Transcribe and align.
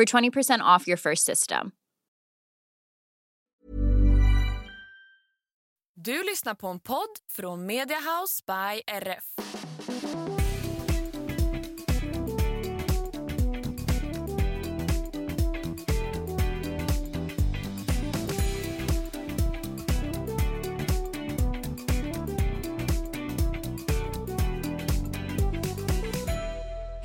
for 0.00 0.20
20% 0.20 0.60
off 0.62 0.88
your 0.88 0.98
first 0.98 1.26
system. 1.26 1.72
Du 5.94 6.22
lyssnar 6.22 6.54
på 6.54 6.68
en 6.68 6.80
podd 6.80 7.18
från 7.30 7.66
Media 7.66 7.98
House 7.98 8.42
by 8.46 8.82
RF. 8.86 9.24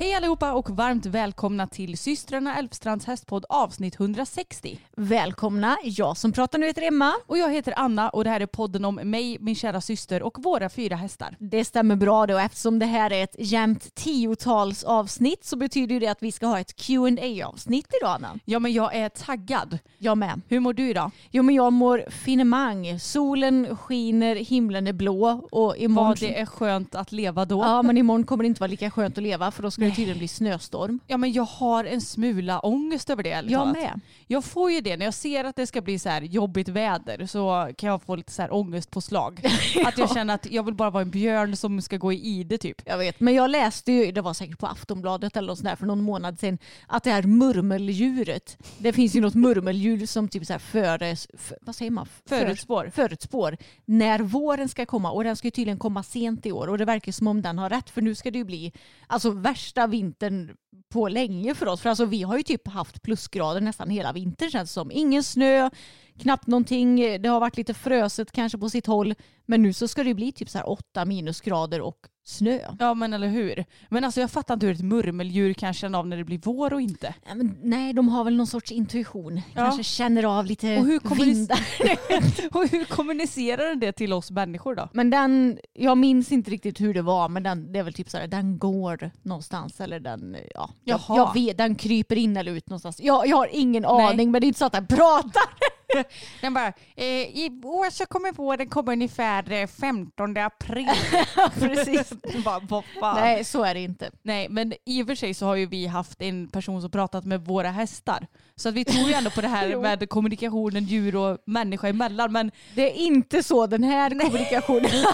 Hej 0.06 0.14
allihopa 0.14 0.52
och 0.52 0.70
varmt 0.70 1.06
välkomna 1.06 1.66
till 1.66 1.98
systrarna 1.98 2.58
Elfstrands 2.58 3.06
hästpodd 3.06 3.44
avsnitt 3.48 4.00
160. 4.00 4.78
Välkomna, 4.96 5.76
jag 5.84 6.16
som 6.16 6.32
pratar 6.32 6.58
nu 6.58 6.66
heter 6.66 6.82
Emma. 6.82 7.12
Och 7.26 7.38
jag 7.38 7.52
heter 7.52 7.74
Anna 7.76 8.08
och 8.08 8.24
det 8.24 8.30
här 8.30 8.40
är 8.40 8.46
podden 8.46 8.84
om 8.84 8.94
mig, 8.94 9.36
min 9.40 9.54
kära 9.54 9.80
syster 9.80 10.22
och 10.22 10.38
våra 10.42 10.68
fyra 10.68 10.96
hästar. 10.96 11.36
Det 11.38 11.64
stämmer 11.64 11.96
bra 11.96 12.26
då 12.26 12.38
eftersom 12.38 12.78
det 12.78 12.86
här 12.86 13.12
är 13.12 13.24
ett 13.24 13.36
jämnt 13.38 13.94
tiotals 13.94 14.84
avsnitt 14.84 15.44
så 15.44 15.56
betyder 15.56 16.00
det 16.00 16.08
att 16.08 16.22
vi 16.22 16.32
ska 16.32 16.46
ha 16.46 16.60
ett 16.60 16.76
qa 16.76 17.46
avsnitt 17.46 17.94
idag 18.00 18.14
Anna. 18.14 18.38
Ja 18.44 18.58
men 18.58 18.72
jag 18.72 18.94
är 18.94 19.08
taggad. 19.08 19.78
Jag 19.98 20.18
med. 20.18 20.40
Hur 20.48 20.60
mår 20.60 20.72
du 20.72 20.90
idag? 20.90 21.10
Jo 21.30 21.42
men 21.42 21.54
jag 21.54 21.72
mår 21.72 22.04
finemang. 22.10 23.00
Solen 23.00 23.76
skiner, 23.76 24.36
himlen 24.36 24.86
är 24.86 24.92
blå 24.92 25.48
och 25.50 25.76
imorgon... 25.76 26.08
Vad 26.08 26.18
det 26.20 26.40
är 26.40 26.46
skönt 26.46 26.94
att 26.94 27.12
leva 27.12 27.44
då. 27.44 27.58
Ja 27.58 27.82
men 27.82 27.98
imorgon 27.98 28.24
kommer 28.24 28.44
det 28.44 28.48
inte 28.48 28.60
vara 28.60 28.70
lika 28.70 28.90
skönt 28.90 29.18
att 29.18 29.22
leva 29.22 29.50
för 29.50 29.62
då 29.62 29.70
ska 29.70 29.82
det 29.82 29.95
tydligen 29.96 30.18
bli 30.18 30.28
snöstorm. 30.28 31.00
Ja 31.06 31.16
men 31.16 31.32
jag 31.32 31.42
har 31.42 31.84
en 31.84 32.00
smula 32.00 32.60
ångest 32.60 33.10
över 33.10 33.22
det 33.22 33.30
ärligt 33.32 33.50
Jag 33.52 33.60
talat. 33.60 33.76
med. 33.76 34.00
Jag 34.26 34.44
får 34.44 34.72
ju 34.72 34.80
det 34.80 34.96
när 34.96 35.04
jag 35.04 35.14
ser 35.14 35.44
att 35.44 35.56
det 35.56 35.66
ska 35.66 35.80
bli 35.80 35.98
så 35.98 36.08
här 36.08 36.22
jobbigt 36.22 36.68
väder 36.68 37.26
så 37.26 37.70
kan 37.78 37.88
jag 37.90 38.02
få 38.02 38.16
lite 38.16 38.32
så 38.32 38.42
här 38.42 38.54
ångest 38.54 38.90
på 38.90 39.00
slag. 39.00 39.40
Att 39.84 39.98
jag 39.98 40.10
känner 40.14 40.34
att 40.34 40.50
jag 40.50 40.62
vill 40.62 40.74
bara 40.74 40.90
vara 40.90 41.02
en 41.02 41.10
björn 41.10 41.56
som 41.56 41.82
ska 41.82 41.96
gå 41.96 42.12
i 42.12 42.16
ide 42.26 42.58
typ. 42.58 42.82
Jag 42.84 42.98
vet, 42.98 43.20
men 43.20 43.34
jag 43.34 43.50
läste 43.50 43.92
ju, 43.92 44.12
det 44.12 44.20
var 44.20 44.34
säkert 44.34 44.58
på 44.58 44.66
Aftonbladet 44.66 45.36
eller 45.36 45.48
något 45.48 45.58
sånt 45.58 45.68
där 45.68 45.76
för 45.76 45.86
någon 45.86 46.02
månad 46.02 46.40
sedan, 46.40 46.58
att 46.86 47.04
det 47.04 47.10
här 47.10 47.22
murmeldjuret, 47.22 48.58
det 48.78 48.92
finns 48.92 49.14
ju 49.14 49.20
något 49.20 49.34
murmeldjur 49.34 50.06
som 50.06 50.28
typ 50.28 50.46
så 50.46 50.52
här 50.52 50.58
före, 50.60 51.16
för, 51.38 51.58
vad 51.60 51.74
säger 51.76 51.90
man? 51.90 52.06
För- 52.28 52.38
Förutspår. 52.38 52.90
Förutspår 52.94 53.56
när 53.84 54.18
våren 54.20 54.68
ska 54.68 54.86
komma 54.86 55.10
och 55.10 55.24
den 55.24 55.36
ska 55.36 55.46
ju 55.46 55.50
tydligen 55.50 55.78
komma 55.78 56.02
sent 56.02 56.46
i 56.46 56.52
år 56.52 56.68
och 56.68 56.78
det 56.78 56.84
verkar 56.84 57.12
som 57.12 57.26
om 57.26 57.42
den 57.42 57.58
har 57.58 57.70
rätt 57.70 57.90
för 57.90 58.02
nu 58.02 58.14
ska 58.14 58.30
det 58.30 58.38
ju 58.38 58.44
bli 58.44 58.72
alltså 59.06 59.30
värsta 59.30 59.85
vintern 59.86 60.56
på 60.88 61.08
länge 61.08 61.54
för 61.54 61.66
oss. 61.66 61.80
För 61.80 61.88
alltså 61.88 62.04
vi 62.04 62.22
har 62.22 62.36
ju 62.36 62.42
typ 62.42 62.68
haft 62.68 63.02
plusgrader 63.02 63.60
nästan 63.60 63.90
hela 63.90 64.12
vintern 64.12 64.50
känns 64.50 64.70
det 64.70 64.74
som. 64.74 64.90
Ingen 64.90 65.22
snö, 65.22 65.70
knappt 66.18 66.46
någonting. 66.46 67.22
Det 67.22 67.28
har 67.28 67.40
varit 67.40 67.56
lite 67.56 67.74
fröset 67.74 68.32
kanske 68.32 68.58
på 68.58 68.70
sitt 68.70 68.86
håll. 68.86 69.14
Men 69.46 69.62
nu 69.62 69.72
så 69.72 69.88
ska 69.88 70.04
det 70.04 70.14
bli 70.14 70.32
typ 70.32 70.50
så 70.50 70.58
här 70.58 70.68
åtta 70.68 71.04
minusgrader 71.04 71.80
och 71.80 71.98
snö. 72.26 72.60
Ja 72.78 72.94
men 72.94 73.12
eller 73.12 73.28
hur. 73.28 73.64
Men 73.88 74.04
alltså 74.04 74.20
jag 74.20 74.30
fattar 74.30 74.54
inte 74.54 74.66
hur 74.66 74.74
ett 74.74 74.80
murmeldjur 74.80 75.52
kan 75.52 75.74
känna 75.74 75.98
av 75.98 76.06
när 76.06 76.16
det 76.16 76.24
blir 76.24 76.40
vår 76.44 76.72
och 76.72 76.80
inte. 76.80 77.14
Ja, 77.28 77.34
men 77.34 77.58
nej, 77.62 77.92
de 77.92 78.08
har 78.08 78.24
väl 78.24 78.36
någon 78.36 78.46
sorts 78.46 78.72
intuition. 78.72 79.36
Ja. 79.36 79.42
Kanske 79.54 79.82
känner 79.82 80.38
av 80.38 80.46
lite 80.46 80.78
Och 80.78 80.86
hur 80.86 81.24
vindar. 81.24 81.58
och 82.56 82.68
hur 82.68 82.84
kommunicerar 82.84 83.68
den 83.68 83.80
det 83.80 83.92
till 83.92 84.12
oss 84.12 84.30
människor 84.30 84.74
då? 84.74 84.88
Men 84.92 85.10
den, 85.10 85.58
jag 85.72 85.98
minns 85.98 86.32
inte 86.32 86.50
riktigt 86.50 86.80
hur 86.80 86.94
det 86.94 87.02
var, 87.02 87.28
men 87.28 87.42
den, 87.42 87.72
det 87.72 87.78
är 87.78 87.82
väl 87.82 87.94
typ 87.94 88.10
så 88.10 88.18
här, 88.18 88.26
den 88.26 88.58
går 88.58 89.10
någonstans 89.22 89.80
eller 89.80 90.00
den, 90.00 90.36
ja, 90.54 90.70
jag, 90.84 91.00
Jaha. 91.08 91.16
jag 91.16 91.34
vet, 91.34 91.58
den 91.58 91.74
kryper 91.74 92.16
in 92.16 92.36
eller 92.36 92.52
ut 92.52 92.68
någonstans. 92.68 93.00
Jag, 93.00 93.26
jag 93.26 93.36
har 93.36 93.48
ingen 93.52 93.84
aning, 93.84 94.30
men 94.30 94.40
det 94.40 94.44
är 94.44 94.48
inte 94.48 94.58
så 94.58 94.64
att 94.66 94.72
den 94.72 94.86
pratar. 94.86 95.42
Den 96.40 96.54
bara, 96.54 96.72
eh, 96.96 97.04
i 97.06 97.60
år 97.64 97.90
så 97.90 98.06
kommer 98.06 98.32
våren 98.32 98.68
komma 98.68 98.92
ungefär 98.92 99.52
eh, 99.52 99.66
15 99.66 100.36
april. 100.36 100.88
Precis. 101.60 102.12
bara, 102.44 102.58
vad 102.58 102.84
fan? 103.00 103.16
Nej, 103.16 103.44
så 103.44 103.64
är 103.64 103.74
det 103.74 103.80
inte. 103.80 104.10
Nej, 104.22 104.48
men 104.48 104.72
i 104.84 105.02
och 105.02 105.06
för 105.06 105.14
sig 105.14 105.34
så 105.34 105.46
har 105.46 105.54
ju 105.54 105.66
vi 105.66 105.86
haft 105.86 106.22
en 106.22 106.48
person 106.48 106.82
som 106.82 106.90
pratat 106.90 107.24
med 107.24 107.44
våra 107.44 107.70
hästar. 107.70 108.26
Så 108.56 108.68
att 108.68 108.74
vi 108.74 108.84
tror 108.84 109.08
ju 109.08 109.12
ändå 109.14 109.30
på 109.30 109.40
det 109.40 109.48
här 109.48 109.76
med 109.76 110.08
kommunikationen 110.08 110.84
djur 110.84 111.16
och 111.16 111.38
människa 111.46 111.88
emellan. 111.88 112.32
Men 112.32 112.50
Det 112.74 112.82
är 112.82 112.94
inte 112.94 113.42
så 113.42 113.66
den 113.66 113.84
här 113.84 114.10
kommunikationen. 114.10 115.04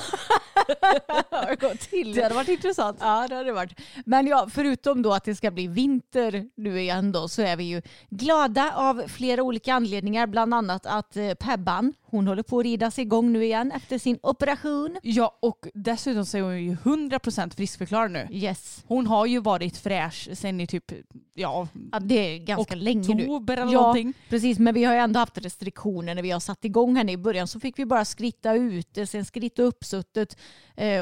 Det 2.14 2.22
hade 2.22 2.34
varit 2.34 2.48
intressant. 2.48 2.96
Ja, 3.00 3.26
det 3.28 3.34
hade 3.34 3.48
det 3.48 3.52
varit. 3.52 3.80
Men 4.06 4.26
ja, 4.26 4.48
förutom 4.52 5.02
då 5.02 5.12
att 5.12 5.24
det 5.24 5.34
ska 5.34 5.50
bli 5.50 5.66
vinter 5.66 6.48
nu 6.56 6.80
igen 6.80 7.12
då 7.12 7.28
så 7.28 7.42
är 7.42 7.56
vi 7.56 7.64
ju 7.64 7.82
glada 8.10 8.72
av 8.76 9.02
flera 9.08 9.42
olika 9.42 9.74
anledningar. 9.74 10.26
Bland 10.26 10.54
annat 10.54 10.86
att 10.86 11.16
eh, 11.16 11.34
Pebban, 11.34 11.94
hon 12.02 12.26
håller 12.26 12.42
på 12.42 12.58
att 12.58 12.64
ridas 12.64 12.98
igång 12.98 13.32
nu 13.32 13.44
igen 13.44 13.72
efter 13.72 13.98
sin 13.98 14.18
operation. 14.22 14.96
Ja, 15.02 15.38
och 15.42 15.66
dessutom 15.74 16.26
så 16.26 16.38
är 16.38 16.42
hon 16.42 16.62
ju 16.64 16.74
100% 16.74 17.56
friskförklarad 17.56 18.10
nu. 18.10 18.28
Yes. 18.30 18.84
Hon 18.86 19.06
har 19.06 19.26
ju 19.26 19.38
varit 19.40 19.76
fräsch 19.76 20.28
sen 20.34 20.60
i 20.60 20.66
typ, 20.66 20.92
ja, 21.34 21.68
Ja, 21.92 21.98
det 22.00 22.14
är 22.34 22.38
ganska 22.38 22.74
länge 22.74 23.14
nu. 23.14 23.22
oktober 23.22 23.56
eller 23.56 23.72
Ja, 23.72 23.80
någonting. 23.80 24.12
precis. 24.28 24.58
Men 24.58 24.74
vi 24.74 24.84
har 24.84 24.94
ju 24.94 25.00
ändå 25.00 25.20
haft 25.20 25.38
restriktioner 25.38 26.14
när 26.14 26.22
vi 26.22 26.30
har 26.30 26.40
satt 26.40 26.64
igång 26.64 26.96
henne 26.96 27.12
i 27.12 27.16
början. 27.16 27.48
Så 27.48 27.60
fick 27.60 27.78
vi 27.78 27.86
bara 27.86 28.04
skritta 28.04 28.54
ute, 28.54 29.06
sen 29.06 29.24
skritta 29.24 29.62
uppsuttet 29.62 30.36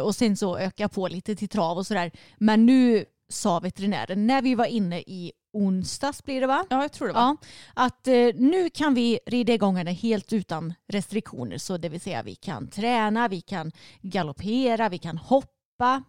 och 0.03 0.15
sen 0.15 0.37
så 0.37 0.59
öka 0.59 0.89
på 0.89 1.09
lite 1.09 1.37
till 1.37 1.49
trav 1.49 1.79
och 1.79 1.87
sådär. 1.87 2.11
Men 2.39 2.67
nu 2.67 3.05
sa 3.29 3.61
veterinären, 3.61 4.27
när 4.27 4.43
vi 4.43 4.55
var 4.55 4.67
inne 4.67 5.01
i 5.01 5.33
onsdags 5.53 6.25
blir 6.25 6.41
det 6.41 6.47
va? 6.47 6.67
Ja, 6.71 6.83
jag 6.83 6.93
tror 6.93 7.09
det 7.09 7.15
var. 7.15 7.21
Ja, 7.21 7.37
att 7.75 8.07
eh, 8.07 8.29
nu 8.35 8.71
kan 8.71 8.95
vi 8.95 9.19
rida 9.27 9.53
igång 9.53 9.77
henne 9.77 9.93
helt 9.93 10.33
utan 10.33 10.75
restriktioner. 10.89 11.59
Så 11.59 11.77
det 11.77 11.89
vill 11.89 12.01
säga 12.01 12.23
vi 12.23 12.35
kan 12.35 12.69
träna, 12.69 13.29
vi 13.29 13.41
kan 13.41 13.73
galoppera, 14.01 14.89
vi 14.89 14.99
kan 14.99 15.19
hoppa 15.19 15.60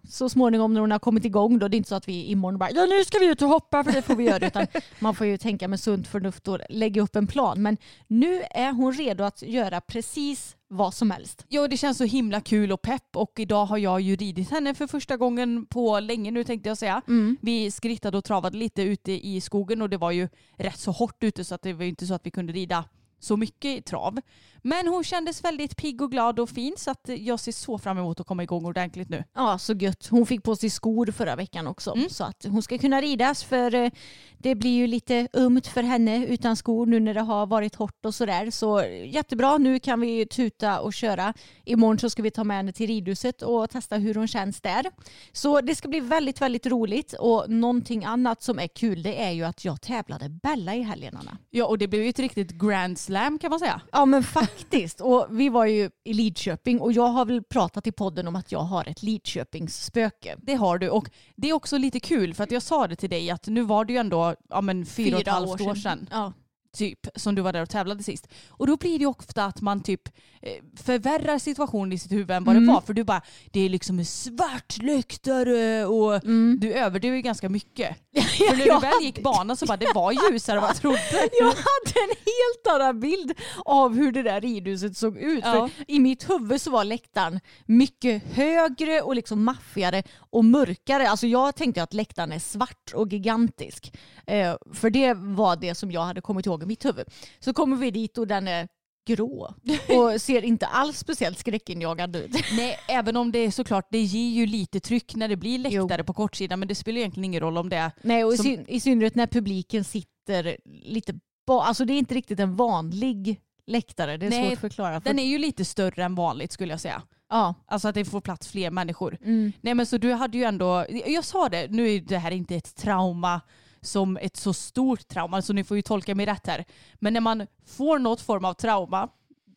så 0.09 0.29
småningom 0.29 0.73
när 0.73 0.81
hon 0.81 0.91
har 0.91 0.99
kommit 0.99 1.25
igång. 1.25 1.59
Då. 1.59 1.67
Det 1.67 1.75
är 1.75 1.77
inte 1.77 1.89
så 1.89 1.95
att 1.95 2.07
vi 2.07 2.25
imorgon 2.25 2.59
bara 2.59 2.71
ja, 2.71 2.85
nu 2.85 3.03
ska 3.05 3.19
vi 3.19 3.25
ut 3.25 3.41
och 3.41 3.49
hoppa 3.49 3.83
för 3.83 3.91
det 3.91 4.01
får 4.01 4.15
vi 4.15 4.23
göra. 4.23 4.47
Utan 4.47 4.67
man 4.99 5.15
får 5.15 5.27
ju 5.27 5.37
tänka 5.37 5.67
med 5.67 5.79
sunt 5.79 6.07
förnuft 6.07 6.47
och 6.47 6.59
lägga 6.69 7.01
upp 7.01 7.15
en 7.15 7.27
plan. 7.27 7.61
Men 7.61 7.77
nu 8.07 8.43
är 8.51 8.71
hon 8.71 8.93
redo 8.93 9.23
att 9.23 9.41
göra 9.41 9.81
precis 9.81 10.55
vad 10.67 10.93
som 10.93 11.11
helst. 11.11 11.45
Ja, 11.47 11.67
det 11.67 11.77
känns 11.77 11.97
så 11.97 12.03
himla 12.03 12.41
kul 12.41 12.71
och 12.71 12.81
pepp 12.81 13.15
och 13.15 13.33
idag 13.37 13.65
har 13.65 13.77
jag 13.77 14.01
ju 14.01 14.15
ridit 14.15 14.51
henne 14.51 14.73
för 14.73 14.87
första 14.87 15.17
gången 15.17 15.65
på 15.65 15.99
länge 15.99 16.31
nu 16.31 16.43
tänkte 16.43 16.69
jag 16.69 16.77
säga. 16.77 17.01
Vi 17.41 17.71
skrittade 17.71 18.17
och 18.17 18.23
travade 18.23 18.57
lite 18.57 18.81
ute 18.81 19.11
i 19.27 19.41
skogen 19.41 19.81
och 19.81 19.89
det 19.89 19.97
var 19.97 20.11
ju 20.11 20.29
rätt 20.57 20.79
så 20.79 20.91
hårt 20.91 21.23
ute 21.23 21.43
så 21.43 21.55
att 21.55 21.61
det 21.61 21.73
var 21.73 21.83
ju 21.83 21.89
inte 21.89 22.05
så 22.05 22.13
att 22.13 22.25
vi 22.25 22.31
kunde 22.31 22.53
rida 22.53 22.83
så 23.21 23.37
mycket 23.37 23.77
i 23.77 23.81
trav. 23.81 24.19
Men 24.63 24.87
hon 24.87 25.03
kändes 25.03 25.43
väldigt 25.43 25.77
pigg 25.77 26.01
och 26.01 26.11
glad 26.11 26.39
och 26.39 26.49
fin 26.49 26.73
så 26.77 26.91
att 26.91 27.09
jag 27.17 27.39
ser 27.39 27.51
så 27.51 27.77
fram 27.77 27.97
emot 27.97 28.19
att 28.19 28.27
komma 28.27 28.43
igång 28.43 28.65
ordentligt 28.65 29.09
nu. 29.09 29.23
Ja, 29.33 29.57
så 29.57 29.73
gött. 29.73 30.07
Hon 30.07 30.25
fick 30.25 30.43
på 30.43 30.55
sig 30.55 30.69
skor 30.69 31.11
förra 31.11 31.35
veckan 31.35 31.67
också. 31.67 31.95
Mm. 31.95 32.09
Så 32.09 32.23
att 32.23 32.45
hon 32.49 32.63
ska 32.63 32.77
kunna 32.77 33.01
ridas 33.01 33.43
för 33.43 33.75
eh, 33.75 33.91
det 34.37 34.55
blir 34.55 34.71
ju 34.71 34.87
lite 34.87 35.27
ömt 35.33 35.67
för 35.67 35.83
henne 35.83 36.25
utan 36.25 36.55
skor 36.55 36.85
nu 36.85 36.99
när 36.99 37.13
det 37.13 37.21
har 37.21 37.45
varit 37.45 37.75
hårt 37.75 38.05
och 38.05 38.15
sådär. 38.15 38.51
Så 38.51 38.83
jättebra, 39.05 39.57
nu 39.57 39.79
kan 39.79 40.01
vi 40.01 40.25
tuta 40.25 40.79
och 40.79 40.93
köra. 40.93 41.33
Imorgon 41.65 41.99
så 41.99 42.09
ska 42.09 42.21
vi 42.21 42.31
ta 42.31 42.43
med 42.43 42.57
henne 42.57 42.73
till 42.73 42.87
ridhuset 42.87 43.41
och 43.41 43.69
testa 43.69 43.97
hur 43.97 44.15
hon 44.15 44.27
känns 44.27 44.61
där. 44.61 44.85
Så 45.31 45.61
det 45.61 45.75
ska 45.75 45.87
bli 45.87 45.99
väldigt, 45.99 46.41
väldigt 46.41 46.65
roligt. 46.65 47.13
Och 47.13 47.49
någonting 47.49 48.05
annat 48.05 48.43
som 48.43 48.59
är 48.59 48.67
kul 48.67 49.03
det 49.03 49.23
är 49.23 49.31
ju 49.31 49.43
att 49.43 49.65
jag 49.65 49.81
tävlade 49.81 50.29
Bella 50.29 50.75
i 50.75 50.81
helgen 50.81 51.17
Anna. 51.17 51.37
Ja 51.49 51.65
och 51.65 51.77
det 51.77 51.87
blev 51.87 52.03
ju 52.03 52.09
ett 52.09 52.19
riktigt 52.19 52.51
grand 52.51 52.99
slam 52.99 53.10
kan 53.39 53.49
man 53.49 53.59
säga. 53.59 53.81
Ja 53.91 54.05
men 54.05 54.23
faktiskt. 54.23 55.01
Och 55.01 55.27
vi 55.29 55.49
var 55.49 55.65
ju 55.65 55.89
i 56.03 56.13
Lidköping 56.13 56.79
och 56.81 56.91
jag 56.91 57.07
har 57.07 57.25
väl 57.25 57.43
pratat 57.43 57.87
i 57.87 57.91
podden 57.91 58.27
om 58.27 58.35
att 58.35 58.51
jag 58.51 58.59
har 58.59 58.89
ett 58.89 59.03
Lidköpingsspöke. 59.03 60.35
Det 60.37 60.55
har 60.55 60.77
du 60.77 60.89
och 60.89 61.09
det 61.35 61.49
är 61.49 61.53
också 61.53 61.77
lite 61.77 61.99
kul 61.99 62.33
för 62.33 62.43
att 62.43 62.51
jag 62.51 62.61
sa 62.61 62.87
det 62.87 62.95
till 62.95 63.09
dig 63.09 63.31
att 63.31 63.47
nu 63.47 63.61
var 63.61 63.85
det 63.85 63.93
ju 63.93 63.99
ändå 63.99 64.35
ja, 64.49 64.61
men 64.61 64.85
fyra, 64.85 65.15
och 65.15 65.21
ett 65.21 65.27
halvt 65.27 65.61
år 65.61 65.75
sedan 65.75 66.07
Ja. 66.11 66.33
Typ 66.77 66.99
som 67.15 67.35
du 67.35 67.41
var 67.41 67.53
där 67.53 67.61
och 67.61 67.69
tävlade 67.69 68.03
sist. 68.03 68.27
Och 68.49 68.67
då 68.67 68.77
blir 68.77 68.99
det 68.99 69.05
ofta 69.05 69.45
att 69.45 69.61
man 69.61 69.83
typ 69.83 70.01
eh, 70.41 70.51
förvärrar 70.83 71.39
situationen 71.39 71.91
i 71.93 71.97
sitt 71.99 72.11
huvud 72.11 72.31
än 72.31 72.43
vad 72.43 72.55
Mm. 72.55 72.67
det 72.67 72.73
var. 72.73 72.81
För 72.81 72.93
du 72.93 73.03
bara, 73.03 73.21
det 73.51 73.59
är 73.59 73.69
liksom 73.69 74.05
svart 74.05 74.77
läktare 74.81 75.85
och 75.85 76.15
Mm. 76.23 76.57
du 76.61 76.73
överdriver 76.73 77.17
ganska 77.19 77.49
mycket. 77.49 77.97
För 78.15 78.57
när 78.57 78.65
du 78.65 78.79
väl 78.79 78.93
gick 79.03 79.23
banan 79.23 79.57
så 79.57 79.65
bara, 79.65 79.77
det 79.77 79.91
var 79.95 80.11
ljusare 80.31 80.55
än 80.57 80.61
vad 80.61 80.69
jag 80.69 80.77
trodde. 80.77 81.29
jag 81.39 81.45
hade 81.45 81.99
en 82.03 82.15
helt 82.25 82.67
annan 82.75 82.99
bild 82.99 83.31
av 83.65 83.95
hur 83.95 84.11
det 84.11 84.23
där 84.23 84.41
ridhuset 84.41 84.97
såg 84.97 85.17
ut. 85.17 85.43
Ja. 85.45 85.51
För 85.77 85.85
I 85.87 85.99
mitt 85.99 86.29
huvud 86.29 86.61
så 86.61 86.71
var 86.71 86.83
läktaren 86.83 87.39
mycket 87.65 88.23
högre 88.33 89.01
och 89.01 89.15
liksom 89.15 89.43
maffigare 89.43 90.03
och 90.17 90.45
mörkare. 90.45 91.09
Alltså 91.09 91.27
jag 91.27 91.55
tänkte 91.55 91.83
att 91.83 91.93
läktaren 91.93 92.31
är 92.31 92.39
svart 92.39 92.91
och 92.95 93.07
gigantisk. 93.13 93.93
Eh, 94.27 94.55
för 94.73 94.89
det 94.89 95.13
var 95.13 95.55
det 95.55 95.75
som 95.75 95.91
jag 95.91 96.01
hade 96.01 96.21
kommit 96.21 96.45
ihåg 96.45 96.60
i 96.61 96.65
mitt 96.65 96.85
huvud. 96.85 97.07
Så 97.39 97.53
kommer 97.53 97.77
vi 97.77 97.91
dit 97.91 98.17
och 98.17 98.27
den 98.27 98.47
är 98.47 98.67
grå 99.07 99.53
och 99.97 100.21
ser 100.21 100.41
inte 100.45 100.65
alls 100.65 100.97
speciellt 100.97 101.39
skräckinjagande 101.39 102.19
ut. 102.19 102.31
Nej, 102.57 102.77
även 102.89 103.17
om 103.17 103.31
det 103.31 103.39
är 103.39 103.51
såklart, 103.51 103.87
det 103.91 103.99
ger 104.01 104.29
ju 104.29 104.45
lite 104.45 104.79
tryck 104.79 105.15
när 105.15 105.27
det 105.27 105.35
blir 105.35 105.59
läktare 105.59 106.03
på 106.03 106.13
kortsidan 106.13 106.59
men 106.59 106.67
det 106.67 106.75
spelar 106.75 106.97
egentligen 106.99 107.25
ingen 107.25 107.41
roll 107.41 107.57
om 107.57 107.69
det 107.69 107.75
är 107.77 107.91
Nej, 108.01 108.23
och 108.23 108.33
i 108.33 108.37
Som- 108.37 108.45
syn- 108.45 108.65
i 108.67 108.79
synnerhet 108.79 109.15
när 109.15 109.27
publiken 109.27 109.83
sitter 109.83 110.57
lite 110.83 111.13
Alltså 111.47 111.85
det 111.85 111.93
är 111.93 111.97
inte 111.97 112.15
riktigt 112.15 112.39
en 112.39 112.55
vanlig 112.55 113.41
läktare. 113.67 114.17
Det 114.17 114.25
är 114.25 114.29
Nej, 114.29 114.43
svårt 114.43 114.53
att 114.53 114.59
förklara. 114.59 115.01
För, 115.01 115.09
Den 115.09 115.19
är 115.19 115.23
ju 115.25 115.37
lite 115.37 115.65
större 115.65 116.03
än 116.03 116.15
vanligt 116.15 116.51
skulle 116.51 116.73
jag 116.73 116.79
säga. 116.81 117.01
ja. 117.29 117.55
Alltså 117.67 117.87
att 117.87 117.95
det 117.95 118.05
får 118.05 118.21
plats 118.21 118.47
fler 118.47 118.71
människor. 118.71 119.17
Mm. 119.23 119.51
Nej 119.61 119.73
men 119.73 119.85
så 119.85 119.97
du 119.97 120.11
hade 120.13 120.37
ju 120.37 120.43
ändå, 120.43 120.85
jag 121.07 121.23
sa 121.25 121.49
det, 121.49 121.67
nu 121.71 121.91
är 121.95 121.99
det 122.01 122.17
här 122.17 122.31
inte 122.31 122.55
ett 122.55 122.75
trauma 122.75 123.41
som 123.81 124.17
ett 124.17 124.37
så 124.37 124.53
stort 124.53 125.07
trauma, 125.07 125.41
så 125.41 125.53
ni 125.53 125.63
får 125.63 125.77
ju 125.77 125.81
tolka 125.83 126.15
mig 126.15 126.25
rätt 126.25 126.47
här. 126.47 126.65
Men 126.99 127.13
när 127.13 127.21
man 127.21 127.47
får 127.65 127.99
något 127.99 128.21
form 128.21 128.45
av 128.45 128.53
trauma, 128.53 129.09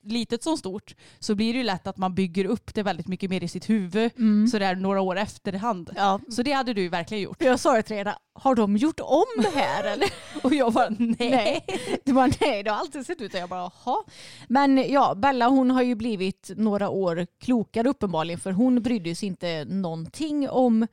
litet 0.06 0.42
som 0.42 0.56
stort, 0.58 0.94
så 1.18 1.34
blir 1.34 1.52
det 1.52 1.58
ju 1.58 1.64
lätt 1.64 1.86
att 1.86 1.96
man 1.96 2.14
bygger 2.14 2.44
upp 2.44 2.74
det 2.74 2.82
väldigt 2.82 3.08
mycket 3.08 3.30
mer 3.30 3.44
i 3.44 3.48
sitt 3.48 3.70
huvud 3.70 4.10
Mm. 4.18 4.46
sådär 4.48 4.74
några 4.74 5.00
år 5.00 5.16
efterhand. 5.18 5.90
Ja. 5.96 6.20
Så 6.30 6.42
det 6.42 6.52
hade 6.52 6.74
du 6.74 6.88
verkligen 6.88 7.22
gjort. 7.22 7.42
Jag 7.42 7.60
sa 7.60 7.74
det 7.74 7.82
till 7.82 7.96
Reda, 7.96 8.18
har 8.32 8.54
de 8.54 8.76
gjort 8.76 9.00
om 9.00 9.24
det 9.42 9.50
här 9.60 9.84
eller? 9.92 10.08
Och 10.42 10.54
jag 10.54 10.72
bara 10.72 10.88
nej. 10.98 11.16
nej. 11.18 11.64
Du 12.04 12.12
bara 12.12 12.30
nej, 12.40 12.62
det 12.62 12.70
har 12.70 12.78
alltid 12.78 13.06
sett 13.06 13.20
ut 13.20 13.34
och 13.34 13.40
jag 13.40 13.48
bara 13.48 13.70
jaha. 13.84 13.96
Men 14.48 14.92
ja, 14.92 15.14
Bella 15.14 15.48
hon 15.48 15.70
har 15.70 15.82
ju 15.82 15.94
blivit 15.94 16.50
några 16.56 16.88
år 16.88 17.26
klokare 17.40 17.88
uppenbarligen 17.88 18.40
för 18.40 18.52
hon 18.52 18.82
brydde 18.82 19.14
sig 19.14 19.26
inte 19.26 19.64
någonting 19.64 20.48
om 20.50 20.86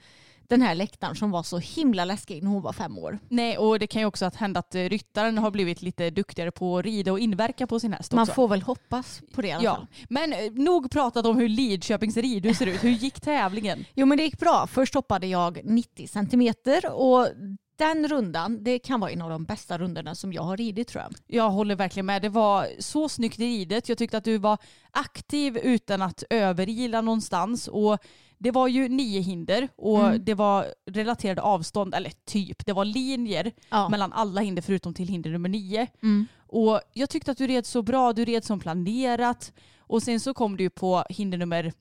den 0.51 0.61
här 0.61 0.75
läktaren 0.75 1.15
som 1.15 1.31
var 1.31 1.43
så 1.43 1.57
himla 1.57 2.05
läskig 2.05 2.43
när 2.43 2.49
hon 2.51 2.61
var 2.61 2.73
fem 2.73 2.97
år. 2.97 3.19
Nej 3.29 3.57
och 3.57 3.79
det 3.79 3.87
kan 3.87 4.01
ju 4.01 4.05
också 4.05 4.25
att 4.25 4.35
hända 4.35 4.59
att 4.59 4.75
eh, 4.75 4.79
ryttaren 4.83 5.37
har 5.37 5.51
blivit 5.51 5.81
lite 5.81 6.09
duktigare 6.09 6.51
på 6.51 6.77
att 6.77 6.85
rida 6.85 7.11
och 7.11 7.19
inverka 7.19 7.67
på 7.67 7.79
sin 7.79 7.93
häst 7.93 8.11
Man 8.11 8.21
också. 8.21 8.33
får 8.33 8.47
väl 8.47 8.61
hoppas 8.61 9.21
på 9.33 9.41
det 9.41 9.47
i 9.47 9.51
alla 9.51 9.63
Ja, 9.63 9.75
fall. 9.75 9.87
men 10.09 10.33
eh, 10.33 10.51
nog 10.51 10.91
pratat 10.91 11.25
om 11.25 11.37
hur 11.37 11.49
Lidköpings 11.49 12.17
ridhus 12.17 12.57
ser 12.57 12.65
ut. 12.65 12.83
Hur 12.83 12.89
gick 12.89 13.21
tävlingen? 13.21 13.85
Jo 13.95 14.05
men 14.05 14.17
det 14.17 14.23
gick 14.23 14.39
bra. 14.39 14.67
Först 14.67 14.93
hoppade 14.93 15.27
jag 15.27 15.59
90 15.63 16.07
centimeter 16.07 16.91
och 16.91 17.27
den 17.77 18.07
rundan, 18.07 18.63
det 18.63 18.79
kan 18.79 18.99
vara 18.99 19.11
en 19.11 19.21
av 19.21 19.29
de 19.29 19.43
bästa 19.45 19.77
rundorna 19.77 20.15
som 20.15 20.33
jag 20.33 20.43
har 20.43 20.57
ridit 20.57 20.87
tror 20.87 21.03
jag. 21.03 21.13
Jag 21.27 21.49
håller 21.49 21.75
verkligen 21.75 22.05
med. 22.05 22.21
Det 22.21 22.29
var 22.29 22.67
så 22.79 23.09
snyggt 23.09 23.39
ridet. 23.39 23.89
Jag 23.89 23.97
tyckte 23.97 24.17
att 24.17 24.23
du 24.23 24.37
var 24.37 24.57
aktiv 24.91 25.57
utan 25.57 26.01
att 26.01 26.23
överila 26.29 27.01
någonstans. 27.01 27.67
Och 27.67 27.97
det 28.43 28.51
var 28.51 28.67
ju 28.67 28.89
nio 28.89 29.19
hinder 29.19 29.67
och 29.75 29.99
Mm. 30.07 30.25
det 30.25 30.33
var 30.33 30.65
relaterade 30.91 31.41
avstånd, 31.41 31.93
eller 31.95 32.11
typ, 32.25 32.65
det 32.65 32.73
var 32.73 32.85
linjer 32.85 33.51
Ja. 33.69 33.89
mellan 33.89 34.13
alla 34.13 34.41
hinder 34.41 34.61
förutom 34.61 34.93
till 34.93 35.07
hinder 35.07 35.29
nummer 35.29 35.49
nio. 35.49 35.87
Mm. 36.03 36.25
Och 36.47 36.81
jag 36.93 37.09
tyckte 37.09 37.31
att 37.31 37.37
du 37.37 37.47
red 37.47 37.65
så 37.65 37.81
bra, 37.81 38.13
du 38.13 38.25
red 38.25 38.43
som 38.45 38.59
planerat. 38.59 39.53
Och 39.79 40.03
sen 40.03 40.19
så 40.19 40.33
kom 40.33 40.57
du 40.57 40.69
på 40.69 41.03
hinder 41.09 41.37
nummer 41.37 41.73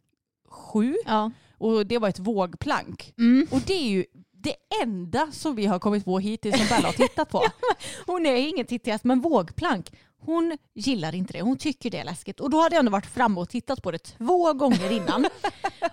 sju 0.49 0.95
Ja. 1.07 1.31
och 1.59 1.87
det 1.87 1.99
var 1.99 2.09
ett 2.09 2.19
vågplank. 2.19 3.15
Mm. 3.19 3.47
Och 3.51 3.61
det 3.67 3.75
är 3.75 3.89
ju 3.91 4.05
det 4.33 4.55
enda 4.83 5.33
som 5.33 5.55
vi 5.57 5.67
har 5.67 5.79
kommit 5.79 6.05
på 6.05 6.19
hittills 6.19 6.57
som 6.59 6.67
Bella 6.77 6.89
har 6.89 6.93
tittat 6.93 7.29
på. 7.31 7.43
Hon 8.07 8.27
är 8.27 8.37
ingen 8.37 8.67
tittigast 8.67 9.05
men 9.05 9.21
vågplank, 9.21 9.93
hon 10.21 10.59
gillar 10.75 11.15
inte 11.15 11.33
det. 11.33 11.43
Hon 11.43 11.59
tycker 11.59 11.91
det 11.91 11.99
är 11.99 12.05
läskigt. 12.05 12.41
Och 12.41 12.51
då 12.51 12.61
hade 12.61 12.75
jag 12.75 12.81
ändå 12.81 12.93
varit 12.93 13.07
framme 13.07 13.41
och 13.41 13.49
tittat 13.49 13.83
på 13.83 13.91
det 13.91 13.99
två 13.99 14.53
gånger 14.53 14.93
innan. 14.93 15.27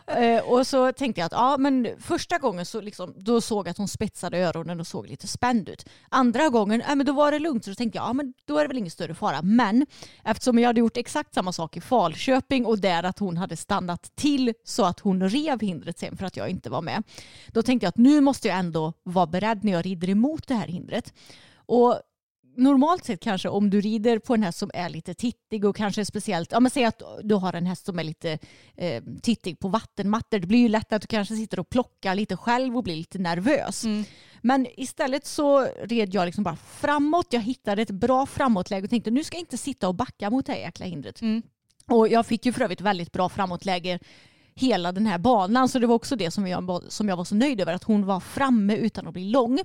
Eh, 0.07 0.43
och 0.43 0.67
så 0.67 0.91
tänkte 0.91 1.21
jag 1.21 1.25
att 1.25 1.31
ja, 1.31 1.57
men 1.57 1.87
första 1.99 2.37
gången 2.37 2.65
så 2.65 2.81
liksom, 2.81 3.13
då 3.17 3.41
såg 3.41 3.67
jag 3.67 3.71
att 3.71 3.77
hon 3.77 3.87
spetsade 3.87 4.37
öronen 4.37 4.79
och 4.79 4.87
såg 4.87 5.07
lite 5.07 5.27
spänd 5.27 5.69
ut. 5.69 5.85
Andra 6.09 6.49
gången, 6.49 6.83
ja, 6.87 6.95
men 6.95 7.05
då 7.05 7.13
var 7.13 7.31
det 7.31 7.39
lugnt. 7.39 7.63
Så 7.63 7.69
då 7.71 7.75
tänkte 7.75 7.97
jag 7.97 8.07
ja, 8.07 8.13
men 8.13 8.33
då 8.45 8.57
är 8.57 8.61
det 8.61 8.67
väl 8.67 8.77
ingen 8.77 8.91
större 8.91 9.15
fara. 9.15 9.41
Men 9.41 9.85
eftersom 10.23 10.59
jag 10.59 10.67
hade 10.67 10.79
gjort 10.79 10.97
exakt 10.97 11.33
samma 11.33 11.53
sak 11.53 11.77
i 11.77 11.81
Falköping 11.81 12.65
och 12.65 12.79
där 12.79 13.03
att 13.03 13.19
hon 13.19 13.37
hade 13.37 13.57
stannat 13.57 14.11
till 14.15 14.53
så 14.63 14.85
att 14.85 14.99
hon 14.99 15.29
rev 15.29 15.61
hindret 15.61 15.99
sen 15.99 16.17
för 16.17 16.25
att 16.25 16.37
jag 16.37 16.49
inte 16.49 16.69
var 16.69 16.81
med. 16.81 17.03
Då 17.47 17.61
tänkte 17.61 17.85
jag 17.85 17.89
att 17.89 17.97
nu 17.97 18.21
måste 18.21 18.47
jag 18.47 18.57
ändå 18.57 18.93
vara 19.03 19.27
beredd 19.27 19.63
när 19.63 19.71
jag 19.71 19.85
rider 19.85 20.09
emot 20.09 20.47
det 20.47 20.55
här 20.55 20.67
hindret. 20.67 21.13
Och 21.65 22.01
normalt 22.57 23.05
sett 23.05 23.19
kanske 23.19 23.49
om 23.49 23.69
du 23.69 23.81
rider 23.81 24.19
på 24.19 24.33
en 24.33 24.43
häst 24.43 24.59
som 24.59 24.71
är 24.73 24.89
lite 24.89 25.13
tittig 25.13 25.65
och 25.65 25.75
kanske 25.75 26.05
speciellt, 26.05 26.51
ja 26.51 26.59
men 26.59 26.71
säg 26.71 26.85
att 26.85 27.01
du 27.23 27.35
har 27.35 27.53
en 27.53 27.65
häst 27.65 27.85
som 27.85 27.99
är 27.99 28.03
lite 28.03 28.37
eh, 28.75 29.03
tittig 29.21 29.59
på 29.59 29.67
vattenmattor, 29.67 30.39
det 30.39 30.47
blir 30.47 30.59
ju 30.59 30.69
lätt 30.69 30.93
att 30.93 31.01
du 31.01 31.07
kanske 31.07 31.35
sitter 31.35 31.59
och 31.59 31.69
plockar 31.69 32.15
lite 32.15 32.37
själv 32.37 32.77
och 32.77 32.83
blir 32.83 32.95
lite 32.95 33.19
nervös. 33.19 33.83
Mm. 33.83 34.03
Men 34.41 34.67
istället 34.77 35.25
så 35.25 35.61
red 35.83 36.13
jag 36.13 36.25
liksom 36.25 36.43
bara 36.43 36.55
framåt, 36.55 37.27
jag 37.29 37.41
hittade 37.41 37.81
ett 37.81 37.91
bra 37.91 38.25
framåtläge 38.25 38.83
och 38.83 38.89
tänkte 38.89 39.11
nu 39.11 39.23
ska 39.23 39.37
jag 39.37 39.41
inte 39.41 39.57
sitta 39.57 39.87
och 39.87 39.95
backa 39.95 40.29
mot 40.29 40.45
det 40.45 40.51
här 40.51 40.59
jäkla 40.59 40.85
hindret. 40.85 41.21
Mm. 41.21 41.41
Och 41.87 42.07
jag 42.07 42.25
fick 42.25 42.45
ju 42.45 42.53
för 42.53 42.61
övrigt 42.61 42.81
väldigt 42.81 43.11
bra 43.11 43.29
framåtläge 43.29 43.99
hela 44.59 44.91
den 44.91 45.05
här 45.05 45.17
banan 45.17 45.69
så 45.69 45.79
det 45.79 45.87
var 45.87 45.95
också 45.95 46.15
det 46.15 46.31
som 46.31 46.47
jag, 46.47 46.61
var- 46.61 46.83
som 46.87 47.09
jag 47.09 47.17
var 47.17 47.23
så 47.23 47.35
nöjd 47.35 47.61
över 47.61 47.73
att 47.73 47.83
hon 47.83 48.05
var 48.05 48.19
framme 48.19 48.75
utan 48.75 49.07
att 49.07 49.13
bli 49.13 49.25
lång. 49.29 49.59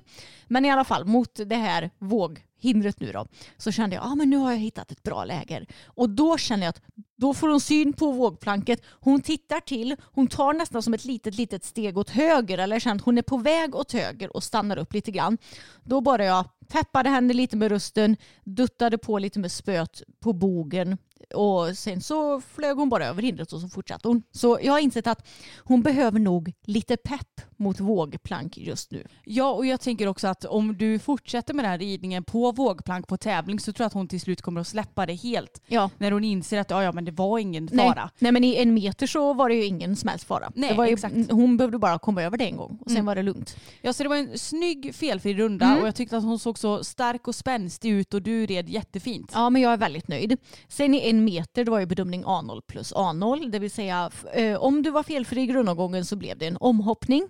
Men 0.47 0.65
i 0.65 0.71
alla 0.71 0.83
fall 0.83 1.05
mot 1.05 1.39
det 1.45 1.55
här 1.55 1.89
våghindret 1.99 2.99
nu 2.99 3.11
då 3.11 3.27
så 3.57 3.71
kände 3.71 3.95
jag 3.95 4.03
att 4.05 4.11
ah, 4.11 4.15
men 4.15 4.29
nu 4.29 4.37
har 4.37 4.51
jag 4.51 4.59
hittat 4.59 4.91
ett 4.91 5.03
bra 5.03 5.25
läger. 5.25 5.67
Och 5.85 6.09
då 6.09 6.37
känner 6.37 6.63
jag 6.63 6.69
att 6.69 6.81
då 7.17 7.33
får 7.33 7.47
hon 7.49 7.61
syn 7.61 7.93
på 7.93 8.11
vågplanket. 8.11 8.81
Hon 8.99 9.21
tittar 9.21 9.59
till, 9.59 9.95
hon 10.01 10.27
tar 10.27 10.53
nästan 10.53 10.83
som 10.83 10.93
ett 10.93 11.05
litet 11.05 11.35
litet 11.35 11.63
steg 11.65 11.97
åt 11.97 12.09
höger 12.09 12.57
eller 12.57 12.79
känner 12.79 12.95
att 12.95 13.05
hon 13.05 13.17
är 13.17 13.21
på 13.21 13.37
väg 13.37 13.75
åt 13.75 13.91
höger 13.91 14.35
och 14.35 14.43
stannar 14.43 14.77
upp 14.77 14.93
lite 14.93 15.11
grann. 15.11 15.37
Då 15.83 16.01
bara 16.01 16.25
jag 16.25 16.45
peppade 16.67 17.09
henne 17.09 17.33
lite 17.33 17.57
med 17.57 17.71
rösten, 17.71 18.17
duttade 18.43 18.97
på 18.97 19.19
lite 19.19 19.39
med 19.39 19.51
spöet 19.51 20.01
på 20.19 20.33
bogen 20.33 20.97
och 21.35 21.77
sen 21.77 22.01
så 22.01 22.41
flög 22.41 22.77
hon 22.77 22.89
bara 22.89 23.05
över 23.05 23.21
hindret 23.21 23.53
och 23.53 23.61
så 23.61 23.67
fortsatte 23.69 24.07
hon. 24.07 24.23
Så 24.31 24.59
jag 24.63 24.73
har 24.73 24.79
insett 24.79 25.07
att 25.07 25.27
hon 25.57 25.81
behöver 25.81 26.19
nog 26.19 26.51
lite 26.65 26.97
pepp 26.97 27.41
mot 27.57 27.79
vågplank 27.79 28.57
just 28.57 28.91
nu. 28.91 29.07
Ja, 29.25 29.51
och 29.51 29.65
jag 29.65 29.81
tänker 29.81 30.07
också 30.07 30.27
att 30.27 30.45
om 30.45 30.77
du 30.77 30.99
fortsätter 30.99 31.53
med 31.53 31.65
den 31.65 31.71
här 31.71 31.77
ridningen 31.79 32.23
på 32.23 32.51
vågplank 32.51 33.07
på 33.07 33.17
tävling 33.17 33.59
så 33.59 33.73
tror 33.73 33.83
jag 33.83 33.87
att 33.87 33.93
hon 33.93 34.07
till 34.07 34.21
slut 34.21 34.41
kommer 34.41 34.61
att 34.61 34.67
släppa 34.67 35.05
det 35.05 35.13
helt. 35.13 35.61
Ja. 35.67 35.89
När 35.97 36.11
hon 36.11 36.23
inser 36.23 36.59
att 36.59 36.69
ja, 36.69 36.83
ja 36.83 36.91
men 36.91 37.05
det 37.05 37.11
var 37.11 37.39
ingen 37.39 37.69
Nej, 37.71 37.87
fara. 37.87 38.09
nej 38.19 38.31
men 38.31 38.43
i 38.43 38.55
en 38.55 38.73
meter 38.73 39.07
så 39.07 39.33
var 39.33 39.49
det 39.49 39.55
ju 39.55 39.65
ingen 39.65 39.95
som 39.95 40.07
helst 40.09 40.25
fara. 40.25 40.51
Nej, 40.55 40.75
ju, 40.77 40.83
exakt. 40.93 41.15
Hon 41.31 41.57
behövde 41.57 41.77
bara 41.79 41.99
komma 41.99 42.23
över 42.23 42.37
det 42.37 42.45
en 42.45 42.57
gång 42.57 42.77
och 42.81 42.87
sen 42.91 42.95
Mm. 42.97 43.05
var 43.05 43.15
det 43.15 43.23
lugnt. 43.23 43.55
Ja, 43.81 43.93
så 43.93 44.03
det 44.03 44.09
var 44.09 44.15
en 44.15 44.37
snygg 44.39 44.95
felfri 44.95 45.33
runda 45.33 45.65
Mm. 45.65 45.79
och 45.81 45.87
jag 45.87 45.95
tyckte 45.95 46.17
att 46.17 46.23
hon 46.23 46.39
såg 46.39 46.59
så 46.59 46.83
stark 46.83 47.27
och 47.27 47.35
spänstig 47.35 47.89
ut 47.91 48.13
och 48.13 48.21
du 48.21 48.45
red 48.45 48.69
jättefint. 48.69 49.31
Ja 49.33 49.49
men 49.49 49.61
jag 49.61 49.73
är 49.73 49.77
väldigt 49.77 50.07
nöjd. 50.07 50.37
Sen 50.67 50.93
i 50.93 51.09
en 51.13 51.23
meter 51.23 51.65
det 51.65 51.71
var 51.71 51.79
ju 51.79 51.85
bedömning 51.85 52.23
A0 52.23 52.61
plus 52.67 52.93
A0. 52.93 53.51
Det 53.51 53.59
vill 53.59 53.71
säga 53.71 54.11
eh, 54.33 54.55
om 54.55 54.83
du 54.83 54.91
var 54.91 55.03
felfri 55.03 55.41
i 55.41 55.45
grundomgången 55.45 56.05
så 56.05 56.15
blev 56.15 56.37
det 56.37 56.47
en 56.47 56.57
omhoppning. 56.59 57.27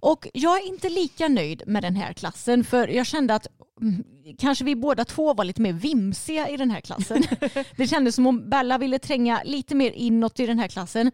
Och 0.00 0.28
jag 0.32 0.58
är 0.58 0.68
inte 0.68 0.88
lika 0.88 1.28
nöjd 1.28 1.62
med 1.66 1.82
den 1.82 1.96
här 1.96 2.12
klassen 2.12 2.64
för 2.64 2.88
jag 2.88 3.06
kände 3.06 3.34
att 3.34 3.46
mm, 3.80 4.04
kanske 4.38 4.64
vi 4.64 4.76
båda 4.76 5.04
två 5.04 5.34
var 5.34 5.44
lite 5.44 5.62
mer 5.62 5.72
vimsiga 5.72 6.48
i 6.48 6.56
den 6.56 6.70
här 6.70 6.80
klassen. 6.80 7.22
det 7.76 7.86
kändes 7.86 8.14
som 8.14 8.26
om 8.26 8.50
Bella 8.50 8.78
ville 8.78 8.98
tränga 8.98 9.42
lite 9.44 9.74
mer 9.74 9.90
inåt 9.90 10.40
i 10.40 10.46
den 10.46 10.58
här 10.58 10.68
klassen. 10.68 11.12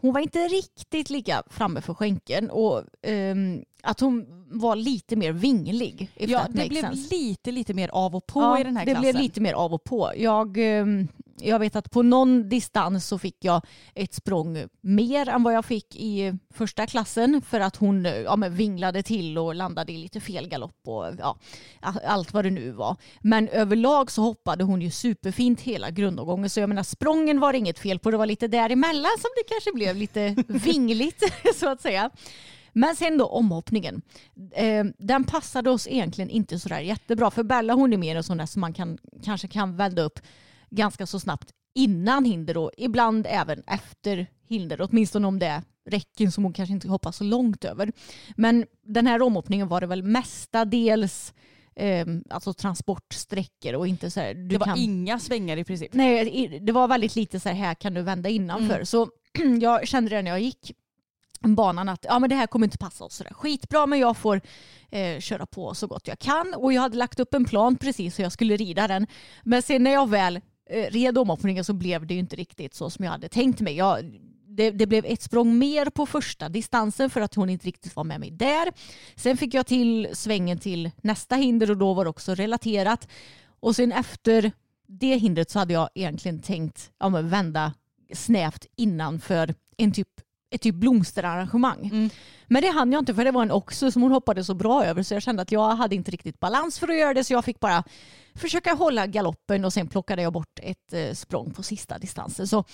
Hon 0.00 0.14
var 0.14 0.20
inte 0.20 0.38
riktigt 0.38 1.10
lika 1.10 1.42
framme 1.50 1.80
för 1.80 1.94
skänken 1.94 2.50
och 2.50 2.82
um, 3.06 3.64
att 3.82 4.00
hon 4.00 4.26
var 4.50 4.76
lite 4.76 5.16
mer 5.16 5.32
vinglig. 5.32 6.10
Ja, 6.14 6.46
det 6.50 6.68
blev 6.68 6.80
sense. 6.82 7.14
lite, 7.14 7.52
lite 7.52 7.74
mer 7.74 7.88
av 7.88 8.16
och 8.16 8.26
på 8.26 8.40
ja, 8.40 8.60
i 8.60 8.64
den 8.64 8.76
här 8.76 8.84
det 8.84 8.90
klassen. 8.90 9.06
Det 9.06 9.12
blev 9.12 9.22
lite 9.22 9.40
mer 9.40 9.52
av 9.52 9.74
och 9.74 9.84
på. 9.84 10.12
Jag, 10.16 10.56
um, 10.58 11.08
jag 11.42 11.58
vet 11.58 11.76
att 11.76 11.90
på 11.90 12.02
någon 12.02 12.48
distans 12.48 13.06
så 13.06 13.18
fick 13.18 13.36
jag 13.44 13.66
ett 13.94 14.14
språng 14.14 14.68
mer 14.80 15.28
än 15.28 15.42
vad 15.42 15.54
jag 15.54 15.64
fick 15.64 15.96
i 15.96 16.34
första 16.54 16.86
klassen 16.86 17.42
för 17.42 17.60
att 17.60 17.76
hon 17.76 18.04
ja, 18.04 18.36
men 18.36 18.54
vinglade 18.54 19.02
till 19.02 19.38
och 19.38 19.54
landade 19.54 19.92
i 19.92 19.98
lite 19.98 20.20
fel 20.20 20.48
galopp 20.48 20.80
och 20.84 21.06
ja, 21.18 21.36
allt 22.06 22.32
vad 22.32 22.44
det 22.44 22.50
nu 22.50 22.70
var. 22.70 22.96
Men 23.20 23.48
överlag 23.48 24.10
så 24.10 24.22
hoppade 24.22 24.64
hon 24.64 24.82
ju 24.82 24.90
superfint 24.90 25.60
hela 25.60 25.90
grundomgången 25.90 26.50
så 26.50 26.60
jag 26.60 26.68
menar 26.68 26.82
sprången 26.82 27.40
var 27.40 27.52
inget 27.52 27.78
fel 27.78 27.98
på. 27.98 28.10
Det 28.10 28.16
var 28.16 28.26
lite 28.26 28.48
däremellan 28.48 29.12
som 29.18 29.30
det 29.36 29.54
kanske 29.54 29.72
blev 29.72 29.96
lite 29.96 30.36
vingligt 30.48 31.22
så 31.54 31.68
att 31.68 31.80
säga. 31.80 32.10
Men 32.72 32.96
sen 32.96 33.18
då 33.18 33.26
omhoppningen. 33.26 34.02
Eh, 34.52 34.84
den 34.98 35.24
passade 35.24 35.70
oss 35.70 35.88
egentligen 35.90 36.30
inte 36.30 36.58
sådär 36.58 36.80
jättebra. 36.80 37.30
För 37.30 37.42
Bella 37.42 37.74
hon 37.74 37.92
är 37.92 37.96
mer 37.96 38.16
en 38.16 38.24
sån 38.24 38.36
där 38.36 38.46
som 38.46 38.60
man 38.60 38.72
kan, 38.72 38.98
kanske 39.24 39.48
kan 39.48 39.76
vända 39.76 40.02
upp 40.02 40.20
ganska 40.70 41.06
så 41.06 41.20
snabbt 41.20 41.50
innan 41.74 42.24
hinder 42.24 42.56
och 42.56 42.70
ibland 42.76 43.26
även 43.30 43.62
efter 43.66 44.26
hinder. 44.48 44.88
Åtminstone 44.90 45.26
om 45.26 45.38
det 45.38 45.46
är 45.46 45.62
räcken 45.90 46.32
som 46.32 46.44
hon 46.44 46.52
kanske 46.52 46.72
inte 46.72 46.88
hoppar 46.88 47.12
så 47.12 47.24
långt 47.24 47.64
över. 47.64 47.92
Men 48.36 48.66
den 48.82 49.06
här 49.06 49.22
omhoppningen 49.22 49.68
var 49.68 49.80
det 49.80 49.86
väl 49.86 50.02
mestadels 50.02 51.34
eh, 51.76 52.06
alltså 52.30 52.52
transportsträckor 52.52 53.74
och 53.74 53.86
inte 53.86 54.10
så 54.10 54.20
här, 54.20 54.34
det 54.34 54.58
var 54.58 54.66
kan... 54.66 54.78
inga 54.78 55.18
svängar 55.18 55.56
i 55.56 55.64
princip? 55.64 55.94
Nej, 55.94 56.58
det 56.62 56.72
var 56.72 56.88
väldigt 56.88 57.16
lite 57.16 57.40
så 57.40 57.48
här, 57.48 57.56
här 57.56 57.74
kan 57.74 57.94
du 57.94 58.02
vända 58.02 58.28
innanför. 58.28 58.74
Mm. 58.74 58.86
Så 58.86 59.08
jag 59.60 59.88
kände 59.88 60.10
det 60.10 60.22
när 60.22 60.30
jag 60.30 60.40
gick 60.40 60.72
banan 61.40 61.88
att 61.88 62.04
ja, 62.08 62.18
men 62.18 62.30
det 62.30 62.36
här 62.36 62.46
kommer 62.46 62.66
inte 62.66 62.78
passa 62.78 63.04
oss 63.04 63.14
sådär 63.14 63.34
skitbra 63.34 63.86
men 63.86 63.98
jag 63.98 64.16
får 64.16 64.40
eh, 64.90 65.20
köra 65.20 65.46
på 65.46 65.74
så 65.74 65.86
gott 65.86 66.08
jag 66.08 66.18
kan. 66.18 66.54
Och 66.54 66.72
jag 66.72 66.82
hade 66.82 66.96
lagt 66.96 67.20
upp 67.20 67.34
en 67.34 67.44
plan 67.44 67.76
precis 67.76 68.18
hur 68.18 68.24
jag 68.24 68.32
skulle 68.32 68.56
rida 68.56 68.88
den. 68.88 69.06
Men 69.42 69.62
sen 69.62 69.84
när 69.84 69.90
jag 69.90 70.08
väl 70.08 70.40
red 70.68 71.18
omhoppningen 71.18 71.64
så 71.64 71.72
blev 71.72 72.06
det 72.06 72.14
ju 72.14 72.20
inte 72.20 72.36
riktigt 72.36 72.74
så 72.74 72.90
som 72.90 73.04
jag 73.04 73.12
hade 73.12 73.28
tänkt 73.28 73.60
mig. 73.60 73.76
Jag, 73.76 74.20
det, 74.46 74.70
det, 74.70 74.86
blev 74.86 75.04
ett 75.04 75.22
språng 75.22 75.58
mer 75.58 75.90
på 75.90 76.06
första 76.06 76.48
distansen 76.48 77.10
för 77.10 77.20
att 77.20 77.34
hon 77.34 77.50
inte 77.50 77.66
riktigt 77.66 77.96
var 77.96 78.04
med 78.04 78.20
mig 78.20 78.30
där. 78.30 78.72
Sen 79.16 79.36
fick 79.36 79.54
jag 79.54 79.66
till 79.66 80.08
svängen 80.12 80.58
till 80.58 80.90
nästa 81.02 81.36
hinder 81.36 81.70
och 81.70 81.76
då 81.76 81.94
var 81.94 82.04
det 82.04 82.10
också 82.10 82.34
relaterat. 82.34 83.08
Och 83.60 83.76
sen 83.76 83.92
efter 83.92 84.52
det 84.86 85.16
hindret 85.16 85.50
så 85.50 85.58
hade 85.58 85.72
jag 85.72 85.88
egentligen 85.94 86.42
tänkt 86.42 86.90
ja, 86.98 87.08
vända 87.08 87.72
snävt 88.14 88.66
innanför 88.76 89.54
en 89.76 89.92
typ 89.92 90.08
ett 90.50 90.60
typ 90.60 90.74
blomsterarrangemang. 90.74 91.86
Mm. 91.86 92.10
Men 92.46 92.62
det 92.62 92.68
hann 92.68 92.92
jag 92.92 93.00
inte 93.00 93.14
för 93.14 93.24
det 93.24 93.30
var 93.30 93.42
en 93.42 93.50
också 93.50 93.90
som 93.90 94.02
hon 94.02 94.12
hoppade 94.12 94.44
så 94.44 94.54
bra 94.54 94.84
över 94.84 95.02
så 95.02 95.14
jag 95.14 95.22
kände 95.22 95.42
att 95.42 95.52
jag 95.52 95.70
hade 95.70 95.94
inte 95.94 96.10
riktigt 96.10 96.40
balans 96.40 96.78
för 96.78 96.88
att 96.88 96.98
göra 96.98 97.14
det 97.14 97.24
så 97.24 97.32
jag 97.32 97.44
fick 97.44 97.60
bara 97.60 97.84
försöka 98.38 98.74
hålla 98.74 99.06
galoppen 99.06 99.64
och 99.64 99.72
sen 99.72 99.88
plockade 99.88 100.22
jag 100.22 100.32
bort 100.32 100.58
ett 100.62 100.92
eh, 100.92 101.12
språng 101.12 101.50
på 101.50 101.62
sista 101.62 101.98
distansen. 101.98 102.48
Så 102.48 102.64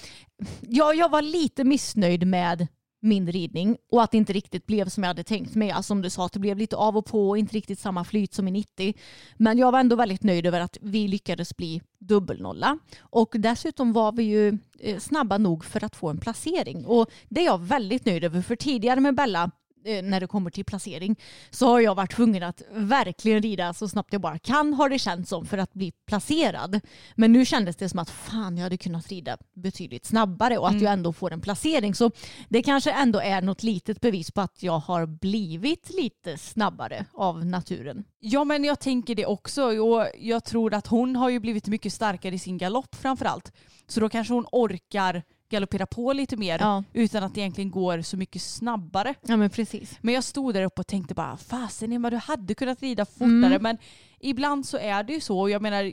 ja, 0.61 0.95
jag 0.95 1.09
var 1.09 1.23
lite 1.23 1.65
missnöjd 1.65 2.27
med 2.27 2.67
min 3.05 3.33
ridning 3.33 3.77
och 3.93 4.03
att 4.03 4.11
det 4.11 4.17
inte 4.17 4.33
riktigt 4.33 4.67
blev 4.67 4.89
som 4.89 5.03
jag 5.03 5.09
hade 5.09 5.25
tänkt 5.25 5.55
mig. 5.55 5.71
Alltså 5.71 5.89
som 5.89 6.03
du 6.03 6.11
sa, 6.11 6.27
att 6.27 6.33
det 6.33 6.39
blev 6.39 6.59
lite 6.59 6.77
av 6.77 6.97
och 6.97 7.07
på 7.07 7.29
och 7.29 7.39
inte 7.39 7.57
riktigt 7.57 7.79
samma 7.79 8.05
flyt 8.05 8.35
som 8.35 8.49
i 8.49 8.51
90. 8.51 8.95
Men 9.37 9.59
jag 9.59 9.73
var 9.73 9.81
ändå 9.81 9.97
väldigt 9.97 10.23
nöjd 10.23 10.47
över 10.47 10.61
att 10.61 10.79
vi 10.81 11.09
lyckades 11.09 11.57
bli 11.57 11.83
dubbelnolla. 11.99 12.79
Och 12.99 13.35
dessutom 13.39 13.93
var 13.93 14.13
vi 14.13 14.23
ju 14.23 14.59
eh, 14.79 14.99
snabba 14.99 15.39
nog 15.39 15.65
för 15.65 15.85
att 15.85 15.97
få 15.97 16.09
en 16.09 16.19
placering. 16.19 16.87
Och 16.87 17.11
det 17.29 17.41
är 17.41 17.45
jag 17.45 17.63
väldigt 17.63 18.07
nöjd 18.07 18.25
över, 18.25 18.43
för 18.43 18.57
tidigare 18.57 19.01
med 19.01 19.15
Bella 19.15 19.51
när 19.85 20.21
det 20.21 20.27
kommer 20.27 20.51
till 20.51 20.65
placering 20.65 21.17
så 21.51 21.67
har 21.67 21.81
jag 21.81 21.95
varit 21.95 22.13
tvungen 22.17 22.43
att 22.43 22.63
verkligen 22.71 23.43
rida 23.43 23.75
så 23.75 23.89
snabbt 23.89 24.13
jag 24.13 24.23
bara 24.23 24.39
kan 24.39 24.75
har 24.75 24.89
det 24.89 24.99
känts 24.99 25.31
som 25.31 25.47
för 25.47 25.59
att 25.59 25.75
bli 25.75 25.93
placerad. 26.07 26.81
Men 27.15 27.33
nu 27.33 27.45
kändes 27.45 27.77
det 27.77 27.89
som 27.89 27.99
att 27.99 28.11
fan 28.11 28.57
jag 28.57 28.63
hade 28.63 28.77
kunnat 28.77 29.09
rida 29.09 29.37
betydligt 29.55 30.07
snabbare 30.07 30.59
och 30.59 30.67
att 30.67 30.73
mm. 30.73 30.85
jag 30.85 30.93
ändå 30.93 31.13
får 31.13 31.33
en 31.33 31.41
placering. 31.41 31.95
Så 31.95 32.11
det 32.49 32.63
kanske 32.63 32.91
ändå 32.91 33.21
är 33.21 33.43
något 33.43 33.63
litet 33.63 34.01
bevis 34.01 34.31
på 34.31 34.41
att 34.41 34.63
jag 34.63 34.79
har 34.79 35.07
blivit 35.07 35.91
lite 35.95 36.39
snabbare 36.39 37.07
av 37.13 37.47
naturen. 37.47 38.05
Ja 38.21 38.45
men 38.45 38.65
jag 38.65 38.81
tänker 38.81 39.15
det 39.15 39.27
också 39.27 39.65
och 39.65 40.07
jag 40.19 40.45
tror 40.45 40.75
att 40.75 40.87
hon 40.87 41.17
har 41.17 41.31
ju 41.31 41.41
blivit 41.41 41.67
mycket 41.67 41.93
starkare 41.93 42.35
i 42.35 42.39
sin 42.39 42.59
galopp 42.59 42.95
framförallt. 42.95 43.53
Så 43.87 44.01
då 44.01 44.09
kanske 44.09 44.35
hon 44.35 44.47
orkar 44.53 45.23
galoppera 45.55 45.87
på 45.87 46.13
lite 46.13 46.37
mer 46.37 46.59
ja. 46.59 46.85
utan 46.93 47.25
att 47.25 47.35
det 47.35 47.41
egentligen 47.41 47.71
går 47.71 48.03
så 48.03 48.17
mycket 48.17 48.43
snabbare. 48.43 49.15
Ja 49.23 49.37
men 49.37 49.51
precis. 49.51 49.99
Men 50.01 50.15
jag 50.15 50.25
stod 50.25 50.55
där 50.55 50.63
uppe 50.63 50.81
och 50.81 50.87
tänkte 50.87 51.15
bara 51.15 51.37
fasen 51.37 51.93
Emma 51.93 52.11
du 52.11 52.17
hade 52.17 52.55
kunnat 52.55 52.83
rida 52.83 53.05
fortare 53.05 53.27
mm. 53.29 53.63
men 53.63 53.79
ibland 54.21 54.67
så 54.67 54.79
är 54.79 55.03
det 55.03 55.13
ju 55.13 55.21
så. 55.21 55.49
Jag 55.49 55.63
menar 55.63 55.93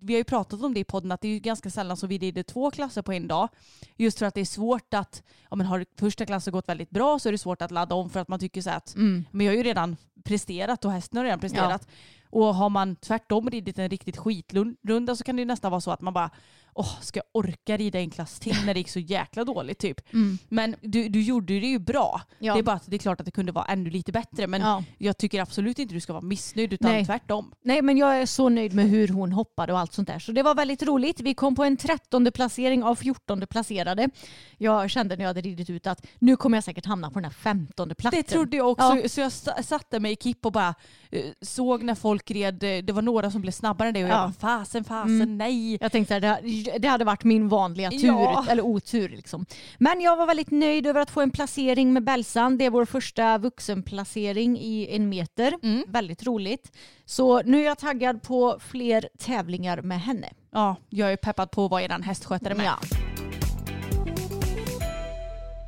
vi 0.00 0.14
har 0.14 0.18
ju 0.18 0.24
pratat 0.24 0.62
om 0.62 0.74
det 0.74 0.80
i 0.80 0.84
podden 0.84 1.12
att 1.12 1.20
det 1.20 1.28
är 1.28 1.40
ganska 1.40 1.70
sällan 1.70 1.96
som 1.96 2.08
vi 2.08 2.18
rider 2.18 2.42
två 2.42 2.70
klasser 2.70 3.02
på 3.02 3.12
en 3.12 3.28
dag. 3.28 3.48
Just 3.96 4.18
för 4.18 4.26
att 4.26 4.34
det 4.34 4.40
är 4.40 4.44
svårt 4.44 4.94
att, 4.94 5.22
ja 5.50 5.56
men 5.56 5.66
har 5.66 5.84
första 5.98 6.26
klassen 6.26 6.52
gått 6.52 6.68
väldigt 6.68 6.90
bra 6.90 7.18
så 7.18 7.28
är 7.28 7.32
det 7.32 7.38
svårt 7.38 7.62
att 7.62 7.70
ladda 7.70 7.94
om 7.94 8.10
för 8.10 8.20
att 8.20 8.28
man 8.28 8.38
tycker 8.38 8.62
så 8.62 8.70
att 8.70 8.94
mm. 8.94 9.24
men 9.30 9.46
jag 9.46 9.52
har 9.52 9.56
ju 9.56 9.62
redan 9.62 9.96
presterat 10.24 10.84
och 10.84 10.92
hästen 10.92 11.16
har 11.16 11.24
redan 11.24 11.40
presterat. 11.40 11.86
Ja. 11.86 11.92
Och 12.30 12.54
har 12.54 12.70
man 12.70 12.96
tvärtom 12.96 13.50
ridit 13.50 13.78
en 13.78 13.88
riktigt 13.88 14.16
skitrunda 14.16 15.16
så 15.16 15.24
kan 15.24 15.36
det 15.36 15.44
nästan 15.44 15.70
vara 15.70 15.80
så 15.80 15.90
att 15.90 16.00
man 16.00 16.14
bara 16.14 16.30
åh, 16.74 17.00
ska 17.00 17.18
jag 17.18 17.24
orka 17.32 17.76
rida 17.76 17.98
en 17.98 18.10
klass 18.10 18.40
till 18.40 18.56
när 18.66 18.74
det 18.74 18.80
gick 18.80 18.88
så 18.88 18.98
jäkla 18.98 19.44
dåligt 19.44 19.78
typ. 19.78 20.12
Mm. 20.12 20.38
Men 20.48 20.76
du, 20.80 21.08
du 21.08 21.22
gjorde 21.22 21.60
det 21.60 21.66
ju 21.66 21.78
bra. 21.78 22.20
Ja. 22.38 22.54
Det 22.54 22.58
är 22.58 22.62
bara 22.62 22.76
att 22.76 22.86
det 22.86 22.96
är 22.96 22.98
klart 22.98 23.20
att 23.20 23.26
det 23.26 23.32
kunde 23.32 23.52
vara 23.52 23.64
ännu 23.64 23.90
lite 23.90 24.12
bättre. 24.12 24.46
Men 24.46 24.60
ja. 24.60 24.84
jag 24.98 25.18
tycker 25.18 25.40
absolut 25.40 25.78
inte 25.78 25.94
du 25.94 26.00
ska 26.00 26.12
vara 26.12 26.22
missnöjd 26.22 26.72
utan 26.72 26.90
Nej. 26.90 27.06
tvärtom. 27.06 27.52
Nej 27.62 27.82
men 27.82 27.96
jag 27.96 28.16
är 28.16 28.26
så 28.26 28.48
nöjd 28.48 28.74
med 28.74 28.90
hur 28.90 29.08
hon 29.08 29.32
hoppade 29.32 29.72
och 29.72 29.78
allt 29.78 29.92
sånt 29.92 30.08
där. 30.08 30.18
Så 30.18 30.32
det 30.32 30.42
var 30.42 30.54
väldigt 30.54 30.82
roligt. 30.82 31.20
Vi 31.20 31.34
kom 31.34 31.54
på 31.54 31.64
en 31.64 31.76
trettonde 31.76 32.30
placering 32.30 32.84
av 32.84 32.94
fjortonde 32.94 33.46
placerade. 33.46 34.10
Jag 34.58 34.90
kände 34.90 35.16
när 35.16 35.24
jag 35.24 35.28
hade 35.28 35.40
ridit 35.40 35.70
ut 35.70 35.86
att 35.86 36.06
nu 36.18 36.36
kommer 36.36 36.56
jag 36.56 36.64
säkert 36.64 36.86
hamna 36.86 37.10
på 37.10 37.14
den 37.14 37.24
här 37.24 37.30
femtonde 37.30 37.94
platsen. 37.94 38.22
Det 38.22 38.28
trodde 38.28 38.56
jag 38.56 38.70
också. 38.70 38.96
Ja. 39.02 39.08
Så 39.08 39.20
jag 39.20 39.32
satte 39.64 40.00
mig 40.00 40.12
i 40.12 40.16
kipp 40.16 40.46
och 40.46 40.52
bara 40.52 40.74
uh, 41.16 41.20
såg 41.40 41.82
när 41.82 41.94
folk 41.94 42.30
red. 42.30 42.62
Eh, 42.62 42.84
det 42.84 42.92
var 42.92 43.02
några 43.02 43.30
som 43.30 43.40
blev 43.40 43.52
snabbare 43.52 43.88
än 43.88 43.94
det 43.94 44.04
och 44.04 44.10
jag 44.10 44.18
bara 44.18 44.32
fasen, 44.32 44.84
fasen, 44.84 45.22
mm. 45.22 45.38
nej. 45.38 45.78
Jag 45.80 45.92
tänkte 45.92 46.16
att 46.16 46.44
det 46.78 46.88
hade 46.88 47.04
varit 47.04 47.24
min 47.24 47.48
vanliga 47.48 47.90
tur, 47.90 48.06
ja. 48.06 48.46
eller 48.48 48.62
otur. 48.62 49.08
Liksom. 49.08 49.46
Men 49.78 50.00
jag 50.00 50.16
var 50.16 50.26
väldigt 50.26 50.50
nöjd 50.50 50.86
över 50.86 51.00
att 51.00 51.10
få 51.10 51.20
en 51.20 51.30
placering 51.30 51.92
med 51.92 52.04
Bälsan. 52.04 52.58
Det 52.58 52.64
är 52.64 52.70
vår 52.70 52.84
första 52.84 53.38
vuxenplacering 53.38 54.58
i 54.58 54.96
en 54.96 55.08
meter. 55.08 55.54
Mm. 55.62 55.84
Väldigt 55.88 56.22
roligt. 56.22 56.72
Så 57.04 57.42
nu 57.42 57.60
är 57.60 57.64
jag 57.64 57.78
taggad 57.78 58.22
på 58.22 58.58
fler 58.60 59.08
tävlingar 59.18 59.82
med 59.82 60.00
henne. 60.00 60.28
Ja, 60.52 60.76
jag 60.88 61.12
är 61.12 61.16
peppad 61.16 61.50
på 61.50 61.64
att 61.64 61.70
vara 61.70 61.82
er 61.82 62.02
hästskötare 62.02 62.54
med. 62.54 62.66
Ja. 62.66 63.11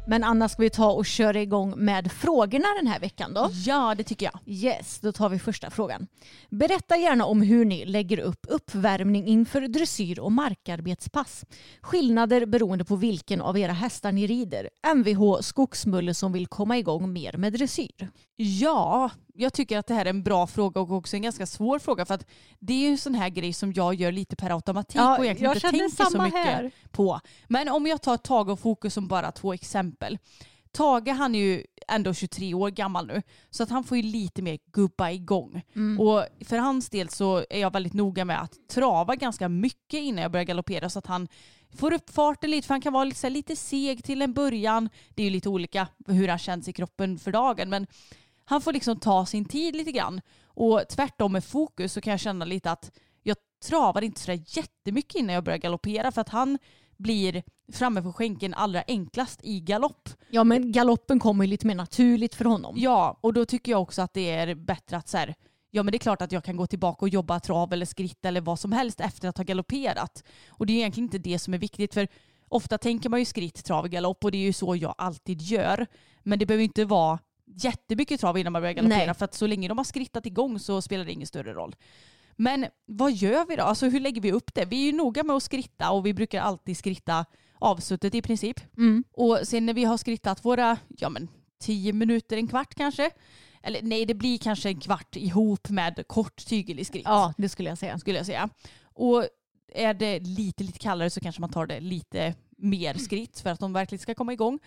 Men 0.06 0.24
Anna, 0.24 0.48
ska 0.48 0.62
vi 0.62 0.70
ta 0.70 0.90
och 0.90 1.06
köra 1.06 1.42
igång 1.42 1.74
med 1.76 2.12
frågorna 2.12 2.66
den 2.76 2.86
här 2.86 3.00
veckan 3.00 3.34
då? 3.34 3.50
Ja, 3.52 3.94
det 3.94 4.04
tycker 4.04 4.26
jag. 4.26 4.40
Yes, 4.46 5.00
då 5.00 5.12
tar 5.12 5.28
vi 5.28 5.38
första 5.38 5.70
frågan. 5.70 6.06
Berätta 6.50 6.96
gärna 6.96 7.24
om 7.24 7.42
hur 7.42 7.64
ni 7.64 7.84
lägger 7.84 8.18
upp 8.18 8.46
uppvärmning 8.48 9.26
inför 9.26 9.60
dressyr 9.60 10.18
och 10.20 10.32
markarbetspass. 10.32 11.44
Skillnader 11.80 12.46
beroende 12.46 12.84
på 12.84 12.96
vilken 12.96 13.40
av 13.40 13.58
era 13.58 13.72
hästar 13.72 14.12
ni 14.12 14.26
rider. 14.26 14.68
Mvh 14.94 15.40
Skogsmulle 15.40 16.14
som 16.14 16.32
vill 16.32 16.46
komma 16.46 16.78
igång 16.78 17.12
mer 17.12 17.36
med 17.36 17.52
dressyr. 17.52 18.08
Ja, 18.36 19.10
jag 19.34 19.52
tycker 19.52 19.78
att 19.78 19.86
det 19.86 19.94
här 19.94 20.04
är 20.04 20.10
en 20.10 20.22
bra 20.22 20.46
fråga 20.46 20.80
och 20.80 20.90
också 20.90 21.16
en 21.16 21.22
ganska 21.22 21.46
svår 21.46 21.78
fråga 21.78 22.04
för 22.04 22.14
att 22.14 22.26
det 22.58 22.72
är 22.72 22.78
ju 22.78 22.88
en 22.88 22.98
sån 22.98 23.14
här 23.14 23.28
grej 23.28 23.52
som 23.52 23.72
jag 23.72 23.94
gör 23.94 24.12
lite 24.12 24.36
per 24.36 24.50
automatik 24.50 24.96
ja, 24.96 25.18
och 25.18 25.24
egentligen 25.24 25.54
inte 25.54 25.70
tänker 25.70 26.04
så 26.04 26.22
mycket 26.22 26.44
här. 26.44 26.70
på. 26.90 27.20
Men 27.48 27.68
om 27.68 27.86
jag 27.86 28.02
tar 28.02 28.16
Tage 28.16 28.48
och 28.48 28.60
Fokus 28.60 28.94
som 28.94 29.08
bara 29.08 29.32
två 29.32 29.52
exempel. 29.52 30.18
Tage 30.72 31.08
han 31.08 31.34
är 31.34 31.38
ju 31.38 31.64
ändå 31.88 32.14
23 32.14 32.54
år 32.54 32.70
gammal 32.70 33.06
nu 33.06 33.22
så 33.50 33.62
att 33.62 33.70
han 33.70 33.84
får 33.84 33.96
ju 33.96 34.02
lite 34.02 34.42
mer 34.42 34.58
gubba 34.72 35.10
igång. 35.10 35.62
Mm. 35.74 36.00
Och 36.00 36.24
för 36.40 36.56
hans 36.56 36.90
del 36.90 37.08
så 37.08 37.44
är 37.50 37.60
jag 37.60 37.72
väldigt 37.72 37.94
noga 37.94 38.24
med 38.24 38.42
att 38.42 38.68
trava 38.68 39.16
ganska 39.16 39.48
mycket 39.48 40.00
innan 40.00 40.22
jag 40.22 40.32
börjar 40.32 40.44
galoppera 40.44 40.90
så 40.90 40.98
att 40.98 41.06
han 41.06 41.28
får 41.76 41.92
upp 41.92 42.10
farten 42.10 42.50
lite 42.50 42.66
för 42.66 42.74
han 42.74 42.80
kan 42.80 42.92
vara 42.92 43.04
lite, 43.04 43.30
lite 43.30 43.56
seg 43.56 44.04
till 44.04 44.22
en 44.22 44.32
början. 44.32 44.88
Det 45.14 45.22
är 45.22 45.24
ju 45.24 45.30
lite 45.30 45.48
olika 45.48 45.88
hur 46.06 46.28
han 46.28 46.38
känns 46.38 46.68
i 46.68 46.72
kroppen 46.72 47.18
för 47.18 47.32
dagen 47.32 47.70
men 47.70 47.86
han 48.44 48.60
får 48.60 48.72
liksom 48.72 49.00
ta 49.00 49.26
sin 49.26 49.44
tid 49.44 49.76
lite 49.76 49.92
grann. 49.92 50.20
Och 50.44 50.82
tvärtom 50.88 51.32
med 51.32 51.44
fokus 51.44 51.92
så 51.92 52.00
kan 52.00 52.10
jag 52.10 52.20
känna 52.20 52.44
lite 52.44 52.70
att 52.70 52.90
jag 53.22 53.36
travar 53.68 54.02
inte 54.02 54.20
sådär 54.20 54.42
jättemycket 54.46 55.14
innan 55.14 55.34
jag 55.34 55.44
börjar 55.44 55.58
galoppera 55.58 56.12
för 56.12 56.20
att 56.20 56.28
han 56.28 56.58
blir 56.96 57.42
framme 57.72 58.02
på 58.02 58.12
skänken 58.12 58.54
allra 58.54 58.82
enklast 58.86 59.40
i 59.42 59.60
galopp. 59.60 60.08
Ja 60.30 60.44
men 60.44 60.72
galoppen 60.72 61.20
kommer 61.20 61.44
ju 61.44 61.50
lite 61.50 61.66
mer 61.66 61.74
naturligt 61.74 62.34
för 62.34 62.44
honom. 62.44 62.74
Ja 62.78 63.18
och 63.20 63.32
då 63.32 63.44
tycker 63.44 63.72
jag 63.72 63.82
också 63.82 64.02
att 64.02 64.14
det 64.14 64.30
är 64.30 64.54
bättre 64.54 64.96
att 64.96 65.08
så 65.08 65.16
här, 65.16 65.34
ja 65.70 65.82
men 65.82 65.92
det 65.92 65.96
är 65.96 65.98
klart 65.98 66.22
att 66.22 66.32
jag 66.32 66.44
kan 66.44 66.56
gå 66.56 66.66
tillbaka 66.66 67.04
och 67.04 67.08
jobba 67.08 67.40
trav 67.40 67.72
eller 67.72 67.86
skritt 67.86 68.24
eller 68.24 68.40
vad 68.40 68.60
som 68.60 68.72
helst 68.72 69.00
efter 69.00 69.28
att 69.28 69.36
ha 69.36 69.44
galopperat. 69.44 70.24
Och 70.48 70.66
det 70.66 70.72
är 70.72 70.76
egentligen 70.76 71.06
inte 71.06 71.18
det 71.18 71.38
som 71.38 71.54
är 71.54 71.58
viktigt 71.58 71.94
för 71.94 72.08
ofta 72.48 72.78
tänker 72.78 73.08
man 73.08 73.18
ju 73.18 73.24
skritt, 73.24 73.64
trav, 73.64 73.88
galopp 73.88 74.24
och 74.24 74.30
det 74.30 74.38
är 74.38 74.42
ju 74.42 74.52
så 74.52 74.76
jag 74.76 74.94
alltid 74.98 75.42
gör. 75.42 75.86
Men 76.22 76.38
det 76.38 76.46
behöver 76.46 76.64
inte 76.64 76.84
vara 76.84 77.18
jättemycket 77.56 78.20
trav 78.20 78.38
innan 78.38 78.52
man 78.52 78.62
börjar 78.62 78.74
galoppera 78.74 79.14
för 79.14 79.24
att 79.24 79.34
så 79.34 79.46
länge 79.46 79.68
de 79.68 79.78
har 79.78 79.84
skrittat 79.84 80.26
igång 80.26 80.58
så 80.58 80.82
spelar 80.82 81.04
det 81.04 81.12
ingen 81.12 81.26
större 81.26 81.52
roll. 81.52 81.76
Men 82.36 82.66
vad 82.86 83.12
gör 83.12 83.46
vi 83.46 83.56
då? 83.56 83.62
Alltså 83.62 83.88
hur 83.88 84.00
lägger 84.00 84.20
vi 84.20 84.32
upp 84.32 84.54
det? 84.54 84.64
Vi 84.64 84.82
är 84.82 84.86
ju 84.86 84.92
noga 84.92 85.22
med 85.22 85.36
att 85.36 85.42
skritta 85.42 85.90
och 85.90 86.06
vi 86.06 86.14
brukar 86.14 86.40
alltid 86.40 86.76
skritta 86.76 87.24
avsuttet 87.58 88.14
i 88.14 88.22
princip. 88.22 88.60
Mm. 88.76 89.04
Och 89.12 89.38
sen 89.44 89.66
när 89.66 89.74
vi 89.74 89.84
har 89.84 89.96
skrittat 89.96 90.44
våra, 90.44 90.76
ja 90.88 91.08
men 91.08 91.28
tio 91.60 91.92
minuter, 91.92 92.36
en 92.36 92.48
kvart 92.48 92.74
kanske. 92.74 93.10
Eller 93.62 93.82
nej, 93.82 94.06
det 94.06 94.14
blir 94.14 94.38
kanske 94.38 94.68
en 94.68 94.80
kvart 94.80 95.16
ihop 95.16 95.68
med 95.68 96.04
kort 96.06 96.46
tygelig 96.46 96.86
skritt. 96.86 97.04
Ja, 97.04 97.34
det 97.36 97.48
skulle 97.48 97.68
jag 97.68 97.78
säga. 97.78 97.98
Skulle 97.98 98.16
jag 98.16 98.26
säga. 98.26 98.48
Och 98.82 99.24
är 99.74 99.94
det 99.94 100.20
lite, 100.20 100.64
lite 100.64 100.78
kallare 100.78 101.10
så 101.10 101.20
kanske 101.20 101.40
man 101.40 101.50
tar 101.50 101.66
det 101.66 101.80
lite 101.80 102.34
mer 102.56 102.94
skritt 102.94 103.40
för 103.40 103.50
att 103.50 103.60
de 103.60 103.72
verkligen 103.72 104.00
ska 104.00 104.14
komma 104.14 104.32
igång. 104.32 104.58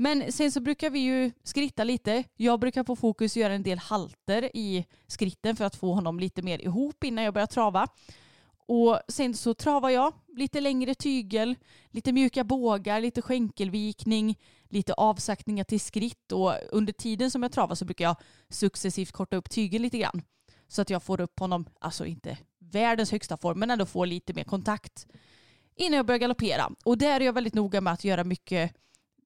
Men 0.00 0.32
sen 0.32 0.52
så 0.52 0.60
brukar 0.60 0.90
vi 0.90 0.98
ju 0.98 1.30
skritta 1.42 1.84
lite. 1.84 2.24
Jag 2.36 2.60
brukar 2.60 2.84
på 2.84 2.96
fokus 2.96 3.36
göra 3.36 3.54
en 3.54 3.62
del 3.62 3.78
halter 3.78 4.56
i 4.56 4.86
skritten 5.06 5.56
för 5.56 5.64
att 5.64 5.76
få 5.76 5.92
honom 5.94 6.20
lite 6.20 6.42
mer 6.42 6.58
ihop 6.58 7.04
innan 7.04 7.24
jag 7.24 7.34
börjar 7.34 7.46
trava. 7.46 7.88
Och 8.66 9.00
sen 9.08 9.34
så 9.34 9.54
travar 9.54 9.90
jag 9.90 10.12
lite 10.36 10.60
längre 10.60 10.94
tygel, 10.94 11.54
lite 11.90 12.12
mjuka 12.12 12.44
bågar, 12.44 13.00
lite 13.00 13.22
skänkelvikning, 13.22 14.38
lite 14.68 14.94
avsaktningar 14.94 15.64
till 15.64 15.80
skritt 15.80 16.32
och 16.32 16.54
under 16.72 16.92
tiden 16.92 17.30
som 17.30 17.42
jag 17.42 17.52
travar 17.52 17.74
så 17.74 17.84
brukar 17.84 18.04
jag 18.04 18.16
successivt 18.48 19.12
korta 19.12 19.36
upp 19.36 19.50
tygeln 19.50 19.82
lite 19.82 19.98
grann. 19.98 20.22
Så 20.68 20.82
att 20.82 20.90
jag 20.90 21.02
får 21.02 21.20
upp 21.20 21.38
honom, 21.38 21.68
alltså 21.80 22.06
inte 22.06 22.38
världens 22.58 23.12
högsta 23.12 23.36
form, 23.36 23.58
men 23.58 23.70
ändå 23.70 23.86
får 23.86 24.06
lite 24.06 24.34
mer 24.34 24.44
kontakt 24.44 25.06
innan 25.76 25.96
jag 25.96 26.06
börjar 26.06 26.18
galoppera. 26.18 26.70
Och 26.84 26.98
där 26.98 27.20
är 27.20 27.24
jag 27.24 27.32
väldigt 27.32 27.54
noga 27.54 27.80
med 27.80 27.92
att 27.92 28.04
göra 28.04 28.24
mycket 28.24 28.72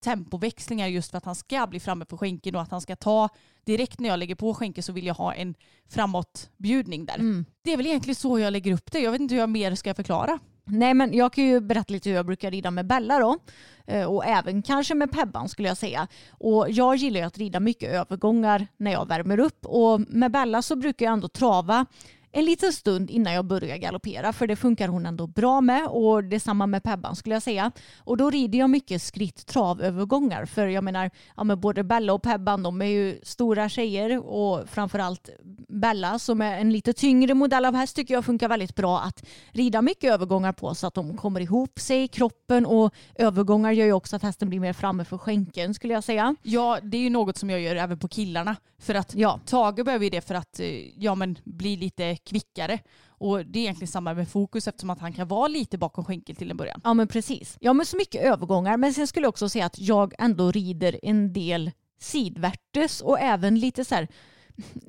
tempoväxlingar 0.02 0.86
just 0.86 1.10
för 1.10 1.18
att 1.18 1.24
han 1.24 1.34
ska 1.34 1.66
bli 1.66 1.80
framme 1.80 2.04
på 2.04 2.18
skänken 2.18 2.54
och 2.54 2.62
att 2.62 2.70
han 2.70 2.80
ska 2.80 2.96
ta 2.96 3.28
direkt 3.64 4.00
när 4.00 4.08
jag 4.08 4.18
lägger 4.18 4.34
på 4.34 4.54
skänken 4.54 4.82
så 4.82 4.92
vill 4.92 5.06
jag 5.06 5.14
ha 5.14 5.34
en 5.34 5.54
framåtbjudning 5.88 7.06
där. 7.06 7.14
Mm. 7.14 7.44
Det 7.62 7.72
är 7.72 7.76
väl 7.76 7.86
egentligen 7.86 8.14
så 8.14 8.38
jag 8.38 8.52
lägger 8.52 8.72
upp 8.72 8.92
det. 8.92 8.98
Jag 8.98 9.12
vet 9.12 9.20
inte 9.20 9.34
hur 9.34 9.40
jag 9.40 9.50
mer 9.50 9.74
ska 9.74 9.94
förklara. 9.94 10.38
Nej 10.64 10.94
men 10.94 11.12
jag 11.12 11.32
kan 11.32 11.44
ju 11.44 11.60
berätta 11.60 11.92
lite 11.92 12.08
hur 12.08 12.16
jag 12.16 12.26
brukar 12.26 12.50
rida 12.50 12.70
med 12.70 12.86
Bella 12.86 13.18
då. 13.18 13.38
Eh, 13.86 14.04
Och 14.04 14.24
även 14.24 14.62
kanske 14.62 14.94
med 14.94 15.12
Pebban 15.12 15.48
skulle 15.48 15.68
jag 15.68 15.76
säga. 15.76 16.08
Och 16.30 16.70
jag 16.70 16.96
gillar 16.96 17.20
ju 17.20 17.26
att 17.26 17.38
rida 17.38 17.60
mycket 17.60 17.90
övergångar 17.90 18.66
när 18.76 18.92
jag 18.92 19.08
värmer 19.08 19.38
upp. 19.38 19.66
Och 19.66 20.00
med 20.00 20.30
Bella 20.32 20.62
så 20.62 20.76
brukar 20.76 21.06
jag 21.06 21.12
ändå 21.12 21.28
trava 21.28 21.86
en 22.32 22.44
liten 22.44 22.72
stund 22.72 23.10
innan 23.10 23.32
jag 23.32 23.44
börjar 23.44 23.76
galoppera 23.76 24.32
för 24.32 24.46
det 24.46 24.56
funkar 24.56 24.88
hon 24.88 25.06
ändå 25.06 25.26
bra 25.26 25.60
med 25.60 25.86
och 25.86 26.24
detsamma 26.24 26.66
med 26.66 26.82
Pebban 26.82 27.16
skulle 27.16 27.34
jag 27.34 27.42
säga. 27.42 27.72
Och 27.98 28.16
då 28.16 28.30
rider 28.30 28.58
jag 28.58 28.70
mycket 28.70 29.02
skritt 29.02 29.46
travövergångar 29.46 30.44
för 30.44 30.66
jag 30.66 30.84
menar 30.84 31.10
ja, 31.36 31.44
men 31.44 31.60
både 31.60 31.84
Bella 31.84 32.12
och 32.12 32.22
Pebban 32.22 32.62
de 32.62 32.82
är 32.82 32.86
ju 32.86 33.20
stora 33.22 33.68
tjejer 33.68 34.18
och 34.26 34.68
framförallt 34.68 35.30
Bella 35.68 36.18
som 36.18 36.40
är 36.40 36.58
en 36.60 36.72
lite 36.72 36.92
tyngre 36.92 37.34
modell 37.34 37.64
av 37.64 37.74
häst 37.74 37.96
tycker 37.96 38.14
jag 38.14 38.24
funkar 38.24 38.48
väldigt 38.48 38.74
bra 38.74 39.00
att 39.00 39.24
rida 39.50 39.82
mycket 39.82 40.12
övergångar 40.12 40.52
på 40.52 40.74
så 40.74 40.86
att 40.86 40.94
de 40.94 41.16
kommer 41.16 41.40
ihop 41.40 41.78
sig 41.78 42.02
i 42.02 42.08
kroppen 42.08 42.66
och 42.66 42.94
övergångar 43.14 43.72
gör 43.72 43.86
ju 43.86 43.92
också 43.92 44.16
att 44.16 44.22
hästen 44.22 44.48
blir 44.48 44.60
mer 44.60 44.72
framme 44.72 45.04
för 45.04 45.18
skänken 45.18 45.74
skulle 45.74 45.94
jag 45.94 46.04
säga. 46.04 46.36
Ja, 46.42 46.78
det 46.82 46.96
är 46.96 47.00
ju 47.02 47.10
något 47.10 47.36
som 47.36 47.50
jag 47.50 47.60
gör 47.60 47.76
även 47.76 47.98
på 47.98 48.08
killarna. 48.08 48.56
För 48.78 48.94
att 48.94 49.14
Ja. 49.14 49.40
Tage 49.46 49.84
behöver 49.84 50.04
ju 50.04 50.10
det 50.10 50.20
för 50.20 50.34
att 50.34 50.60
eh, 50.60 50.66
ja, 51.02 51.14
men, 51.14 51.38
bli 51.44 51.76
lite 51.76 52.16
kvickare. 52.24 52.78
Och 53.06 53.46
det 53.46 53.58
är 53.58 53.62
egentligen 53.62 53.92
samma 53.92 54.14
med 54.14 54.28
fokus 54.28 54.68
eftersom 54.68 54.90
att 54.90 55.00
han 55.00 55.12
kan 55.12 55.28
vara 55.28 55.48
lite 55.48 55.78
bakom 55.78 56.04
skänkel 56.04 56.36
till 56.36 56.50
en 56.50 56.56
början. 56.56 56.80
Ja 56.84 56.94
men 56.94 57.08
precis. 57.08 57.56
Ja 57.60 57.72
men 57.72 57.86
så 57.86 57.96
mycket 57.96 58.22
övergångar. 58.22 58.76
Men 58.76 58.94
sen 58.94 59.06
skulle 59.06 59.24
jag 59.24 59.28
också 59.28 59.48
säga 59.48 59.66
att 59.66 59.78
jag 59.78 60.14
ändå 60.18 60.50
rider 60.50 61.00
en 61.02 61.32
del 61.32 61.70
sidvärtes 62.00 63.00
och 63.00 63.20
även 63.20 63.58
lite 63.60 63.84
så 63.84 63.94
här 63.94 64.08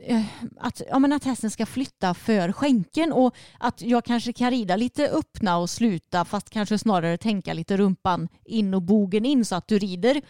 eh, 0.01 0.25
att, 0.57 0.81
ja, 0.89 0.99
men 0.99 1.13
att 1.13 1.23
hästen 1.23 1.51
ska 1.51 1.65
flytta 1.65 2.13
för 2.13 2.51
skänken 2.51 3.13
och 3.13 3.35
att 3.59 3.81
jag 3.81 4.05
kanske 4.05 4.33
kan 4.33 4.51
rida 4.51 4.75
lite 4.75 5.09
öppna 5.09 5.57
och 5.57 5.69
sluta 5.69 6.25
fast 6.25 6.49
kanske 6.49 6.77
snarare 6.77 7.17
tänka 7.17 7.53
lite 7.53 7.77
rumpan 7.77 8.27
in 8.45 8.73
och 8.73 8.81
bogen 8.81 9.25
in 9.25 9.45
så 9.45 9.55
att 9.55 9.67
du 9.67 9.79
rider 9.79 10.21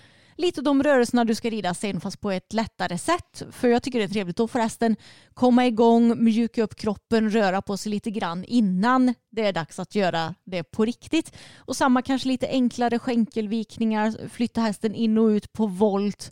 lite 0.44 0.62
de 0.62 0.84
rörelserna 0.84 1.26
du 1.26 1.36
ska 1.36 1.50
rida 1.50 1.74
sen 1.74 2.02
fast 2.02 2.22
på 2.22 2.32
ett 2.32 2.54
lättare 2.54 2.98
sätt. 2.98 3.44
För 3.52 3.68
jag 3.68 3.84
tycker 3.84 4.00
det 4.00 4.06
är 4.06 4.10
trevligt 4.10 4.40
att 4.40 4.52
förresten 4.52 4.96
komma 5.34 5.68
igång, 5.68 6.24
mjuka 6.24 6.64
upp 6.64 6.76
kroppen, 6.76 7.30
röra 7.30 7.62
på 7.62 7.78
sig 7.78 7.90
lite 7.90 8.12
grann 8.12 8.44
innan 8.44 9.14
det 9.32 9.46
är 9.46 9.54
dags 9.54 9.80
att 9.80 9.96
göra 9.96 10.36
det 10.44 10.64
på 10.64 10.86
riktigt. 10.86 11.36
Och 11.58 11.76
samma 11.76 12.02
kanske 12.02 12.28
lite 12.28 12.48
enklare 12.48 13.00
skänkelvikningar, 13.00 14.30
flytta 14.30 14.62
hästen 14.62 14.96
in 14.96 15.18
och 15.18 15.28
ut 15.28 15.54
på 15.54 15.68
volt. 15.68 16.32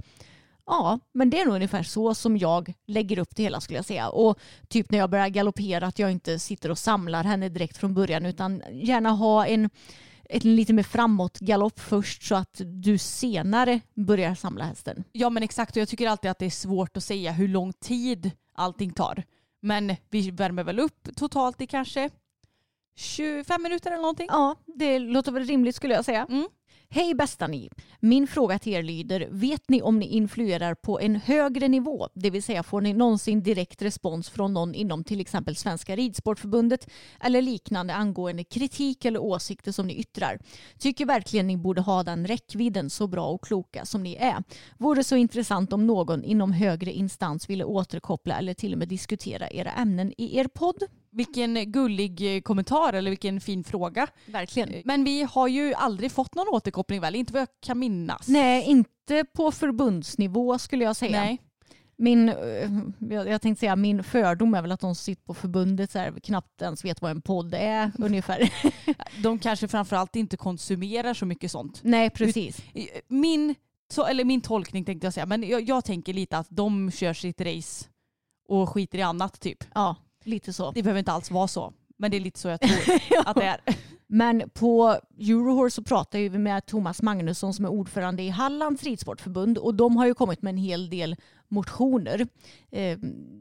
Ja, 0.66 1.00
men 1.14 1.30
det 1.30 1.40
är 1.40 1.46
nog 1.46 1.56
ungefär 1.56 1.84
så 1.84 2.16
som 2.16 2.38
jag 2.38 2.74
lägger 2.88 3.20
upp 3.20 3.36
det 3.36 3.44
hela 3.44 3.62
skulle 3.62 3.78
jag 3.78 3.86
säga. 3.86 4.10
Och 4.10 4.40
typ 4.68 4.92
när 4.92 4.98
jag 4.98 5.10
börjar 5.10 5.28
galoppera 5.28 5.88
att 5.88 6.00
jag 6.00 6.12
inte 6.12 6.40
sitter 6.40 6.72
och 6.72 6.78
samlar 6.78 7.24
henne 7.24 7.50
direkt 7.50 7.78
från 7.78 7.94
början 7.94 8.26
utan 8.26 8.64
gärna 8.72 9.10
ha 9.10 9.46
en, 9.46 9.70
en 10.32 10.56
lite 10.56 10.74
mer 10.74 10.84
framåt 10.84 11.40
galopp 11.40 11.80
först 11.80 12.24
så 12.24 12.36
att 12.36 12.62
du 12.66 12.98
senare 12.98 13.80
börjar 13.94 14.36
samla 14.36 14.64
hästen. 14.64 15.04
Ja 15.12 15.30
men 15.30 15.44
exakt 15.44 15.76
och 15.76 15.82
jag 15.82 15.90
tycker 15.90 16.10
alltid 16.10 16.32
att 16.32 16.40
det 16.40 16.46
är 16.46 16.50
svårt 16.50 16.98
att 16.98 17.04
säga 17.04 17.32
hur 17.32 17.48
lång 17.48 17.74
tid 17.74 18.32
allting 18.54 18.94
tar. 18.94 19.24
Men 19.62 19.96
vi 20.10 20.32
värmer 20.32 20.64
väl 20.64 20.80
upp 20.80 21.16
totalt 21.16 21.62
i 21.62 21.68
kanske 21.68 22.10
25 22.96 23.64
minuter 23.64 23.92
eller 23.92 24.02
någonting. 24.02 24.28
Ja, 24.30 24.56
det 24.66 25.00
låter 25.00 25.32
väl 25.32 25.46
rimligt 25.46 25.76
skulle 25.76 25.94
jag 25.94 26.06
säga. 26.06 26.26
Mm. 26.30 26.48
Hej 26.94 27.14
bästa 27.14 27.48
ni! 27.48 27.70
Min 28.00 28.28
fråga 28.28 28.60
till 28.60 28.74
er 28.74 28.84
lyder, 28.84 29.28
vet 29.32 29.70
ni 29.70 29.82
om 29.82 30.00
ni 30.00 30.06
influerar 30.08 30.76
på 30.76 31.00
en 31.00 31.16
högre 31.16 31.68
nivå? 31.68 32.08
Det 32.14 32.30
vill 32.30 32.44
säga 32.44 32.64
får 32.64 32.82
ni 32.82 32.94
någonsin 32.94 33.44
direkt 33.44 33.82
respons 33.82 34.30
från 34.30 34.54
någon 34.54 34.76
inom 34.76 35.04
till 35.04 35.22
exempel 35.22 35.56
Svenska 35.56 35.96
Ridsportförbundet 35.96 36.90
eller 37.20 37.42
liknande 37.42 37.94
angående 37.94 38.44
kritik 38.44 39.06
eller 39.06 39.20
åsikter 39.20 39.72
som 39.72 39.88
ni 39.88 39.96
yttrar? 39.96 40.40
Tycker 40.80 41.06
verkligen 41.06 41.48
ni 41.48 41.58
borde 41.58 41.82
ha 41.82 42.04
den 42.04 42.28
räckvidden 42.28 42.90
så 42.90 43.08
bra 43.08 43.28
och 43.28 43.44
kloka 43.44 43.86
som 43.86 44.04
ni 44.04 44.16
är. 44.16 44.44
Vore 44.78 45.04
så 45.04 45.16
intressant 45.16 45.74
om 45.74 45.88
någon 45.88 46.24
inom 46.24 46.52
högre 46.52 46.92
instans 46.92 47.50
ville 47.50 47.64
återkoppla 47.64 48.38
eller 48.38 48.54
till 48.54 48.74
och 48.74 48.80
med 48.80 48.88
diskutera 48.88 49.50
era 49.50 49.72
ämnen 49.72 50.14
i 50.18 50.38
er 50.38 50.48
podd. 50.48 50.84
Vilken 51.12 51.72
gullig 51.72 52.36
eh, 52.36 52.42
kommentar 52.42 52.94
eller 52.94 53.12
vilken 53.12 53.42
fin 53.42 53.64
fråga. 53.64 54.08
Verkligen. 54.26 54.82
Men 54.86 55.04
vi 55.04 55.24
har 55.24 55.48
ju 55.48 55.74
aldrig 55.74 56.12
fått 56.12 56.36
någon 56.36 56.48
återkoppling 56.48 57.02
väl? 57.02 57.16
Inte 57.16 57.34
vad 57.34 57.42
jag 57.42 57.48
kan 57.62 57.80
minnas. 57.80 58.28
Nej, 58.28 58.64
inte 58.64 59.26
på 59.34 59.52
förbundsnivå 59.52 60.60
skulle 60.60 60.84
jag 60.84 60.96
säga. 60.96 61.22
Nej. 61.22 61.42
Min, 61.98 62.30
eh, 62.30 62.72
jag 63.10 63.42
tänkte 63.42 63.60
säga 63.60 63.76
min 63.76 64.04
fördom 64.04 64.54
är 64.54 64.62
väl 64.62 64.72
att 64.72 64.80
de 64.80 64.96
som 64.96 65.04
sitter 65.04 65.24
på 65.24 65.34
förbundet 65.34 65.92
så 65.92 66.00
här, 66.00 66.20
knappt 66.24 66.62
ens 66.62 66.86
vet 66.86 67.02
vad 67.02 67.12
en 67.12 67.22
podd 67.22 67.54
är 67.54 67.92
ungefär. 68.00 68.54
De 69.24 69.40
kanske 69.40 69.68
framförallt 69.68 70.16
inte 70.16 70.38
konsumerar 70.38 71.14
så 71.14 71.26
mycket 71.26 71.52
sånt. 71.52 71.80
Nej, 71.84 72.10
precis. 72.10 72.62
Min, 73.08 73.56
eller 74.10 74.24
min 74.24 74.42
tolkning 74.42 74.86
tänkte 74.86 75.08
jag 75.08 75.14
säga, 75.14 75.26
men 75.26 75.44
jag, 75.44 75.62
jag 75.62 75.86
tänker 75.86 76.14
lite 76.14 76.38
att 76.38 76.48
de 76.50 76.92
kör 76.92 77.14
sitt 77.14 77.42
race 77.42 77.86
och 78.48 78.70
skiter 78.70 78.98
i 78.98 79.02
annat 79.02 79.40
typ. 79.40 79.64
Ja, 79.74 79.96
lite 80.26 80.54
så. 80.54 80.72
Det 80.72 80.84
behöver 80.84 81.00
inte 81.00 81.12
alls 81.12 81.32
vara 81.32 81.48
så. 81.48 81.74
Men 81.98 82.12
det 82.12 82.18
är 82.18 82.22
lite 82.22 82.40
så 82.40 82.48
jag 82.48 82.62
tror 82.62 82.78
att 83.26 83.36
det 83.36 83.44
är. 83.44 83.62
Men 84.08 84.50
på 84.54 84.98
Eurohorse 85.20 85.76
så 85.76 85.84
pratar 85.84 86.20
vi 86.20 86.30
med 86.30 86.66
Thomas 86.66 87.02
Magnusson 87.02 87.54
som 87.54 87.66
är 87.66 87.70
ordförande 87.70 88.24
i 88.24 88.30
Hallands 88.30 88.84
ridsportförbund 88.84 89.58
och 89.58 89.76
de 89.76 89.98
har 89.98 90.06
ju 90.06 90.14
kommit 90.14 90.42
med 90.42 90.52
en 90.52 90.58
hel 90.58 90.90
del 90.90 91.16
motioner 91.48 92.28
eh, 92.72 92.98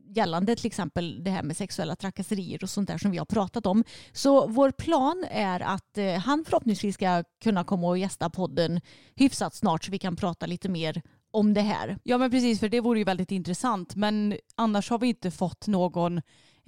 gällande 0.09 0.57
till 0.57 0.67
exempel 0.67 1.25
det 1.25 1.31
här 1.31 1.43
med 1.43 1.57
sexuella 1.57 1.97
trakasserier 1.97 2.63
och 2.63 2.71
sånt 2.71 2.89
där 2.89 2.99
som 2.99 3.11
vi 3.11 3.19
har 3.19 3.25
pratat 3.25 3.67
om. 3.67 3.85
Så 4.13 4.47
vår 4.47 4.71
plan 4.71 5.25
är 5.31 5.61
att 5.61 5.99
eh, 5.99 6.15
han 6.15 6.45
förhoppningsvis 6.45 6.95
ska 6.95 7.25
kunna 7.43 7.65
komma 7.65 7.89
och 7.89 7.99
gästa 7.99 8.31
podden 8.31 8.81
hyfsat 9.15 9.55
snart 9.55 9.85
så 9.85 9.91
vi 9.91 9.99
kan 9.99 10.17
prata 10.17 10.47
lite 10.47 10.69
mer 10.69 11.03
om 11.31 11.55
det 11.55 11.61
här. 11.61 11.99
Ja 12.03 12.19
men 12.19 12.31
precis 12.31 12.61
för 12.61 12.69
det 12.69 12.81
vore 12.81 12.99
ju 12.99 13.05
väldigt 13.05 13.31
intressant 13.31 13.97
men 13.97 14.37
annars 14.55 14.91
har 14.91 14.99
vi 14.99 15.07
inte 15.07 15.31
fått 15.31 15.67
någon, 15.67 16.21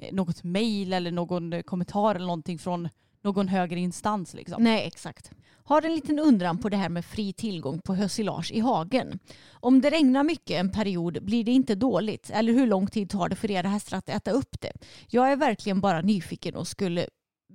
Eh, 0.03 0.15
något 0.15 0.45
mejl 0.45 0.93
eller 0.93 1.11
någon 1.11 1.53
eh, 1.53 1.63
kommentar 1.63 2.15
eller 2.15 2.27
någonting 2.27 2.59
från 2.59 2.89
någon 3.23 3.49
högre 3.49 3.81
instans 3.81 4.35
liksom. 4.35 4.63
Nej, 4.63 4.87
exakt. 4.87 5.31
Har 5.65 5.83
en 5.83 5.95
liten 5.95 6.19
undran 6.19 6.59
på 6.59 6.69
det 6.69 6.77
här 6.77 6.89
med 6.89 7.05
fri 7.05 7.33
tillgång 7.33 7.81
på 7.81 7.95
hösilage 7.95 8.53
i 8.53 8.61
hagen. 8.61 9.19
Om 9.51 9.81
det 9.81 9.91
regnar 9.91 10.25
mycket 10.25 10.61
en 10.61 10.73
period, 10.73 11.25
blir 11.25 11.45
det 11.45 11.53
inte 11.53 11.75
dåligt? 11.75 12.31
Eller 12.31 12.53
hur 12.53 12.67
lång 12.67 12.87
tid 12.87 13.11
tar 13.11 13.29
det 13.29 13.37
för 13.37 13.51
era 13.51 13.69
hästar 13.69 13.97
att 13.97 14.09
äta 14.09 14.31
upp 14.31 14.61
det? 14.61 14.73
Jag 15.09 15.33
är 15.33 15.37
verkligen 15.37 15.81
bara 15.81 16.01
nyfiken 16.01 16.55
och 16.55 16.69
skulle 16.69 17.07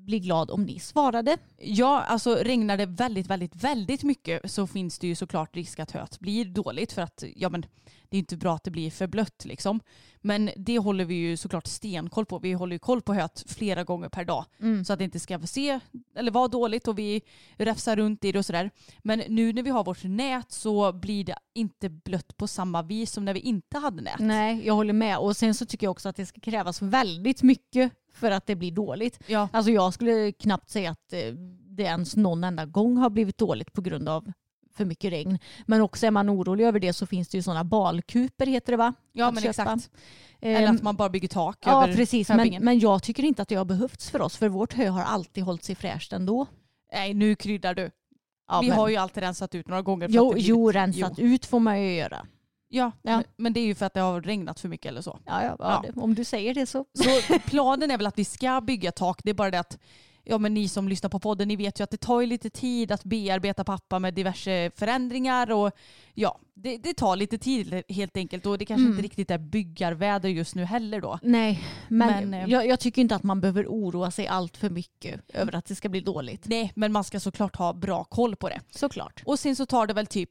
bli 0.08 0.20
glad 0.20 0.52
om 0.52 0.64
ni 0.64 0.80
svarade. 0.80 1.38
Ja, 1.58 2.02
alltså 2.04 2.36
regnar 2.36 2.78
det 2.78 2.86
väldigt, 2.86 3.28
väldigt, 3.28 3.56
väldigt 3.56 4.04
mycket 4.04 4.52
så 4.52 4.68
finns 4.68 5.00
det 5.00 5.08
ju 5.08 5.16
såklart 5.16 5.56
risk 5.56 5.80
att 5.80 5.92
höet 5.92 6.20
blir 6.20 6.46
dåligt 6.46 6.92
för 6.92 7.02
att 7.02 7.24
ja, 7.36 7.50
men, 7.50 7.66
det 8.10 8.18
är 8.18 8.20
inte 8.20 8.38
bra 8.38 8.56
att 8.56 8.64
det 8.64 8.72
blir 8.72 8.92
för 8.92 9.08
blött 9.08 9.46
liksom. 9.46 9.80
Men 10.22 10.50
det 10.58 10.78
håller 10.80 11.06
vi 11.06 11.16
ju 11.16 11.38
såklart 11.38 11.68
stenkoll 11.68 12.26
på. 12.26 12.40
Vi 12.40 12.54
håller 12.54 12.76
ju 12.76 12.80
koll 12.80 13.02
på 13.02 13.14
höet 13.14 13.44
flera 13.48 13.84
gånger 13.84 14.10
per 14.10 14.26
dag 14.26 14.46
Mm. 14.60 14.86
så 14.86 14.94
att 14.94 15.00
det 15.00 15.06
inte 15.06 15.20
ska 15.20 15.40
se 15.40 15.80
eller 16.16 16.32
vara 16.32 16.48
dåligt 16.48 16.88
och 16.88 17.00
vi 17.00 17.22
räfsar 17.58 17.96
runt 17.96 18.24
i 18.24 18.32
det 18.32 18.40
och 18.40 18.46
sådär. 18.46 18.72
Men 19.04 19.24
nu 19.28 19.54
när 19.54 19.64
vi 19.64 19.70
har 19.70 19.84
vårt 19.84 20.04
nät 20.04 20.52
så 20.52 20.94
blir 20.94 21.24
det 21.24 21.36
inte 21.54 21.90
blött 21.90 22.38
på 22.38 22.48
samma 22.48 22.82
vis 22.82 23.12
som 23.12 23.26
när 23.26 23.34
vi 23.34 23.40
inte 23.40 23.78
hade 23.78 24.02
nät. 24.02 24.20
Nej, 24.20 24.62
jag 24.66 24.74
håller 24.74 24.94
med. 24.94 25.18
Och 25.18 25.38
sen 25.38 25.54
så 25.56 25.66
tycker 25.66 25.88
jag 25.88 25.92
också 25.92 26.10
att 26.10 26.16
det 26.16 26.26
ska 26.26 26.40
krävas 26.42 26.82
väldigt 26.82 27.44
mycket 27.44 27.92
för 28.18 28.32
att 28.32 28.48
det 28.48 28.56
blir 28.56 28.72
dåligt. 28.72 29.20
Ja, 29.28 29.50
Alltså 29.54 29.72
jag 29.72 29.94
skulle 29.94 30.32
knappt 30.32 30.70
säga 30.70 30.92
att 30.92 31.14
eh, 31.14 31.20
det 31.78 31.84
ens 31.84 32.16
någon 32.16 32.44
enda 32.44 32.66
gång 32.66 32.98
har 32.98 33.10
blivit 33.10 33.38
dåligt 33.38 33.74
på 33.74 33.82
grund 33.82 34.10
av 34.10 34.32
för 34.76 34.86
mycket 34.86 35.12
regn. 35.12 35.40
Men 35.66 35.82
också 35.82 36.06
är 36.08 36.12
man 36.12 36.30
orolig 36.30 36.66
över 36.66 36.80
det 36.80 36.94
så 36.94 37.06
finns 37.06 37.28
det 37.30 37.38
ju 37.38 37.42
sådana 37.44 37.64
balkuper 37.64 38.46
heter 38.46 38.74
det 38.74 38.78
va? 38.78 38.94
ja 39.14 39.28
Att 39.28 39.34
men 39.34 39.44
köpa. 39.44 39.50
exakt. 39.74 39.90
Eller 40.42 40.68
Ehm, 40.68 40.76
att 40.76 40.82
man 40.84 40.96
bara 40.96 41.10
bygger 41.10 41.28
tak 41.28 41.58
Ja 41.66 41.84
över 41.84 41.94
precis, 41.96 42.30
men, 42.30 42.58
men 42.62 42.80
jag 42.80 43.04
tycker 43.04 43.24
inte 43.24 43.42
att 43.42 43.48
det 43.48 43.56
har 43.56 43.66
behövts 43.66 44.10
för 44.10 44.22
oss 44.22 44.38
för 44.38 44.50
vårt 44.50 44.74
hö 44.74 44.88
har 44.90 45.02
alltid 45.04 45.44
hållit 45.44 45.64
sig 45.64 45.76
fräscht 45.76 46.14
ändå. 46.14 46.46
Nej 46.94 47.14
nu 47.14 47.36
kryddar 47.36 47.74
du. 47.74 47.92
Ja, 48.48 48.62
vi 48.62 48.68
men, 48.70 48.78
har 48.78 48.90
ju 48.90 48.96
alltid 48.96 49.24
rensat 49.24 49.56
ut 49.56 49.68
några 49.68 49.82
gånger. 49.82 50.08
Jo, 50.12 50.34
jo, 50.38 50.72
rensat 50.72 51.20
ut 51.20 51.46
får 51.46 51.60
man 51.60 51.82
ju 51.84 51.96
göra. 51.96 52.26
Ja, 52.70 52.92
Ja. 53.02 53.16
Men, 53.16 53.24
men 53.38 53.54
det 53.54 53.60
är 53.60 53.66
ju 53.66 53.76
för 53.76 53.86
att 53.86 53.94
det 53.94 54.00
har 54.02 54.22
regnat 54.22 54.60
för 54.60 54.70
mycket 54.70 54.90
eller 54.90 55.02
så. 55.02 55.20
Ja, 55.26 55.44
ja, 55.44 55.56
Ja. 55.60 55.84
Det, 55.94 56.02
om 56.02 56.16
du 56.16 56.24
säger 56.24 56.54
det 56.54 56.66
så. 56.66 56.86
Så 56.94 57.40
planen 57.40 57.92
är 57.92 57.98
väl 57.98 58.08
att 58.08 58.20
vi 58.20 58.26
ska 58.26 58.62
bygga 58.62 58.92
tak. 58.92 59.22
Det 59.24 59.30
är 59.30 59.34
bara 59.34 59.52
det 59.52 59.60
att 59.60 59.78
ja, 60.24 60.38
men 60.38 60.54
ni 60.54 60.68
som 60.68 60.88
lyssnar 60.88 61.10
på 61.10 61.20
podden, 61.20 61.48
ni 61.48 61.56
vet 61.56 61.80
ju 61.80 61.84
att 61.84 61.90
det 61.92 61.98
tar 61.98 62.26
lite 62.26 62.50
tid 62.50 62.92
att 62.92 63.04
bearbeta 63.04 63.64
pappa 63.64 64.00
med 64.00 64.14
diverse 64.14 64.72
förändringar 64.76 65.52
och 65.52 65.72
ja, 66.14 66.40
det, 66.54 66.78
det 66.78 66.94
tar 66.94 67.16
lite 67.16 67.38
tid 67.38 67.84
helt 67.90 68.18
enkelt 68.18 68.46
och 68.46 68.58
det 68.58 68.66
kanske 68.66 68.82
Mm. 68.82 68.92
inte 68.92 69.04
riktigt 69.04 69.32
är 69.32 69.38
byggarväder 69.38 70.30
just 70.30 70.56
nu 70.56 70.66
heller 70.66 71.02
då. 71.02 71.20
Nej, 71.22 71.64
men, 71.88 72.30
Men, 72.30 72.34
eh, 72.44 72.50
jag, 72.52 72.68
jag 72.68 72.80
tycker 72.80 73.02
inte 73.02 73.16
att 73.16 73.24
man 73.24 73.42
behöver 73.42 73.66
oroa 73.68 74.12
sig 74.12 74.28
allt 74.28 74.58
för 74.58 74.70
mycket 74.70 75.22
över 75.34 75.56
att 75.56 75.66
det 75.66 75.76
ska 75.76 75.90
bli 75.90 76.02
dåligt. 76.02 76.48
Nej, 76.48 76.72
men 76.76 76.92
man 76.92 77.04
ska 77.04 77.20
såklart 77.20 77.56
ha 77.56 77.74
bra 77.74 78.04
koll 78.04 78.36
på 78.36 78.50
det. 78.50 78.62
Såklart. 78.72 79.24
Och 79.26 79.40
sen 79.40 79.56
så 79.56 79.66
tar 79.66 79.88
det 79.88 79.94
väl 79.94 80.08
typ 80.08 80.30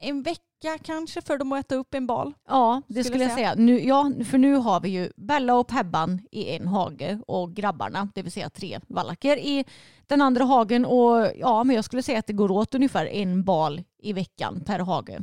en 0.00 0.22
vecka 0.22 0.40
kanske 0.82 1.22
för 1.22 1.38
dem 1.38 1.52
att 1.52 1.60
äta 1.60 1.74
upp 1.74 1.94
en 1.94 2.06
bal. 2.06 2.34
Ja, 2.48 2.82
det 2.86 2.92
Skulle 2.92 3.04
skulle 3.04 3.24
jag 3.24 3.30
jag 3.30 3.36
säga. 3.36 3.54
Nu, 3.54 3.80
ja, 3.80 4.12
för 4.24 4.38
nu 4.38 4.54
har 4.54 4.80
vi 4.80 4.88
ju 4.88 5.10
Bella 5.16 5.54
och 5.54 5.68
Pebban 5.68 6.20
i 6.30 6.56
en 6.56 6.68
hage 6.68 7.20
och 7.26 7.54
grabbarna, 7.54 8.08
det 8.14 8.22
vill 8.22 8.32
säga 8.32 8.50
tre 8.50 8.80
vallacker 8.88 9.36
i 9.36 9.64
den 10.06 10.22
andra 10.22 10.44
hagen. 10.44 10.84
Och 10.84 11.26
ja, 11.36 11.64
men 11.64 11.76
jag 11.76 11.84
skulle 11.84 12.02
säga 12.02 12.18
att 12.18 12.26
det 12.26 12.32
går 12.32 12.50
åt 12.50 12.74
ungefär 12.74 13.06
en 13.06 13.44
bal 13.44 13.82
i 14.02 14.12
veckan 14.12 14.62
per 14.66 14.78
hage. 14.78 15.20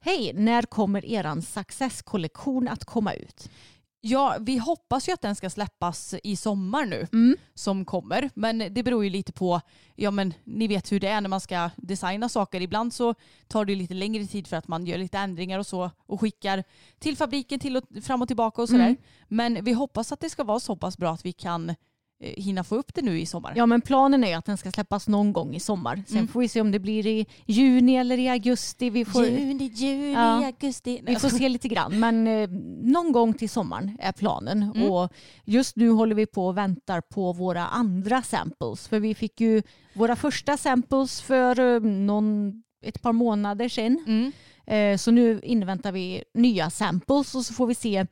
Hej, 0.00 0.32
när 0.34 0.62
kommer 0.62 1.04
eran 1.04 1.42
Success-kollektion 1.42 2.68
att 2.68 2.84
komma 2.84 3.12
ut? 3.12 3.50
Ja, 4.00 4.36
vi 4.40 4.58
hoppas 4.58 5.08
ju 5.08 5.12
att 5.12 5.20
den 5.20 5.36
ska 5.36 5.50
släppas 5.50 6.14
i 6.24 6.36
sommar 6.36 6.86
nu. 6.86 7.06
Mm. 7.12 7.36
som 7.54 7.84
kommer. 7.84 8.30
Men 8.34 8.58
det 8.58 8.82
beror 8.82 9.04
ju 9.04 9.10
lite 9.10 9.32
på, 9.32 9.60
ja 9.94 10.10
men 10.10 10.34
ni 10.44 10.68
vet 10.68 10.92
hur 10.92 11.00
det 11.00 11.08
är 11.08 11.20
när 11.20 11.28
man 11.28 11.40
ska 11.40 11.70
designa 11.76 12.28
saker. 12.28 12.60
Ibland 12.60 12.94
så 12.94 13.14
tar 13.48 13.64
det 13.64 13.74
lite 13.74 13.94
längre 13.94 14.26
tid 14.26 14.46
för 14.46 14.56
att 14.56 14.68
man 14.68 14.86
gör 14.86 14.98
lite 14.98 15.18
ändringar 15.18 15.58
och 15.58 15.66
så 15.66 15.90
och 16.06 16.20
skickar 16.20 16.64
till 16.98 17.16
fabriken 17.16 17.60
till 17.60 17.76
och 17.76 17.84
fram 18.02 18.22
och 18.22 18.28
tillbaka 18.28 18.62
och 18.62 18.68
sådär. 18.68 18.84
Mm. 18.84 18.96
Men 19.28 19.64
vi 19.64 19.72
hoppas 19.72 20.12
att 20.12 20.20
det 20.20 20.30
ska 20.30 20.44
vara 20.44 20.60
så 20.60 20.76
pass 20.76 20.98
bra 20.98 21.12
att 21.12 21.24
vi 21.24 21.32
kan 21.32 21.74
hinna 22.22 22.64
få 22.64 22.76
upp 22.76 22.94
det 22.94 23.02
nu 23.02 23.20
i 23.20 23.26
sommar. 23.26 23.52
Ja, 23.56 23.66
men 23.66 23.80
planen 23.80 24.24
är 24.24 24.36
att 24.36 24.44
den 24.44 24.56
ska 24.56 24.70
släppas 24.70 25.08
någon 25.08 25.32
gång 25.32 25.54
i 25.54 25.60
sommar. 25.60 26.02
Sen 26.08 26.16
Mm. 26.16 26.28
får 26.28 26.40
vi 26.40 26.48
se 26.48 26.60
om 26.60 26.70
det 26.72 26.78
blir 26.78 27.06
i 27.06 27.26
juni 27.46 27.96
eller 27.96 28.18
i 28.18 28.28
augusti. 28.28 28.90
Vi 28.90 29.04
får, 29.04 29.26
Juni, 29.26 29.64
juli, 29.74 30.12
Ja. 30.12 30.46
augusti. 30.46 31.00
Vi 31.06 31.16
får 31.16 31.28
se 31.28 31.48
lite 31.48 31.68
grann, 31.68 32.00
men 32.00 32.26
eh, 32.26 32.48
någon 32.82 33.12
gång 33.12 33.34
till 33.34 33.50
sommaren 33.50 33.96
är 34.00 34.12
planen. 34.12 34.62
Mm. 34.62 34.90
Och 34.90 35.12
just 35.44 35.76
nu 35.76 35.90
håller 35.90 36.14
vi 36.14 36.26
på 36.26 36.46
och 36.46 36.56
väntar 36.56 37.00
på 37.00 37.32
våra 37.32 37.66
andra 37.66 38.22
samples. 38.22 38.88
För 38.88 39.00
vi 39.00 39.14
fick 39.14 39.40
ju 39.40 39.62
våra 39.94 40.16
första 40.16 40.56
samples 40.56 41.20
för 41.22 41.60
eh, 41.74 41.80
någon, 41.80 42.62
ett 42.84 43.02
par 43.02 43.12
månader 43.12 43.68
sedan. 43.68 44.04
Mm. 44.06 44.32
Eh, 44.66 44.96
så 44.98 45.10
nu 45.10 45.40
inväntar 45.42 45.92
vi 45.92 46.24
nya 46.34 46.70
samples 46.70 47.34
och 47.34 47.44
så 47.46 47.54
får 47.54 47.66
vi 47.66 47.74
se 47.74 48.06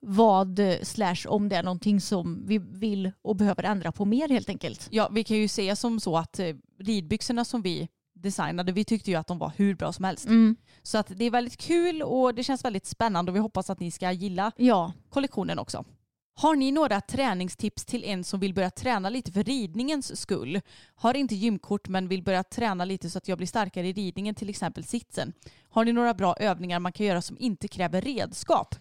vad 0.00 0.60
slash 0.82 1.26
om 1.28 1.48
det 1.48 1.56
är 1.56 1.62
någonting 1.62 2.00
som 2.00 2.46
vi 2.46 2.58
vill 2.58 3.12
och 3.22 3.36
behöver 3.36 3.62
ändra 3.62 3.92
på 3.92 4.04
mer 4.04 4.28
helt 4.28 4.48
enkelt. 4.48 4.88
Ja, 4.90 5.08
vi 5.12 5.24
kan 5.24 5.36
ju 5.36 5.48
säga 5.48 5.76
som 5.76 6.00
så 6.00 6.16
att 6.16 6.38
eh, 6.38 6.54
ridbyxorna 6.78 7.44
som 7.44 7.62
vi 7.62 7.88
designade, 8.14 8.72
vi 8.72 8.84
tyckte 8.84 9.10
ju 9.10 9.16
att 9.16 9.26
de 9.26 9.38
var 9.38 9.52
hur 9.56 9.74
bra 9.74 9.92
som 9.92 10.04
helst. 10.04 10.26
Mm. 10.26 10.56
Så 10.82 10.98
att 10.98 11.12
det 11.16 11.24
är 11.24 11.30
väldigt 11.30 11.56
kul 11.56 12.02
och 12.02 12.34
det 12.34 12.44
känns 12.44 12.64
väldigt 12.64 12.86
spännande 12.86 13.30
och 13.30 13.36
vi 13.36 13.40
hoppas 13.40 13.70
att 13.70 13.80
ni 13.80 13.90
ska 13.90 14.12
gilla 14.12 14.52
Ja, 14.56 14.92
kollektionen 15.10 15.58
också. 15.58 15.84
Har 16.40 16.56
ni 16.56 16.72
några 16.72 17.00
träningstips 17.00 17.84
till 17.84 18.04
en 18.04 18.24
som 18.24 18.40
vill 18.40 18.54
börja 18.54 18.70
träna 18.70 19.10
lite 19.10 19.32
för 19.32 19.44
ridningens 19.44 20.20
skull? 20.20 20.60
Har 20.94 21.14
inte 21.14 21.34
gymkort 21.34 21.88
men 21.88 22.08
vill 22.08 22.22
börja 22.22 22.44
träna 22.44 22.84
lite 22.84 23.10
så 23.10 23.18
att 23.18 23.28
jag 23.28 23.38
blir 23.38 23.46
starkare 23.46 23.88
i 23.88 23.92
ridningen, 23.92 24.34
till 24.34 24.48
exempel 24.48 24.84
sitsen. 24.84 25.32
Har 25.68 25.84
ni 25.84 25.92
några 25.92 26.14
bra 26.14 26.36
övningar 26.40 26.80
man 26.80 26.92
kan 26.92 27.06
göra 27.06 27.22
som 27.22 27.36
inte 27.38 27.68
kräver 27.68 28.00
redskap? 28.00 28.74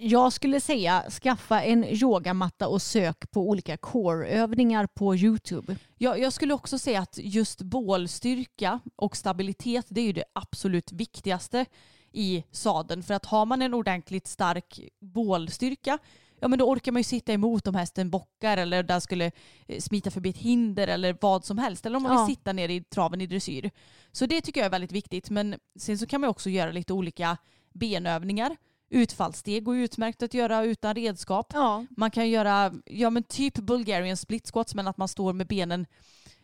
Jag 0.00 0.32
skulle 0.32 0.60
säga 0.60 1.04
skaffa 1.22 1.62
en 1.62 1.84
yogamatta 1.84 2.68
och 2.68 2.82
sök 2.82 3.30
på 3.30 3.48
olika 3.48 3.76
core-övningar 3.76 4.86
på 4.86 5.16
YouTube. 5.16 5.76
Jag, 5.96 6.20
jag 6.20 6.32
skulle 6.32 6.54
också 6.54 6.78
säga 6.78 7.00
att 7.00 7.18
just 7.22 7.62
bålstyrka 7.62 8.80
och 8.96 9.16
stabilitet 9.16 9.86
det 9.88 10.00
är 10.00 10.04
ju 10.04 10.12
det 10.12 10.24
absolut 10.32 10.92
viktigaste 10.92 11.64
i 12.12 12.44
sadeln. 12.50 13.02
För 13.02 13.14
att 13.14 13.26
har 13.26 13.46
man 13.46 13.62
en 13.62 13.74
ordentligt 13.74 14.26
stark 14.26 14.80
bålstyrka 15.00 15.98
ja 16.40 16.48
men 16.48 16.58
då 16.58 16.64
orkar 16.70 16.92
man 16.92 17.00
ju 17.00 17.04
sitta 17.04 17.32
emot 17.32 17.66
om 17.66 17.74
hästen 17.74 18.10
bockar 18.10 18.56
eller 18.56 18.82
den 18.82 19.00
skulle 19.00 19.30
eh, 19.66 19.80
smita 19.80 20.10
förbi 20.10 20.30
ett 20.30 20.36
hinder 20.38 20.88
eller 20.88 21.16
vad 21.20 21.44
som 21.44 21.58
helst. 21.58 21.86
Eller 21.86 21.96
om 21.96 22.02
man 22.02 22.12
Ja. 22.12 22.24
vill 22.26 22.36
sitta 22.36 22.52
ner 22.52 22.68
i 22.68 22.84
traven 22.84 23.20
i 23.20 23.26
dressyr. 23.26 23.70
Så 24.12 24.26
det 24.26 24.40
tycker 24.40 24.60
jag 24.60 24.66
är 24.66 24.70
väldigt 24.70 24.92
viktigt. 24.92 25.30
Men 25.30 25.54
sen 25.78 25.98
så 25.98 26.06
kan 26.06 26.20
man 26.20 26.30
också 26.30 26.50
göra 26.50 26.70
lite 26.72 26.92
olika 26.92 27.36
benövningar. 27.74 28.56
Utfallssteg 28.90 29.64
går 29.64 29.76
utmärkt 29.76 30.22
att 30.22 30.34
göra 30.34 30.64
utan 30.64 30.94
redskap. 30.94 31.50
Ja. 31.54 31.86
Man 31.90 32.10
kan 32.10 32.30
göra 32.30 32.72
ja, 32.84 33.10
men 33.10 33.22
typ 33.22 33.54
Bulgarian 33.54 34.16
split 34.16 34.46
squats 34.46 34.74
men 34.74 34.88
att 34.88 34.96
man 34.96 35.08
står 35.08 35.32
med 35.32 35.46
benen 35.46 35.86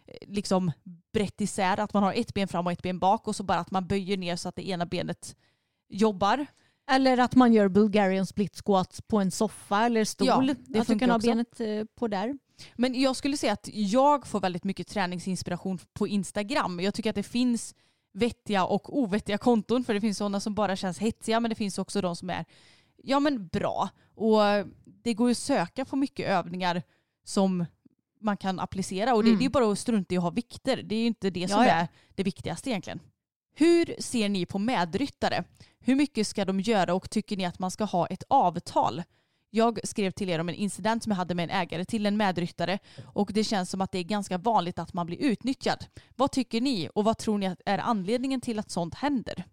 eh, 0.06 0.28
liksom 0.28 0.72
brett 1.12 1.40
isär. 1.40 1.80
Att 1.80 1.92
man 1.92 2.02
har 2.02 2.12
ett 2.12 2.34
ben 2.34 2.48
fram 2.48 2.66
och 2.66 2.72
ett 2.72 2.82
ben 2.82 2.98
bak 2.98 3.28
och 3.28 3.36
så 3.36 3.42
bara 3.42 3.58
att 3.58 3.70
man 3.70 3.86
böjer 3.86 4.16
ner 4.16 4.36
så 4.36 4.48
att 4.48 4.56
det 4.56 4.68
ena 4.68 4.86
benet 4.86 5.36
jobbar. 5.88 6.46
Eller 6.90 7.18
att 7.18 7.34
man 7.34 7.52
gör 7.52 7.68
Bulgarian 7.68 8.26
split 8.26 8.56
squats 8.64 9.00
på 9.00 9.18
en 9.18 9.30
soffa 9.30 9.86
eller 9.86 10.04
stol. 10.04 10.26
Ja, 10.48 10.54
det 10.66 10.78
att 10.78 10.86
du 10.86 10.98
kan 10.98 11.10
ha 11.10 11.16
också. 11.16 11.28
benet 11.28 11.60
eh, 11.60 11.84
på 11.94 12.08
där. 12.08 12.38
Men 12.74 13.00
jag 13.00 13.16
skulle 13.16 13.36
säga 13.36 13.52
att 13.52 13.68
jag 13.72 14.26
får 14.26 14.40
väldigt 14.40 14.64
mycket 14.64 14.88
träningsinspiration 14.88 15.78
på 15.92 16.06
Instagram. 16.08 16.80
Jag 16.80 16.94
tycker 16.94 17.10
att 17.10 17.16
det 17.16 17.22
finns 17.22 17.74
vettiga 18.14 18.64
och 18.64 18.98
ovettiga 18.98 19.38
konton 19.38 19.84
för 19.84 19.94
det 19.94 20.00
finns 20.00 20.18
sådana 20.18 20.40
som 20.40 20.54
bara 20.54 20.76
känns 20.76 20.98
hetsiga 20.98 21.40
men 21.40 21.48
det 21.48 21.54
finns 21.54 21.78
också 21.78 22.00
de 22.00 22.16
som 22.16 22.30
är 22.30 22.44
ja 22.96 23.20
men 23.20 23.46
bra. 23.46 23.88
Och 24.14 24.38
det 24.84 25.14
går 25.14 25.28
ju 25.28 25.32
att 25.32 25.38
söka 25.38 25.84
på 25.84 25.96
mycket 25.96 26.26
övningar 26.28 26.82
som 27.24 27.64
man 28.20 28.36
kan 28.36 28.60
applicera 28.60 29.14
och 29.14 29.22
det, 29.22 29.28
Mm. 29.28 29.38
det 29.38 29.44
är 29.44 29.48
bara 29.50 29.72
att 29.72 29.78
strunta 29.78 30.14
i 30.14 30.16
att 30.18 30.22
ha 30.22 30.30
vikter. 30.30 30.82
Det 30.82 30.94
är 30.94 31.00
ju 31.00 31.06
inte 31.06 31.30
det 31.30 31.48
som 31.48 31.60
Ja, 31.62 31.66
ja. 31.68 31.72
är 31.74 31.88
det 32.14 32.22
viktigaste 32.22 32.70
egentligen. 32.70 33.00
Hur 33.56 33.94
ser 33.98 34.28
ni 34.28 34.46
på 34.46 34.58
medryttare? 34.58 35.44
Hur 35.80 35.94
mycket 35.94 36.26
ska 36.26 36.44
de 36.44 36.60
göra 36.60 36.94
och 36.94 37.10
tycker 37.10 37.36
ni 37.36 37.44
att 37.44 37.58
man 37.58 37.70
ska 37.70 37.84
ha 37.84 38.06
ett 38.06 38.22
avtal? 38.28 39.02
Jag 39.56 39.78
skrev 39.84 40.10
till 40.10 40.30
er 40.30 40.38
om 40.38 40.48
en 40.48 40.54
incident 40.54 41.02
som 41.02 41.10
jag 41.10 41.16
hade 41.16 41.34
med 41.34 41.44
en 41.50 41.56
ägare 41.56 41.84
till 41.84 42.06
en 42.06 42.16
medryttare 42.16 42.78
och 43.06 43.30
det 43.34 43.44
känns 43.44 43.70
som 43.70 43.80
att 43.80 43.92
det 43.92 43.98
är 43.98 44.02
ganska 44.02 44.38
vanligt 44.38 44.78
att 44.78 44.94
man 44.94 45.06
blir 45.06 45.18
utnyttjad. 45.22 45.86
Vad 46.16 46.32
tycker 46.32 46.60
ni 46.60 46.88
och 46.94 47.04
vad 47.04 47.18
tror 47.18 47.38
ni 47.38 47.56
är 47.66 47.78
anledningen 47.78 48.40
till 48.40 48.58
att 48.58 48.70
sånt 48.70 48.94
händer? 48.94 49.44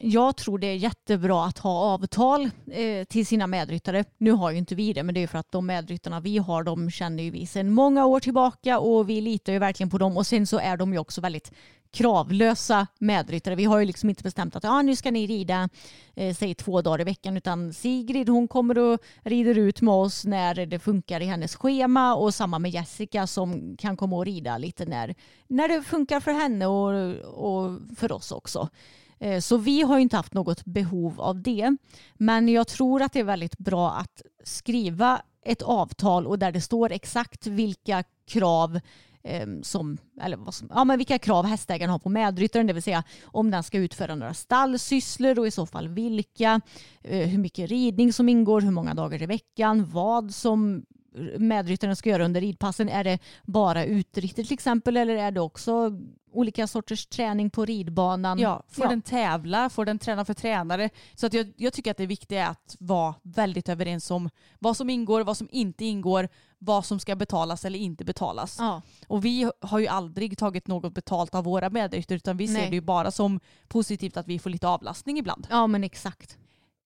Jag 0.00 0.36
tror 0.36 0.58
det 0.58 0.66
är 0.66 0.74
jättebra 0.74 1.44
att 1.44 1.58
ha 1.58 1.70
avtal 1.70 2.50
eh, 2.70 3.04
till 3.04 3.26
sina 3.26 3.46
medryttare. 3.46 4.04
Nu 4.18 4.30
har 4.30 4.50
ju 4.50 4.58
inte 4.58 4.74
vi 4.74 4.92
det, 4.92 5.02
men 5.02 5.14
det 5.14 5.22
är 5.22 5.26
för 5.26 5.38
att 5.38 5.52
de 5.52 5.66
medryttarna 5.66 6.20
vi 6.20 6.38
har, 6.38 6.62
de 6.62 6.90
känner 6.90 7.22
ju 7.22 7.30
vi 7.30 7.46
sedan 7.46 7.72
många 7.72 8.06
år 8.06 8.20
tillbaka 8.20 8.78
och 8.78 9.10
vi 9.10 9.20
litar 9.20 9.52
ju 9.52 9.58
verkligen 9.58 9.90
på 9.90 9.98
dem. 9.98 10.16
Och 10.16 10.26
sen 10.26 10.46
så 10.46 10.58
är 10.58 10.76
de 10.76 10.92
ju 10.92 10.98
också 10.98 11.20
väldigt 11.20 11.52
kravlösa 11.90 12.86
medryttare. 12.98 13.54
Vi 13.54 13.64
har 13.64 13.78
ju 13.78 13.84
liksom 13.84 14.08
inte 14.08 14.22
bestämt 14.22 14.56
att 14.56 14.64
ah, 14.64 14.82
nu 14.82 14.96
ska 14.96 15.10
ni 15.10 15.26
rida 15.26 15.68
eh, 16.14 16.34
säg 16.34 16.54
två 16.54 16.82
dagar 16.82 17.00
i 17.00 17.04
veckan 17.04 17.36
utan 17.36 17.72
Sigrid 17.72 18.28
hon 18.28 18.48
kommer 18.48 18.78
och 18.78 19.00
rider 19.22 19.58
ut 19.58 19.80
med 19.80 19.94
oss 19.94 20.24
när 20.24 20.66
det 20.66 20.78
funkar 20.78 21.20
i 21.20 21.24
hennes 21.24 21.56
schema 21.56 22.14
och 22.14 22.34
samma 22.34 22.58
med 22.58 22.70
Jessica 22.70 23.26
som 23.26 23.76
kan 23.76 23.96
komma 23.96 24.16
och 24.16 24.24
rida 24.24 24.58
lite 24.58 24.84
när, 24.84 25.14
när 25.48 25.68
det 25.68 25.82
funkar 25.82 26.20
för 26.20 26.32
henne 26.32 26.66
och, 26.66 27.14
och 27.24 27.78
för 27.96 28.12
oss 28.12 28.32
också. 28.32 28.68
Eh, 29.20 29.40
så 29.40 29.56
vi 29.56 29.82
har 29.82 29.98
inte 29.98 30.16
haft 30.16 30.34
något 30.34 30.64
behov 30.64 31.20
av 31.20 31.42
det. 31.42 31.76
Men 32.14 32.48
jag 32.48 32.68
tror 32.68 33.02
att 33.02 33.12
det 33.12 33.20
är 33.20 33.24
väldigt 33.24 33.58
bra 33.58 33.90
att 33.90 34.22
skriva 34.44 35.22
ett 35.44 35.62
avtal 35.62 36.26
och 36.26 36.38
där 36.38 36.52
det 36.52 36.60
står 36.60 36.92
exakt 36.92 37.46
vilka 37.46 38.04
krav 38.28 38.80
ehm, 39.22 39.62
som, 39.62 39.98
eller 40.20 40.36
vad 40.36 40.54
som, 40.54 40.70
ja, 40.74 40.84
men 40.84 40.98
vilka 40.98 41.18
krav 41.18 41.46
hästägaren 41.46 41.90
har 41.90 41.98
på 41.98 42.08
medryttaren, 42.08 42.66
det 42.66 42.72
vill 42.72 42.82
säga 42.82 43.04
om 43.24 43.50
den 43.50 43.62
ska 43.62 43.78
utföra 43.78 44.14
några 44.14 44.34
stallsysslor 44.34 45.38
och 45.38 45.46
i 45.46 45.50
så 45.50 45.66
fall 45.66 45.88
vilka, 45.88 46.60
eh, 47.02 47.28
hur 47.28 47.38
mycket 47.38 47.70
ridning 47.70 48.12
som 48.12 48.28
ingår, 48.28 48.60
hur 48.60 48.70
många 48.70 48.94
dagar 48.94 49.22
i 49.22 49.26
veckan, 49.26 49.90
vad 49.92 50.34
som 50.34 50.84
medryttaren 51.38 51.96
ska 51.96 52.10
göra 52.10 52.24
under 52.24 52.40
ridpassen. 52.40 52.88
Är 52.88 53.04
det 53.04 53.18
bara 53.44 53.84
utritter 53.84 54.44
till 54.44 54.52
exempel 54.52 54.96
eller 54.96 55.14
är 55.14 55.30
det 55.30 55.40
också 55.40 55.92
olika 56.38 56.66
sorters 56.66 57.06
träning 57.06 57.50
på 57.50 57.64
ridbanan? 57.64 58.38
Ja, 58.38 58.62
får 58.68 58.84
Ja. 58.84 58.90
den 58.90 59.02
tävla, 59.02 59.70
får 59.70 59.84
den 59.84 59.98
träna 59.98 60.24
för 60.24 60.34
tränare. 60.34 60.90
Så 61.14 61.26
att 61.26 61.32
jag, 61.32 61.52
jag 61.56 61.72
tycker 61.72 61.90
att 61.90 61.96
det 61.96 62.06
viktiga 62.06 62.46
är 62.46 62.50
att 62.50 62.76
vara 62.80 63.14
väldigt 63.22 63.68
överens 63.68 64.10
om 64.10 64.30
vad 64.58 64.76
som 64.76 64.90
ingår, 64.90 65.20
vad 65.24 65.36
som 65.36 65.48
inte 65.52 65.84
ingår, 65.84 66.28
vad 66.58 66.84
som 66.84 67.00
ska 67.00 67.16
betalas 67.16 67.64
eller 67.64 67.78
inte 67.78 68.04
betalas. 68.04 68.56
Ja. 68.58 68.82
Och 69.08 69.24
vi 69.24 69.50
har 69.60 69.78
ju 69.78 69.86
aldrig 69.86 70.38
tagit 70.38 70.66
något 70.66 70.94
betalt 70.94 71.34
av 71.34 71.44
våra 71.44 71.70
medryttare 71.70 72.16
utan 72.16 72.36
vi 72.36 72.46
ser 72.46 72.54
Nej. 72.54 72.68
det 72.70 72.74
ju 72.74 72.80
bara 72.80 73.10
som 73.10 73.40
positivt 73.68 74.16
att 74.16 74.28
vi 74.28 74.38
får 74.38 74.50
lite 74.50 74.68
avlastning 74.68 75.18
ibland. 75.18 75.46
ja, 75.50 75.66
men 75.66 75.84
exakt. 75.84 76.38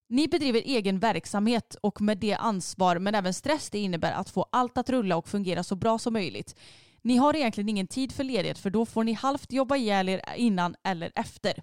Ni 0.08 0.28
bedriver 0.28 0.60
egen 0.64 0.98
verksamhet 0.98 1.76
och 1.80 2.00
med 2.00 2.18
det 2.18 2.34
ansvar 2.34 2.98
men 2.98 3.14
även 3.14 3.34
stress 3.34 3.70
det 3.70 3.78
innebär 3.78 4.12
att 4.12 4.30
få 4.30 4.46
allt 4.52 4.78
att 4.78 4.90
rulla 4.90 5.16
och 5.16 5.28
fungera 5.28 5.62
så 5.64 5.76
bra 5.76 5.98
som 5.98 6.12
möjligt. 6.12 6.56
Ni 7.02 7.16
har 7.16 7.36
egentligen 7.36 7.68
ingen 7.68 7.86
tid 7.86 8.12
för 8.12 8.24
ledighet 8.24 8.58
för 8.58 8.70
då 8.70 8.86
får 8.86 9.04
ni 9.04 9.12
halvt 9.12 9.52
jobba 9.52 9.76
ihjäl 9.76 10.08
er 10.08 10.22
innan 10.36 10.76
eller 10.84 11.12
efter. 11.14 11.62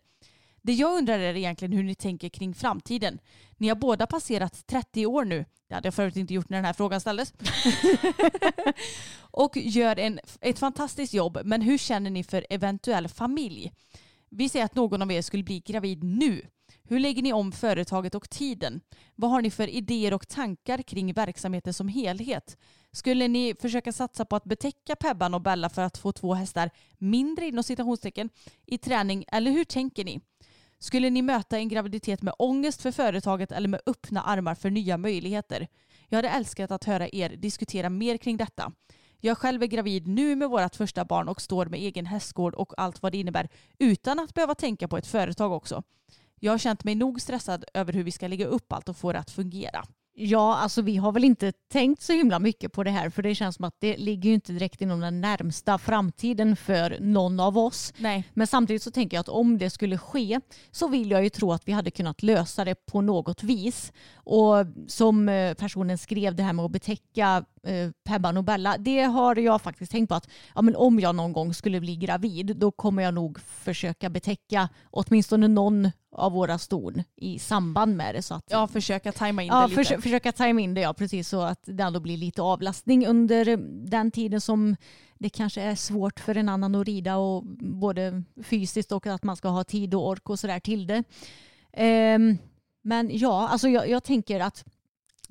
Det 0.61 0.73
jag 0.73 0.97
undrar 0.97 1.19
är 1.19 1.37
egentligen 1.37 1.71
hur 1.71 1.83
ni 1.83 1.95
tänker 1.95 2.29
kring 2.29 2.53
framtiden. 2.53 3.19
Ni 3.57 3.67
har 3.67 3.75
båda 3.75 4.07
passerat 4.07 4.67
30 4.67 5.05
år 5.05 5.25
nu. 5.25 5.45
Det 5.67 5.75
hade 5.75 5.87
jag 5.87 5.93
förut 5.93 6.15
inte 6.15 6.33
gjort 6.33 6.49
när 6.49 6.57
den 6.57 6.65
här 6.65 6.73
frågan 6.73 7.01
ställdes. 7.01 7.33
och 9.21 9.57
gör 9.57 9.99
en, 9.99 10.19
ett 10.41 10.59
fantastiskt 10.59 11.13
jobb. 11.13 11.39
Men 11.43 11.61
hur 11.61 11.77
känner 11.77 12.09
ni 12.09 12.23
för 12.23 12.45
eventuell 12.49 13.07
familj? 13.07 13.71
Vi 14.29 14.49
säger 14.49 14.65
att 14.65 14.75
någon 14.75 15.01
av 15.01 15.11
er 15.11 15.21
skulle 15.21 15.43
bli 15.43 15.59
gravid 15.59 16.03
nu. 16.03 16.41
Hur 16.83 16.99
lägger 16.99 17.21
ni 17.21 17.33
om 17.33 17.51
företaget 17.51 18.15
och 18.15 18.29
tiden? 18.29 18.81
Vad 19.15 19.31
har 19.31 19.41
ni 19.41 19.51
för 19.51 19.67
idéer 19.67 20.13
och 20.13 20.27
tankar 20.27 20.81
kring 20.81 21.13
verksamheten 21.13 21.73
som 21.73 21.87
helhet? 21.87 22.57
Skulle 22.91 23.27
ni 23.27 23.55
försöka 23.59 23.91
satsa 23.91 24.25
på 24.25 24.35
att 24.35 24.43
betäcka 24.43 24.95
Pebban 24.95 25.33
och 25.33 25.41
Bella 25.41 25.69
för 25.69 25.81
att 25.81 25.97
få 25.97 26.11
två 26.11 26.33
hästar 26.33 26.69
mindre 26.97 27.45
inom 27.45 27.63
citationstecken 27.63 28.29
i 28.65 28.77
träning 28.77 29.25
eller 29.27 29.51
hur 29.51 29.63
tänker 29.63 30.05
ni? 30.05 30.21
Skulle 30.79 31.09
ni 31.09 31.21
möta 31.21 31.57
en 31.57 31.69
graviditet 31.69 32.21
med 32.21 32.33
ångest 32.37 32.81
för 32.81 32.91
företaget 32.91 33.51
eller 33.51 33.67
med 33.67 33.81
öppna 33.85 34.21
armar 34.21 34.55
för 34.55 34.69
nya 34.69 34.97
möjligheter? 34.97 35.67
Jag 36.07 36.17
hade 36.17 36.29
älskat 36.29 36.71
att 36.71 36.83
höra 36.83 37.09
er 37.11 37.29
diskutera 37.29 37.89
mer 37.89 38.17
kring 38.17 38.37
detta. 38.37 38.71
Jag 39.21 39.37
själv 39.37 39.63
är 39.63 39.67
gravid 39.67 40.07
nu 40.07 40.35
med 40.35 40.49
vårt 40.49 40.75
första 40.75 41.05
barn 41.05 41.27
och 41.27 41.41
står 41.41 41.65
med 41.65 41.79
egen 41.79 42.05
hästgård 42.05 42.55
och 42.55 42.73
allt 42.77 43.01
vad 43.01 43.11
det 43.11 43.17
innebär 43.17 43.49
utan 43.79 44.19
att 44.19 44.33
behöva 44.33 44.55
tänka 44.55 44.87
på 44.87 44.97
ett 44.97 45.07
företag 45.07 45.51
också. 45.51 45.83
Jag 46.39 46.53
har 46.53 46.57
känt 46.57 46.83
mig 46.83 46.95
nog 46.95 47.21
stressad 47.21 47.65
över 47.73 47.93
hur 47.93 48.03
vi 48.03 48.11
ska 48.11 48.27
lägga 48.27 48.45
upp 48.45 48.73
allt 48.73 48.89
och 48.89 48.97
få 48.97 49.13
det 49.13 49.19
att 49.19 49.31
fungera. 49.31 49.85
Ja, 50.21 50.55
alltså 50.55 50.81
vi 50.81 50.97
har 50.97 51.11
väl 51.11 51.23
inte 51.23 51.51
tänkt 51.71 52.01
så 52.01 52.13
himla 52.13 52.39
mycket 52.39 52.73
på 52.73 52.83
det 52.83 52.91
här 52.91 53.09
för 53.09 53.23
det 53.23 53.35
känns 53.35 53.55
som 53.55 53.65
att 53.65 53.75
det 53.79 53.97
ligger 53.97 54.29
ju 54.29 54.33
inte 54.33 54.53
direkt 54.53 54.81
inom 54.81 54.99
den 54.99 55.21
närmsta 55.21 55.77
framtiden 55.77 56.55
för 56.55 56.97
någon 56.99 57.39
av 57.39 57.57
oss. 57.57 57.93
Nej. 57.97 58.23
Men 58.33 58.47
samtidigt 58.47 58.83
så 58.83 58.91
tänker 58.91 59.17
jag 59.17 59.21
att 59.21 59.29
om 59.29 59.57
det 59.57 59.69
skulle 59.69 59.97
ske 59.97 60.39
så 60.71 60.87
vill 60.87 61.11
jag 61.11 61.23
ju 61.23 61.29
tro 61.29 61.51
att 61.51 61.67
vi 61.67 61.71
hade 61.71 61.91
kunnat 61.91 62.23
lösa 62.23 62.65
det 62.65 62.85
på 62.85 63.01
något 63.01 63.43
vis. 63.43 63.91
Och 64.13 64.65
som 64.87 65.29
eh, 65.29 65.53
personen 65.53 65.97
skrev 65.97 66.35
det 66.35 66.43
här 66.43 66.53
med 66.53 66.65
att 66.65 66.71
betäcka 66.71 67.45
eh, 67.63 67.89
Pebban 68.03 68.37
och 68.37 68.43
Bella, 68.43 68.77
det 68.77 69.01
har 69.01 69.35
jag 69.35 69.61
faktiskt 69.61 69.91
tänkt 69.91 70.09
på 70.09 70.15
att 70.15 70.29
ja, 70.55 70.61
men 70.61 70.75
om 70.75 70.99
jag 70.99 71.15
någon 71.15 71.33
gång 71.33 71.53
skulle 71.53 71.79
bli 71.79 71.95
gravid 71.95 72.55
då 72.57 72.71
kommer 72.71 73.03
jag 73.03 73.13
nog 73.13 73.39
försöka 73.39 74.09
betäcka 74.09 74.69
åtminstone 74.91 75.47
någon 75.47 75.91
av 76.11 76.31
våra 76.31 76.57
ston 76.57 77.03
i 77.15 77.39
samband 77.39 77.95
med 77.97 78.15
det. 78.15 78.21
Så 78.21 78.33
att, 78.35 78.43
Ja, 78.49 78.67
försöka 78.67 79.11
tajma 79.11 79.41
in 79.43 79.47
Ja, 79.47 79.61
det 79.61 79.67
lite. 79.67 79.81
försö- 79.81 80.01
försöka 80.01 80.31
tajma 80.31 80.61
in 80.61 80.73
det 80.73 80.81
ja, 80.81 80.93
precis 80.93 81.29
så 81.29 81.41
att 81.41 81.59
det 81.65 81.83
ändå 81.83 81.99
blir 81.99 82.17
lite 82.17 82.41
avlastning 82.41 83.07
under 83.07 83.57
den 83.89 84.11
tiden 84.11 84.41
som 84.41 84.75
det 85.17 85.29
kanske 85.29 85.61
är 85.61 85.75
svårt 85.75 86.19
för 86.19 86.37
en 86.37 86.49
annan 86.49 86.75
att 86.75 86.87
rida 86.87 87.17
och 87.17 87.43
både 87.59 88.23
fysiskt 88.43 88.91
och 88.91 89.07
att 89.07 89.23
man 89.23 89.35
ska 89.35 89.47
ha 89.49 89.63
tid 89.63 89.93
och 89.93 90.07
ork 90.07 90.29
och 90.29 90.39
sådär 90.39 90.59
till 90.59 90.87
det. 90.87 91.03
Ehm, 91.73 92.37
men 92.81 93.09
ja, 93.17 93.47
alltså 93.47 93.69
jag, 93.69 93.89
jag 93.89 94.03
tänker 94.03 94.39
att 94.39 94.65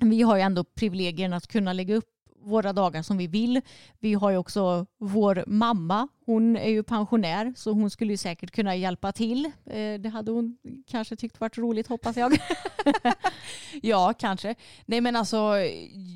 vi 0.00 0.22
har 0.22 0.36
ju 0.36 0.42
ändå 0.42 0.64
privilegien 0.64 1.32
att 1.32 1.46
kunna 1.46 1.72
lägga 1.72 1.94
upp 1.94 2.08
våra 2.42 2.72
dagar 2.72 3.02
som 3.02 3.16
vi 3.18 3.26
vill. 3.26 3.60
Vi 3.98 4.14
har 4.14 4.30
ju 4.30 4.36
också 4.36 4.86
vår 4.98 5.44
mamma. 5.46 6.08
Hon 6.28 6.56
är 6.56 6.68
ju 6.68 6.82
pensionär 6.82 7.52
så 7.56 7.72
hon 7.72 7.90
skulle 7.90 8.12
ju 8.12 8.16
säkert 8.16 8.50
kunna 8.50 8.76
hjälpa 8.76 9.12
till. 9.12 9.44
Eh, 9.66 9.94
det 10.00 10.08
hade 10.08 10.32
hon 10.32 10.58
kanske 10.86 11.16
tyckt 11.16 11.40
varit 11.40 11.58
roligt 11.58 11.86
hoppas 11.86 12.16
jag. 12.16 12.36
Ja, 13.82 14.12
kanske. 14.18 14.54
Nej 14.86 15.00
men 15.00 15.16
alltså, 15.16 15.54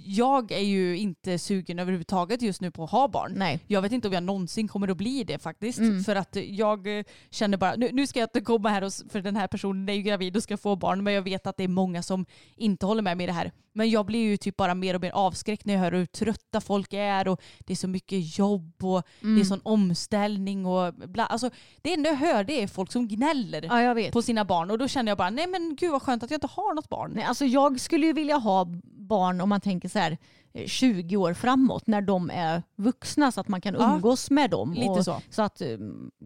jag 0.07 0.53
är 0.53 0.59
ju 0.65 0.99
inte 0.99 1.39
sugen 1.39 1.79
överhuvudtaget 1.79 2.43
just 2.43 2.61
nu 2.61 2.71
på 2.71 2.85
att 2.85 2.91
ha 2.91 3.09
barn. 3.09 3.33
Nej. 3.37 3.61
Jag 3.67 3.83
vet 3.83 3.93
inte 3.93 4.09
om 4.09 4.15
jag 4.15 4.23
någonsin 4.23 4.69
kommer 4.69 4.89
att 4.89 4.97
bli 4.97 5.25
det 5.25 5.39
faktiskt. 5.39 5.79
Mm. 5.79 6.05
För 6.05 6.17
att 6.17 6.37
jag 6.49 6.99
eh, 6.99 7.05
känner 7.31 7.57
bara, 7.59 7.75
nu, 7.77 7.89
nu 7.93 8.07
ska 8.07 8.19
jag 8.21 8.27
inte 8.27 8.41
komma 8.41 8.69
här 8.69 8.83
och, 8.85 8.93
för 9.11 9.21
den 9.21 9.37
här 9.37 9.47
personen 9.47 9.89
är 9.89 9.93
ju 9.93 10.03
gravid 10.03 10.37
och 10.37 10.43
ska 10.43 10.57
få 10.57 10.77
barn. 10.77 11.05
Men 11.05 11.15
jag 11.15 11.23
vet 11.23 11.47
att 11.47 11.57
det 11.57 11.65
är 11.65 11.69
många 11.69 12.03
som 12.03 12.27
inte 12.57 12.87
håller 12.87 13.03
med 13.03 13.17
mig 13.17 13.25
i 13.25 13.27
det 13.27 13.33
här. 13.33 13.53
Men 13.75 13.91
jag 13.91 14.07
blir 14.07 14.21
ju 14.23 14.37
typ 14.37 14.57
bara 14.57 14.75
mer 14.75 14.95
och 14.95 15.01
mer 15.01 15.11
avskräckt 15.11 15.65
när 15.65 15.75
jag 15.75 15.81
hör 15.81 15.93
hur 15.93 16.07
trötta 16.07 16.61
folk 16.61 16.93
är 16.93 17.29
och 17.29 17.43
det 17.59 17.73
är 17.73 17.77
så 17.77 17.89
mycket 17.89 18.39
jobb 18.39 18.85
och 18.85 19.03
Mm. 19.23 19.35
det 19.35 19.41
är 19.43 19.45
sån 19.45 19.61
omställning 20.03 20.67
och 20.67 20.95
bla. 20.95 21.27
Alltså, 21.27 21.51
det 21.83 21.93
enda 21.95 22.09
jag 22.11 22.17
hör 22.17 22.45
det 22.45 22.63
är 22.63 22.67
folk 22.67 22.93
som 22.93 23.09
gnäller 23.09 23.63
Ja, 23.63 23.83
jag 23.83 23.95
vet. 23.95 24.13
på 24.13 24.23
sina 24.23 24.45
barn 24.45 24.71
och 24.71 24.79
då 24.79 24.89
känner 24.89 25.11
jag 25.11 25.19
bara, 25.19 25.31
nej 25.31 25.47
men 25.47 25.77
gud 25.77 25.91
vad 25.93 26.03
skönt 26.03 26.23
att 26.23 26.31
jag 26.31 26.37
inte 26.37 26.47
har 26.47 26.75
något 26.75 26.89
barn. 26.89 27.13
Nej, 27.15 27.25
alltså 27.25 27.45
jag 27.45 27.81
skulle 27.81 28.07
ju 28.07 28.13
vilja 28.13 28.37
ha 28.37 28.65
barn 28.85 29.41
om 29.41 29.49
man 29.49 29.61
tänker 29.61 29.89
så 29.89 29.99
här 29.99 30.19
eh, 30.55 30.67
20 30.67 31.17
år 31.17 31.35
framåt 31.35 31.87
när 31.87 32.03
de 32.03 32.31
är 32.31 32.63
vuxna 32.77 33.33
så 33.33 33.41
att 33.41 33.49
man 33.49 33.61
kan 33.61 33.75
Ja, 33.75 33.95
umgås 33.95 34.31
med 34.31 34.51
dem. 34.51 34.73
lite 34.75 34.89
och, 34.91 35.05
så. 35.05 35.21
så 35.31 35.43
att, 35.43 35.61
eh, 35.61 35.69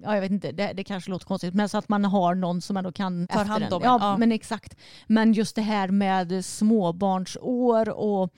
ja 0.02 0.14
jag 0.14 0.20
vet 0.20 0.30
inte, 0.30 0.52
det, 0.52 0.72
det 0.74 0.84
kanske 0.84 1.10
låter 1.10 1.26
konstigt, 1.26 1.54
men 1.54 1.68
så 1.68 1.78
att 1.78 1.88
man 1.88 2.04
har 2.04 2.34
någon 2.34 2.60
som 2.62 2.76
ändå 2.76 2.92
kan 2.92 3.24
efter 3.24 3.44
hand 3.44 3.72
om 3.72 3.82
en, 3.82 3.88
Ja, 3.88 3.98
ja. 4.00 4.16
men 4.16 4.32
exakt. 4.32 4.76
Men 5.06 5.32
just 5.32 5.56
det 5.56 5.62
här 5.62 5.88
med 5.88 6.44
småbarnsår 6.44 7.88
och 7.88 8.22
eh, 8.24 8.28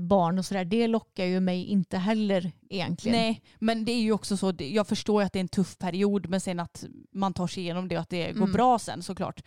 barn 0.00 0.38
och 0.38 0.44
sådär, 0.44 0.64
det 0.64 0.86
lockar 0.86 1.24
ju 1.24 1.40
mig 1.40 1.64
inte 1.64 1.98
heller 1.98 2.52
egentligen. 2.70 3.18
Nej, 3.18 3.42
men 3.58 3.84
det 3.84 3.92
är 3.92 4.00
ju 4.00 4.12
också 4.12 4.36
så, 4.36 4.52
jag 4.58 4.86
förstår 4.86 5.22
ju 5.22 5.26
att 5.26 5.32
det 5.32 5.38
är 5.38 5.40
en 5.40 5.48
tuff 5.48 5.78
period 5.78 6.28
men 6.28 6.40
sen 6.40 6.60
att 6.60 6.84
man 7.12 7.32
tar 7.34 7.46
sig 7.46 7.62
igenom 7.62 7.88
det 7.88 7.96
och 7.96 8.02
att 8.02 8.10
det 8.10 8.26
går 8.32 8.36
Mm. 8.42 8.52
bra 8.52 8.78
sen 8.78 9.02
såklart. 9.02 9.42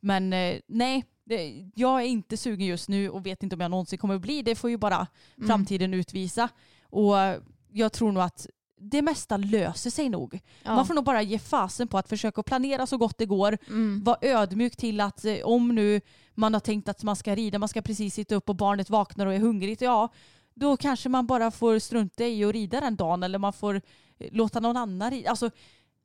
Men 0.00 0.32
eh, 0.32 0.56
nej, 0.66 1.04
det, 1.24 1.64
jag 1.74 2.02
är 2.02 2.06
inte 2.06 2.36
sugen 2.36 2.66
just 2.66 2.88
nu 2.88 3.10
och 3.10 3.26
vet 3.26 3.42
inte 3.42 3.54
om 3.56 3.60
jag 3.60 3.70
någonsin 3.70 3.98
kommer 3.98 4.14
att 4.14 4.20
bli. 4.20 4.42
Det 4.42 4.54
får 4.54 4.70
ju 4.70 4.76
bara 4.76 5.06
Mm. 5.36 5.48
framtiden 5.48 5.94
utvisa. 5.94 6.48
Och 6.82 7.20
eh, 7.20 7.40
jag 7.72 7.92
tror 7.92 8.12
nog 8.12 8.22
att 8.22 8.46
det 8.80 9.02
mesta 9.02 9.36
löser 9.36 9.90
sig 9.90 10.08
nog. 10.08 10.40
Ja. 10.62 10.74
Man 10.74 10.86
får 10.86 10.94
nog 10.94 11.04
bara 11.04 11.22
ge 11.22 11.38
fasen 11.38 11.88
på 11.88 11.98
att 11.98 12.08
försöka 12.08 12.42
planera 12.42 12.86
så 12.86 12.96
gott 12.98 13.18
det 13.18 13.26
går. 13.26 13.58
Mm. 13.68 14.04
Var 14.04 14.16
ödmjuk 14.20 14.76
till 14.76 15.00
att 15.00 15.24
eh, 15.24 15.36
om 15.44 15.74
nu 15.74 16.00
man 16.34 16.52
har 16.54 16.60
tänkt 16.60 16.88
att 16.88 17.02
man 17.02 17.16
ska 17.16 17.34
rida, 17.34 17.58
man 17.58 17.68
ska 17.68 17.82
precis 17.82 18.14
sitta 18.14 18.34
upp 18.34 18.48
och 18.48 18.56
barnet 18.56 18.90
vaknar 18.90 19.26
och 19.26 19.34
är 19.34 19.38
hungrigt, 19.38 19.80
ja 19.80 20.08
då 20.54 20.76
kanske 20.76 21.08
man 21.08 21.26
bara 21.26 21.50
får 21.50 21.78
strunta 21.78 22.24
i 22.26 22.44
att 22.44 22.52
rida 22.52 22.80
den 22.80 22.96
dagen 22.96 23.22
eller 23.22 23.38
man 23.38 23.52
får 23.52 23.74
eh, 24.18 24.28
låta 24.32 24.60
någon 24.60 24.76
annan 24.76 25.10
rida. 25.10 25.30
Alltså, 25.30 25.50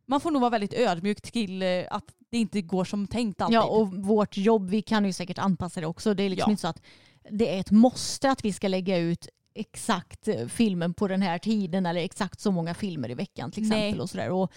man 0.05 0.19
får 0.21 0.31
nog 0.31 0.41
vara 0.41 0.49
väldigt 0.49 0.73
ödmjuk 0.73 1.21
till 1.21 1.61
eh, 1.61 1.83
att 1.91 2.05
det 2.31 2.37
inte 2.37 2.61
går 2.61 2.85
som 2.85 3.07
tänkt 3.07 3.41
alltid. 3.41 3.55
Ja, 3.55 3.63
och 3.63 3.93
vårt 3.93 4.37
jobb, 4.37 4.69
vi 4.69 4.81
kan 4.81 5.05
ju 5.05 5.13
säkert 5.13 5.37
anpassa 5.37 5.81
det 5.81 5.87
också. 5.87 6.13
Det 6.13 6.23
är 6.23 6.29
liksom 6.29 6.49
Ja. 6.49 6.51
inte 6.51 6.61
så 6.61 6.67
att 6.67 6.81
det 7.31 7.55
är 7.55 7.59
ett 7.59 7.71
måste 7.71 8.31
att 8.31 8.45
vi 8.45 8.53
ska 8.53 8.67
lägga 8.67 8.97
ut 8.97 9.27
exakt 9.55 10.27
eh, 10.27 10.47
filmen 10.47 10.93
på 10.93 11.07
den 11.07 11.21
här 11.21 11.37
tiden 11.37 11.85
eller 11.85 12.01
exakt 12.01 12.39
så 12.39 12.51
många 12.51 12.73
filmer 12.73 13.11
i 13.11 13.13
veckan 13.13 13.51
till 13.51 13.63
exempel. 13.63 13.91
Nej. 13.91 13.99
Och 13.99 14.09
sådär. 14.09 14.29
Och 14.29 14.51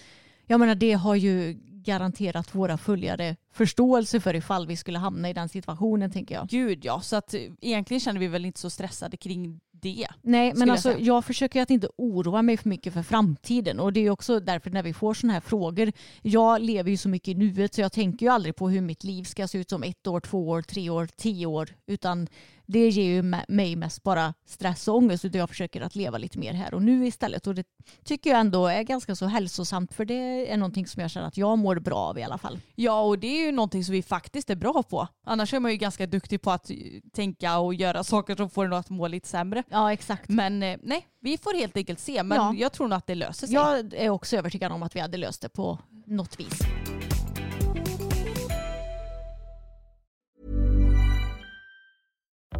jag 0.46 0.60
menar, 0.60 0.74
det 0.74 0.92
har 0.92 1.14
ju 1.14 1.58
garanterat 1.86 2.54
våra 2.54 2.78
följare 2.78 3.36
förståelse 3.52 4.20
för 4.20 4.34
ifall 4.34 4.66
vi 4.66 4.76
skulle 4.76 4.98
hamna 4.98 5.30
i 5.30 5.32
den 5.32 5.48
situationen 5.48 6.10
tänker 6.10 6.34
jag. 6.34 6.48
Gud 6.48 6.84
ja, 6.84 7.00
så 7.00 7.16
att 7.16 7.34
eh, 7.34 7.40
egentligen 7.60 8.00
känner 8.00 8.20
vi 8.20 8.28
väl 8.28 8.44
inte 8.44 8.60
så 8.60 8.70
stressade 8.70 9.16
kring 9.16 9.60
det. 9.72 10.06
Nej, 10.22 10.52
men 10.54 10.68
jag 10.68 10.74
alltså, 10.74 10.92
säga. 10.92 11.04
jag 11.04 11.24
försöker 11.24 11.62
att 11.62 11.70
inte 11.70 11.88
oroa 11.96 12.42
mig 12.42 12.56
för 12.56 12.68
mycket 12.68 12.92
för 12.92 13.02
framtiden 13.02 13.80
och 13.80 13.92
det 13.92 14.00
är 14.00 14.10
också 14.10 14.40
därför 14.40 14.70
när 14.70 14.82
vi 14.82 14.92
får 14.94 15.14
sådana 15.14 15.32
här 15.32 15.40
frågor. 15.40 15.92
Jag 16.22 16.62
lever 16.62 16.90
ju 16.90 16.96
så 16.96 17.08
mycket 17.08 17.28
i 17.28 17.34
nuet 17.34 17.74
så 17.74 17.80
jag 17.80 17.92
tänker 17.92 18.26
ju 18.26 18.32
aldrig 18.32 18.56
på 18.56 18.68
hur 18.68 18.80
mitt 18.80 19.04
liv 19.04 19.24
ska 19.24 19.48
se 19.48 19.58
ut 19.58 19.72
om 19.72 19.82
ett 19.82 20.06
år, 20.06 20.20
två 20.20 20.48
år, 20.48 20.62
tre 20.62 20.90
år, 20.90 21.08
tio 21.16 21.46
år 21.46 21.68
utan 21.86 22.28
det 22.66 22.88
ger 22.88 23.04
ju 23.04 23.22
mig 23.48 23.76
mest 23.76 24.02
bara 24.02 24.34
stress 24.46 24.88
och 24.88 24.96
ångest 24.96 25.24
utan 25.24 25.38
jag 25.38 25.48
försöker 25.48 25.80
att 25.80 25.94
leva 25.96 26.18
lite 26.18 26.38
mer 26.38 26.52
här 26.52 26.74
och 26.74 26.82
nu 26.82 27.06
istället 27.06 27.46
och 27.46 27.54
det 27.54 27.66
tycker 28.04 28.30
jag 28.30 28.40
ändå 28.40 28.66
är 28.66 28.82
ganska 28.82 29.16
så 29.16 29.26
hälsosamt 29.26 29.94
för 29.94 30.04
det 30.04 30.50
är 30.52 30.56
någonting 30.56 30.86
som 30.86 31.02
jag 31.02 31.10
känner 31.10 31.26
att 31.28 31.36
jag 31.36 31.58
mår 31.58 31.76
bra 31.78 31.96
av 31.96 32.18
i 32.18 32.22
alla 32.22 32.38
fall. 32.38 32.58
Ja, 32.74 33.00
och 33.00 33.18
det 33.18 33.26
är 33.26 33.46
ju 33.46 33.52
någonting 33.52 33.84
som 33.84 33.92
vi 33.92 34.02
faktiskt 34.02 34.50
är 34.50 34.56
bra 34.56 34.82
på. 34.82 35.08
Annars 35.26 35.54
är 35.54 35.60
man 35.60 35.70
ju 35.70 35.76
ganska 35.76 36.06
duktig 36.06 36.42
på 36.42 36.50
att 36.50 36.70
eh, 36.70 36.76
tänka 37.12 37.58
och 37.58 37.74
göra 37.74 38.04
saker 38.04 38.36
som 38.36 38.50
får 38.50 38.64
en 38.64 38.72
att 38.72 38.90
må 38.90 39.08
lite 39.08 39.28
sämre. 39.28 39.62
Ja 39.70 39.92
exakt. 39.92 40.28
Men 40.28 40.62
eh, 40.62 40.78
nej, 40.82 41.06
vi 41.20 41.38
får 41.38 41.54
helt 41.58 41.76
enkelt 41.76 42.00
se. 42.00 42.22
Men 42.22 42.38
Ja. 42.38 42.54
jag 42.56 42.72
tror 42.72 42.88
nog 42.88 42.96
att 42.96 43.06
det 43.06 43.14
löser 43.14 43.46
sig. 43.46 43.54
Jag 43.54 43.94
är 43.94 44.10
också 44.10 44.36
övertygad 44.36 44.72
om 44.72 44.82
att 44.82 44.96
vi 44.96 45.00
hade 45.00 45.16
löst 45.16 45.42
det 45.42 45.48
på 45.48 45.78
något 46.06 46.40
vis. 46.40 46.58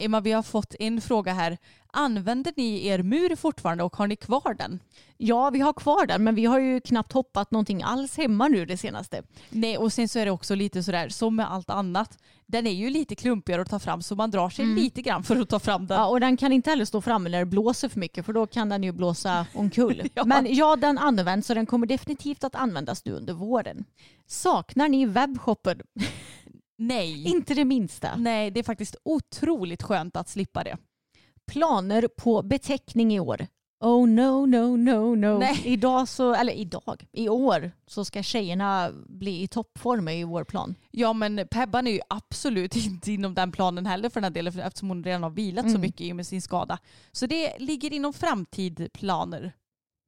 Emma, 0.00 0.20
vi 0.20 0.32
har 0.32 0.42
fått 0.42 0.74
en 0.78 1.00
fråga 1.00 1.32
här. 1.32 1.58
Använder 1.92 2.52
ni 2.56 2.86
er 2.86 3.02
mur 3.02 3.36
fortfarande 3.36 3.84
och 3.84 3.96
har 3.96 4.06
ni 4.06 4.16
kvar 4.16 4.54
den? 4.58 4.80
Ja, 5.16 5.50
vi 5.50 5.60
har 5.60 5.72
kvar 5.72 6.06
den, 6.06 6.24
men 6.24 6.34
vi 6.34 6.44
har 6.44 6.58
ju 6.58 6.80
knappt 6.80 7.12
hoppat 7.12 7.50
någonting 7.50 7.82
alls 7.82 8.16
hemma 8.16 8.48
nu 8.48 8.66
det 8.66 8.76
senaste. 8.76 9.22
Nej, 9.50 9.78
och 9.78 9.92
sen 9.92 10.08
så 10.08 10.18
är 10.18 10.24
det 10.24 10.30
också 10.30 10.54
lite 10.54 10.82
sådär, 10.82 11.08
som 11.08 11.36
med 11.36 11.52
allt 11.52 11.70
annat, 11.70 12.18
den 12.46 12.66
är 12.66 12.70
ju 12.70 12.90
lite 12.90 13.14
klumpigare 13.14 13.62
att 13.62 13.70
ta 13.70 13.78
fram 13.78 14.02
så 14.02 14.14
man 14.14 14.30
drar 14.30 14.50
sig 14.50 14.66
lite 14.66 15.02
grann 15.02 15.22
för 15.22 15.36
att 15.36 15.48
ta 15.48 15.58
fram 15.58 15.86
den. 15.86 15.98
Ja, 15.98 16.06
och 16.06 16.20
den 16.20 16.36
kan 16.36 16.52
inte 16.52 16.70
heller 16.70 16.84
stå 16.84 17.00
framme 17.00 17.30
när 17.30 17.38
det 17.38 17.44
blåser 17.44 17.88
för 17.88 18.00
mycket 18.00 18.26
för 18.26 18.32
då 18.32 18.46
kan 18.46 18.68
den 18.68 18.82
ju 18.82 18.92
blåsa 18.92 19.46
omkull. 19.54 20.02
Ja. 20.14 20.24
Men 20.24 20.54
ja, 20.54 20.76
den 20.76 20.98
används 20.98 21.46
så 21.46 21.54
den 21.54 21.66
kommer 21.66 21.86
definitivt 21.86 22.44
att 22.44 22.54
användas 22.54 23.04
nu 23.04 23.12
under 23.12 23.32
våren. 23.32 23.84
Saknar 24.26 24.88
ni 24.88 25.06
webbshopper? 25.06 25.82
Nej. 26.80 27.24
inte 27.24 27.54
det 27.54 27.64
minsta. 27.64 28.16
Nej, 28.16 28.50
det 28.50 28.60
är 28.60 28.64
faktiskt 28.64 28.96
otroligt 29.02 29.82
skönt 29.82 30.16
att 30.16 30.28
slippa 30.28 30.64
det. 30.64 30.76
Planer 31.46 32.08
på 32.18 32.42
beteckning 32.42 33.14
i 33.14 33.20
år? 33.20 33.46
Oh 33.84 34.08
no, 34.08 34.46
no, 34.46 34.76
no, 34.76 35.14
no. 35.14 35.38
Nej. 35.38 35.60
Idag 35.64 36.08
så, 36.08 36.34
eller 36.34 36.52
idag, 36.52 37.06
i 37.12 37.28
år 37.28 37.70
så 37.86 38.04
ska 38.04 38.22
tjejerna 38.22 38.90
bli 39.06 39.42
i 39.42 39.48
toppform 39.48 40.08
i 40.08 40.24
vår 40.24 40.44
plan. 40.44 40.74
Ja 40.90 41.12
men 41.12 41.48
Pebban 41.50 41.86
är 41.86 41.90
ju 41.90 42.00
absolut 42.08 42.76
inte 42.86 43.12
inom 43.12 43.34
den 43.34 43.52
planen 43.52 43.86
heller 43.86 44.08
för 44.08 44.20
den 44.20 44.24
här 44.24 44.30
delen 44.30 44.58
eftersom 44.60 44.88
hon 44.88 45.04
redan 45.04 45.22
har 45.22 45.30
vilat 45.30 45.64
så 45.64 45.68
Mm. 45.70 45.80
mycket 45.80 46.00
i 46.00 46.12
och 46.12 46.16
med 46.16 46.26
sin 46.26 46.42
skada. 46.42 46.78
Så 47.12 47.26
det 47.26 47.58
ligger 47.58 47.92
inom 47.92 48.12
framtidplaner. 48.12 49.52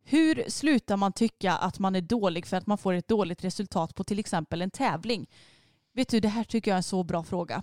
Hur 0.04 0.44
slutar 0.50 0.96
man 0.96 1.12
tycka 1.12 1.52
att 1.52 1.78
man 1.78 1.96
är 1.96 2.00
dålig 2.00 2.46
för 2.46 2.56
att 2.56 2.66
man 2.66 2.78
får 2.78 2.92
ett 2.92 3.08
dåligt 3.08 3.44
resultat 3.44 3.94
på 3.94 4.04
till 4.04 4.18
exempel 4.18 4.62
en 4.62 4.70
tävling? 4.70 5.26
Vet 5.94 6.08
du, 6.08 6.20
det 6.20 6.28
här 6.28 6.44
tycker 6.44 6.70
jag 6.70 6.74
är 6.74 6.78
en 6.78 6.82
så 6.82 7.02
bra 7.02 7.22
fråga. 7.22 7.62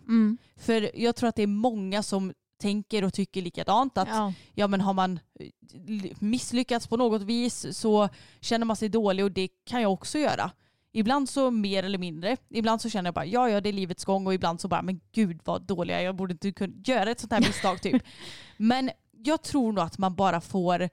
För 0.57 0.91
jag 0.99 1.15
tror 1.15 1.29
att 1.29 1.35
det 1.35 1.43
är 1.43 1.47
många 1.47 2.03
som 2.03 2.33
tänker 2.61 3.03
och 3.03 3.13
tycker 3.13 3.41
likadant. 3.41 3.97
Att 3.97 4.07
Ja. 4.07 4.33
ja 4.53 4.67
men 4.67 4.81
har 4.81 4.93
man 4.93 5.19
eh, 5.39 6.11
misslyckats 6.19 6.87
på 6.87 6.97
något 6.97 7.21
vis 7.21 7.77
så 7.77 8.09
känner 8.41 8.65
man 8.65 8.75
sig 8.75 8.89
dålig 8.89 9.25
och 9.25 9.31
det 9.31 9.47
kan 9.65 9.81
jag 9.81 9.93
också 9.93 10.19
göra. 10.19 10.51
Ibland 10.91 11.29
så 11.29 11.51
mer 11.51 11.83
eller 11.83 11.97
mindre. 11.97 12.37
Ibland 12.49 12.81
så 12.81 12.89
känner 12.89 13.07
jag 13.07 13.13
bara 13.15 13.25
ja 13.25 13.49
ja 13.49 13.61
det 13.61 13.69
är 13.69 13.73
livets 13.73 14.05
gång 14.05 14.27
och 14.27 14.33
ibland 14.33 14.61
så 14.61 14.67
bara 14.67 14.81
men 14.81 14.99
gud 15.11 15.39
vad 15.45 15.61
dålig 15.61 15.93
jag 15.93 16.01
är. 16.01 16.05
Jag 16.05 16.15
borde 16.15 16.31
inte 16.31 16.51
kunna 16.51 16.73
göra 16.85 17.11
ett 17.11 17.19
sånt 17.19 17.33
här 17.33 17.39
misstag 17.39 17.81
typ. 17.81 18.03
Men 18.57 18.91
jag 19.11 19.41
tror 19.41 19.71
nog 19.71 19.83
att 19.83 19.97
man 19.97 20.15
bara 20.15 20.41
får 20.41 20.81
eh, 20.81 20.89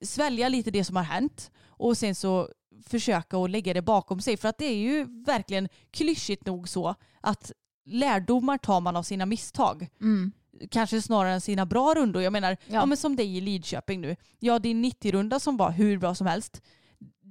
svälja 0.00 0.48
lite 0.48 0.70
det 0.70 0.84
som 0.84 0.96
har 0.96 1.02
hänt 1.02 1.50
och 1.66 1.98
sen 1.98 2.14
så 2.14 2.48
försöka 2.86 3.36
att 3.38 3.50
lägga 3.50 3.74
det 3.74 3.82
bakom 3.82 4.20
sig. 4.20 4.36
För 4.36 4.48
att 4.48 4.58
det 4.58 4.64
är 4.66 4.76
ju 4.76 5.04
verkligen 5.26 5.68
klyschigt 5.90 6.46
nog 6.46 6.68
så 6.68 6.94
att 7.20 7.52
lärdomar 7.84 8.58
tar 8.58 8.80
man 8.80 8.96
av 8.96 9.02
sina 9.02 9.26
misstag 9.26 9.88
Mm. 10.00 10.32
kanske 10.70 11.02
snarare 11.02 11.32
än 11.32 11.40
sina 11.40 11.66
bra 11.66 11.94
rundor. 11.94 12.22
Jag 12.22 12.32
menar, 12.32 12.50
ja. 12.50 12.74
Ja. 12.74 12.86
men 12.86 12.96
som 12.96 13.16
dig 13.16 13.36
i 13.36 13.40
Lidköping 13.40 14.00
nu. 14.00 14.16
Ja, 14.38 14.58
din 14.58 14.84
90-runda 14.84 15.40
som 15.40 15.56
var 15.56 15.70
hur 15.70 15.98
bra 15.98 16.14
som 16.14 16.26
helst. 16.26 16.62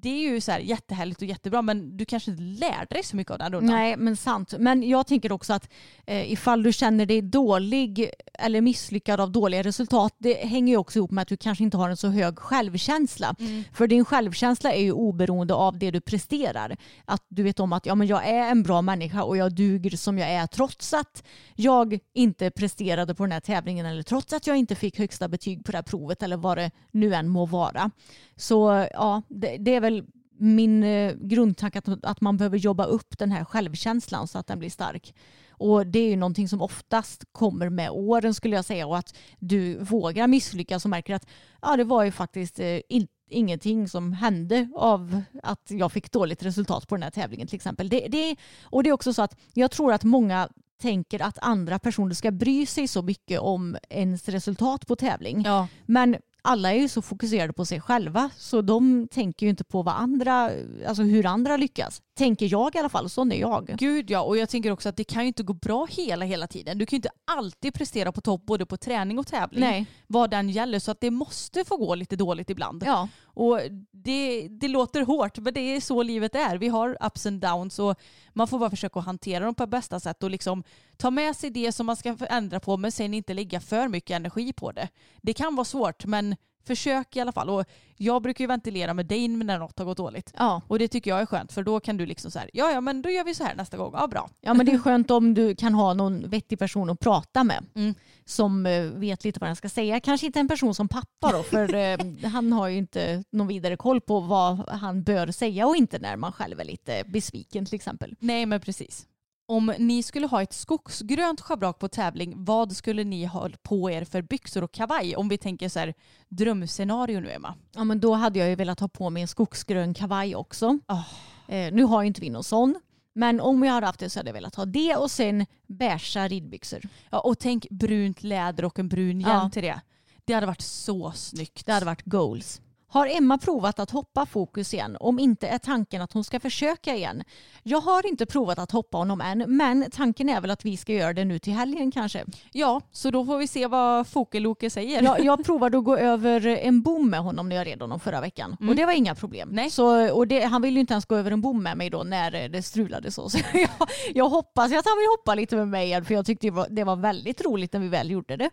Det 0.05 0.09
är 0.09 0.33
ju 0.33 0.41
så 0.41 0.51
här 0.51 0.59
jättehärligt 0.59 1.21
och 1.21 1.27
jättebra 1.27 1.61
men 1.61 1.97
du 1.97 2.05
kanske 2.05 2.31
inte 2.31 2.43
lärde 2.43 2.85
dig 2.89 3.03
så 3.03 3.15
mycket 3.15 3.31
av 3.31 3.39
den 3.39 3.53
rundan. 3.53 3.75
Nej, 3.75 3.97
men 3.97 4.17
sant. 4.17 4.53
Men 4.59 4.89
jag 4.89 5.07
tänker 5.07 5.31
också 5.31 5.53
att 5.53 5.69
eh, 6.05 6.31
ifall 6.31 6.63
du 6.63 6.73
känner 6.73 7.05
dig 7.05 7.21
dålig 7.21 8.09
eller 8.33 8.61
misslyckad 8.61 9.19
av 9.19 9.31
dåliga 9.31 9.63
resultat, 9.63 10.15
det 10.17 10.33
hänger 10.33 10.73
ju 10.73 10.77
också 10.77 10.99
ihop 10.99 11.11
med 11.11 11.21
att 11.21 11.27
du 11.27 11.37
kanske 11.37 11.63
inte 11.63 11.77
har 11.77 11.89
en 11.89 11.97
så 11.97 12.07
hög 12.07 12.39
självkänsla. 12.39 13.35
För 13.73 13.87
din 13.87 14.05
självkänsla 14.05 14.73
är 14.73 14.81
ju 14.81 14.91
oberoende 14.91 15.53
av 15.53 15.77
det 15.77 15.91
du 15.91 16.01
presterar. 16.01 16.77
Att 17.05 17.25
du 17.27 17.43
vet 17.43 17.59
om 17.59 17.73
att 17.73 17.85
ja, 17.85 17.95
men 17.95 18.07
jag 18.07 18.27
är 18.27 18.51
en 18.51 18.63
bra 18.63 18.81
människa 18.81 19.23
och 19.23 19.37
jag 19.37 19.55
duger 19.55 19.97
som 19.97 20.17
jag 20.17 20.29
är 20.29 20.47
trots 20.47 20.93
att 20.93 21.23
jag 21.55 21.99
inte 22.13 22.51
presterade 22.51 23.15
på 23.15 23.23
den 23.23 23.31
här 23.31 23.39
tävlingen 23.39 23.85
eller 23.85 24.03
trots 24.03 24.33
att 24.33 24.47
jag 24.47 24.57
inte 24.57 24.75
fick 24.75 24.97
högsta 24.97 25.27
betyg 25.27 25.65
på 25.65 25.71
det 25.71 25.77
här 25.77 25.83
provet 25.83 26.23
eller 26.23 26.37
vad 26.37 26.57
det 26.57 26.71
nu 26.91 27.15
än 27.15 27.27
må 27.27 27.45
vara. 27.45 27.91
Så 28.35 28.87
ja, 28.93 29.21
det, 29.27 29.57
det 29.57 29.75
är 29.75 29.81
väl 29.81 29.94
min 30.37 30.83
eh, 30.83 31.13
grundtanke 31.15 31.79
att, 31.79 32.05
att 32.05 32.21
man 32.21 32.37
behöver 32.37 32.57
jobba 32.57 32.85
upp 32.85 33.17
den 33.17 33.31
här 33.31 33.45
självkänslan 33.45 34.27
så 34.27 34.37
att 34.37 34.47
den 34.47 34.59
blir 34.59 34.69
stark. 34.69 35.15
Och 35.57 35.87
det 35.87 35.99
är 35.99 36.09
ju 36.09 36.15
någonting 36.15 36.49
som 36.49 36.61
oftast 36.61 37.25
kommer 37.31 37.69
med 37.69 37.89
åren 37.89 38.33
skulle 38.33 38.55
jag 38.55 38.65
säga 38.65 38.87
och 38.87 38.97
att 38.97 39.15
du 39.39 39.77
vågar 39.77 40.27
misslyckas 40.27 40.85
och 40.85 40.91
märker 40.91 41.15
att 41.15 41.27
ja, 41.61 41.77
det 41.77 41.83
var 41.83 42.03
ju 42.03 42.11
faktiskt 42.11 42.59
eh, 42.59 42.79
in, 42.89 43.07
ingenting 43.29 43.87
som 43.87 44.13
hände 44.13 44.69
av 44.75 45.21
att 45.43 45.67
jag 45.67 45.91
fick 45.91 46.11
dåligt 46.11 46.43
resultat 46.43 46.87
på 46.87 46.95
den 46.95 47.03
här 47.03 47.11
tävlingen 47.11 47.47
till 47.47 47.55
exempel. 47.55 47.89
Det, 47.89 48.07
det, 48.07 48.35
och 48.63 48.83
det 48.83 48.89
är 48.89 48.93
också 48.93 49.13
så 49.13 49.21
att 49.21 49.37
jag 49.53 49.71
tror 49.71 49.93
att 49.93 50.03
många 50.03 50.49
tänker 50.81 51.21
att 51.21 51.37
andra 51.41 51.79
personer 51.79 52.13
ska 52.13 52.31
bry 52.31 52.65
sig 52.65 52.87
så 52.87 53.01
mycket 53.01 53.39
om 53.39 53.77
ens 53.89 54.29
resultat 54.29 54.87
på 54.87 54.95
tävling. 54.95 55.41
Ja. 55.45 55.67
Men 55.85 56.15
alla 56.45 56.73
är 56.73 56.79
ju 56.79 56.87
så 56.87 57.01
fokuserade 57.01 57.53
på 57.53 57.65
sig 57.65 57.81
själva 57.81 58.29
så 58.37 58.61
de 58.61 59.07
tänker 59.11 59.45
ju 59.45 59.49
inte 59.49 59.63
på 59.63 59.81
vad 59.81 59.95
andra, 59.95 60.51
alltså 60.87 61.03
hur 61.03 61.25
andra 61.25 61.57
lyckas. 61.57 62.01
Tänker 62.17 62.51
jag 62.51 62.75
i 62.75 62.77
alla 62.79 62.89
fall, 62.89 63.09
sån 63.09 63.31
är 63.31 63.39
jag. 63.39 63.75
Gud 63.77 64.09
ja, 64.09 64.21
och 64.21 64.37
jag 64.37 64.49
tänker 64.49 64.71
också 64.71 64.89
att 64.89 64.97
det 64.97 65.03
kan 65.03 65.21
ju 65.21 65.27
inte 65.27 65.43
gå 65.43 65.53
bra 65.53 65.87
hela 65.89 66.25
hela 66.25 66.47
tiden. 66.47 66.77
Du 66.77 66.85
kan 66.85 66.95
ju 66.95 66.97
inte 66.97 67.09
alltid 67.25 67.73
prestera 67.73 68.11
på 68.11 68.21
topp 68.21 68.45
både 68.45 68.65
på 68.65 68.77
träning 68.77 69.19
och 69.19 69.27
tävling. 69.27 69.59
Nej. 69.59 69.85
Vad 70.07 70.29
den 70.29 70.49
gäller. 70.49 70.79
Så 70.79 70.91
att 70.91 71.01
det 71.01 71.11
måste 71.11 71.65
få 71.65 71.77
gå 71.77 71.95
lite 71.95 72.15
dåligt 72.15 72.49
ibland. 72.49 72.83
Ja. 72.85 73.07
Och 73.35 73.59
det, 73.91 74.47
det 74.47 74.67
låter 74.67 75.01
hårt 75.01 75.37
men 75.37 75.53
det 75.53 75.59
är 75.59 75.81
så 75.81 76.03
livet 76.03 76.35
är. 76.35 76.57
Vi 76.57 76.67
har 76.67 76.97
ups 77.01 77.25
and 77.25 77.41
downs 77.41 77.79
och 77.79 77.95
man 78.33 78.47
får 78.47 78.59
bara 78.59 78.69
försöka 78.69 78.99
hantera 78.99 79.45
dem 79.45 79.55
på 79.55 79.67
bästa 79.67 79.99
sätt 79.99 80.23
och 80.23 80.29
liksom 80.29 80.63
ta 80.97 81.11
med 81.11 81.35
sig 81.35 81.49
det 81.49 81.71
som 81.71 81.85
man 81.85 81.95
ska 81.95 82.17
ändra 82.29 82.59
på 82.59 82.77
men 82.77 82.91
sen 82.91 83.13
inte 83.13 83.33
lägga 83.33 83.59
för 83.59 83.87
mycket 83.87 84.15
energi 84.15 84.53
på 84.53 84.71
det. 84.71 84.89
Det 85.21 85.33
kan 85.33 85.55
vara 85.55 85.65
svårt 85.65 86.05
men 86.05 86.35
försök 86.65 87.15
i 87.15 87.19
alla 87.19 87.31
fall. 87.31 87.49
Och 87.49 87.65
jag 87.97 88.21
brukar 88.21 88.43
ju 88.43 88.47
ventilera 88.47 88.93
med 88.93 89.05
dig 89.05 89.27
när 89.27 89.59
något 89.59 89.79
har 89.79 89.85
gått 89.85 89.97
dåligt. 89.97 90.33
Ja. 90.37 90.61
Och 90.67 90.79
det 90.79 90.87
tycker 90.87 91.11
jag 91.11 91.21
är 91.21 91.25
skönt 91.25 91.51
för 91.51 91.63
då 91.63 91.79
kan 91.79 91.97
du 91.97 92.05
liksom 92.05 92.31
så 92.31 92.39
här, 92.39 92.49
ja 92.53 92.71
ja 92.71 92.81
men 92.81 93.01
då 93.01 93.09
gör 93.09 93.23
vi 93.23 93.35
så 93.35 93.43
här 93.43 93.55
nästa 93.55 93.77
gång, 93.77 93.91
ja 93.93 94.07
bra. 94.07 94.29
ja, 94.41 94.53
men 94.53 94.65
det 94.65 94.71
är 94.71 94.77
skönt 94.79 95.11
om 95.11 95.33
du 95.33 95.55
kan 95.55 95.73
ha 95.73 95.93
någon 95.93 96.29
vettig 96.29 96.59
person 96.59 96.89
att 96.89 96.99
prata 96.99 97.43
med. 97.43 97.65
Mm. 97.75 97.95
Som 98.25 98.65
eh, 98.65 98.83
vet 98.83 99.23
lite 99.23 99.39
vad 99.39 99.49
den 99.49 99.55
ska 99.55 99.69
säga. 99.69 99.99
Kanske 99.99 100.25
inte 100.25 100.39
en 100.39 100.47
person 100.47 100.75
som 100.75 100.87
pappa 100.87 101.31
då, 101.31 101.43
för 101.43 101.73
eh, 101.75 101.97
han 102.29 102.53
har 102.53 102.67
ju 102.67 102.77
inte 102.77 103.23
någon 103.29 103.47
vidare 103.47 103.77
koll 103.77 104.01
på 104.01 104.19
vad 104.19 104.69
han 104.69 105.03
bör 105.03 105.31
säga 105.31 105.67
och 105.67 105.75
inte 105.75 105.99
när 105.99 106.15
man 106.15 106.31
själv 106.31 106.59
är 106.59 106.65
lite 106.65 107.03
besviken 107.07 107.65
till 107.65 107.75
exempel. 107.75 108.15
Nej 108.19 108.45
men 108.45 108.61
precis. 108.61 109.05
Om 109.47 109.73
ni 109.79 110.03
skulle 110.03 110.27
ha 110.27 110.41
ett 110.41 110.53
skogsgrönt 110.53 111.41
schabrak 111.41 111.79
på 111.79 111.87
tävling, 111.87 112.33
vad 112.37 112.75
skulle 112.75 113.03
ni 113.03 113.25
ha 113.25 113.49
på 113.63 113.91
er 113.91 114.03
för 114.05 114.21
byxor 114.21 114.63
och 114.63 114.71
kavaj? 114.71 115.15
Om 115.15 115.29
vi 115.29 115.37
tänker 115.37 115.69
så 115.69 115.79
här 115.79 115.93
drömscenario 116.29 117.19
nu 117.19 117.31
Emma. 117.31 117.55
Ja, 117.75 117.83
men 117.83 117.99
då 117.99 118.13
hade 118.13 118.39
jag 118.39 118.49
ju 118.49 118.55
velat 118.55 118.79
ha 118.79 118.87
på 118.87 119.09
mig 119.09 119.21
en 119.21 119.27
skogsgrön 119.27 119.93
kavaj 119.93 120.35
också. 120.35 120.67
Oh. 120.87 121.07
Eh, 121.47 121.73
nu 121.73 121.83
har 121.83 122.01
ju 122.01 122.07
inte 122.07 122.21
vi 122.21 122.29
någon 122.29 122.43
sån. 122.43 122.75
Men 123.15 123.41
om 123.41 123.63
jag 123.63 123.73
hade 123.73 123.85
haft 123.87 123.99
det 123.99 124.09
så 124.09 124.19
hade 124.19 124.29
jag 124.29 124.33
velat 124.33 124.55
ha 124.55 124.65
det 124.65 124.95
och 124.95 125.11
sen 125.11 125.45
beiga 125.67 126.27
ridbyxor. 126.27 126.81
Ja, 127.09 127.19
och 127.19 127.39
tänk 127.39 127.69
brunt 127.69 128.23
läder 128.23 128.65
och 128.65 128.79
en 128.79 128.89
brun 128.89 129.19
hjälm 129.19 129.39
Ja. 129.43 129.49
till 129.53 129.63
det. 129.63 129.81
Det 130.25 130.33
hade 130.33 130.47
varit 130.47 130.61
så 130.61 131.11
snyggt. 131.11 131.65
Det 131.65 131.71
hade 131.73 131.85
varit 131.85 132.05
goals. 132.05 132.61
Har 132.87 133.07
Emma 133.07 133.37
provat 133.37 133.79
att 133.79 133.91
hoppa 133.91 134.25
fokus 134.25 134.73
igen? 134.73 134.97
Om 134.99 135.19
inte 135.19 135.47
är 135.47 135.57
tanken 135.57 136.01
att 136.01 136.13
hon 136.13 136.23
ska 136.23 136.39
försöka 136.39 136.95
igen. 136.95 137.23
Jag 137.63 137.81
har 137.81 138.07
inte 138.07 138.25
provat 138.25 138.59
att 138.59 138.71
hoppa 138.71 138.97
honom 138.97 139.21
än 139.21 139.43
men 139.47 139.91
tanken 139.91 140.29
är 140.29 140.41
väl 140.41 140.51
att 140.51 140.65
vi 140.65 140.77
ska 140.77 140.93
göra 140.93 141.13
det 141.13 141.25
nu 141.25 141.39
till 141.39 141.53
helgen 141.53 141.91
kanske. 141.91 142.25
Ja, 142.51 142.81
så 142.91 143.11
då 143.11 143.25
får 143.25 143.37
vi 143.37 143.47
se 143.47 143.67
vad 143.67 144.07
Fokeloke 144.07 144.69
säger. 144.69 145.03
Jag, 145.03 145.25
jag 145.25 145.45
provade 145.45 145.77
att 145.77 145.83
gå 145.83 145.97
över 145.97 146.47
en 146.47 146.81
bom 146.81 147.09
med 147.09 147.19
honom 147.19 147.49
när 147.49 147.55
jag 147.55 147.67
red 147.67 147.81
honom 147.81 147.99
förra 147.99 148.21
veckan 148.21 148.57
och 148.69 148.75
det 148.75 148.85
var 148.85 148.93
inga 148.93 149.15
problem. 149.15 149.49
Nej. 149.51 149.69
Så, 149.69 150.13
och 150.13 150.27
det, 150.27 150.43
han 150.43 150.61
ville 150.61 150.73
ju 150.75 150.81
inte 150.81 150.93
ens 150.93 151.05
gå 151.05 151.15
över 151.15 151.31
en 151.31 151.41
bom 151.41 151.63
med 151.63 151.77
mig 151.77 151.89
då 151.89 152.03
när 152.03 152.49
det 152.49 152.63
strulade 152.63 153.11
så. 153.11 153.29
så 153.29 153.37
jag, 153.53 153.69
jag 154.13 154.29
hoppas 154.29 154.65
att 154.65 154.85
han 154.85 154.97
vill 154.97 155.07
hoppa 155.17 155.35
lite 155.35 155.55
med 155.55 155.67
mig 155.67 155.85
igen 155.85 156.05
för 156.05 156.13
jag 156.13 156.25
tyckte 156.25 156.47
det 156.47 156.51
var, 156.51 156.67
det 156.69 156.83
var 156.83 156.95
väldigt 156.95 157.45
roligt 157.45 157.73
när 157.73 157.79
vi 157.79 157.87
väl 157.87 158.11
gjorde 158.11 158.37
det. 158.37 158.49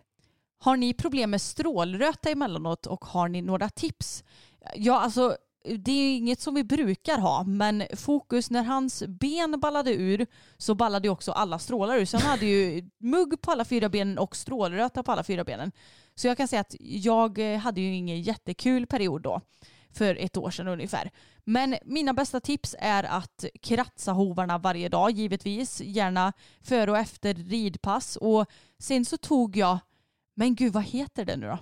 Har 0.63 0.77
ni 0.77 0.93
problem 0.93 1.31
med 1.31 1.41
strålröta 1.41 2.29
emellanåt 2.29 2.85
och 2.85 3.05
har 3.05 3.27
ni 3.27 3.41
några 3.41 3.69
tips? 3.69 4.23
Ja, 4.75 4.99
alltså 4.99 5.37
det 5.63 5.91
är 5.91 6.17
inget 6.17 6.41
som 6.41 6.55
vi 6.55 6.63
brukar 6.63 7.17
ha, 7.17 7.43
men 7.43 7.83
fokus 7.95 8.49
när 8.49 8.63
hans 8.63 9.03
ben 9.07 9.59
ballade 9.59 9.93
ur 9.93 10.27
så 10.57 10.75
ballade 10.75 11.07
ju 11.07 11.11
också 11.11 11.31
alla 11.31 11.59
strålar 11.59 11.97
ur. 11.97 12.05
Så 12.05 12.17
han 12.17 12.29
hade 12.29 12.45
ju 12.45 12.89
mugg 12.97 13.41
på 13.41 13.51
alla 13.51 13.65
fyra 13.65 13.89
benen 13.89 14.17
och 14.17 14.35
strålröta 14.35 15.03
på 15.03 15.11
alla 15.11 15.23
fyra 15.23 15.43
benen. 15.43 15.71
Så 16.15 16.27
jag 16.27 16.37
kan 16.37 16.47
säga 16.47 16.61
att 16.61 16.75
jag 16.79 17.53
eh, 17.53 17.59
hade 17.59 17.81
ju 17.81 17.95
ingen 17.95 18.21
jättekul 18.21 18.87
period 18.87 19.21
då 19.21 19.41
för 19.91 20.15
ett 20.15 20.37
år 20.37 20.51
sedan 20.51 20.67
ungefär. 20.67 21.11
Men 21.43 21.75
mina 21.85 22.13
bästa 22.13 22.39
tips 22.39 22.75
är 22.79 23.03
att 23.03 23.45
kratsa 23.61 24.11
hovarna 24.11 24.57
varje 24.57 24.89
dag 24.89 25.11
givetvis. 25.11 25.81
Gärna 25.81 26.33
före 26.61 26.91
och 26.91 26.97
efter 26.97 27.33
ridpass. 27.33 28.15
Och 28.15 28.45
sen 28.79 29.05
så 29.05 29.17
tog 29.17 29.57
jag, 29.57 29.79
men 30.35 30.55
gud 30.55 30.73
vad 30.73 30.83
heter 30.83 31.25
det 31.25 31.37
nu 31.37 31.47
då? 31.47 31.57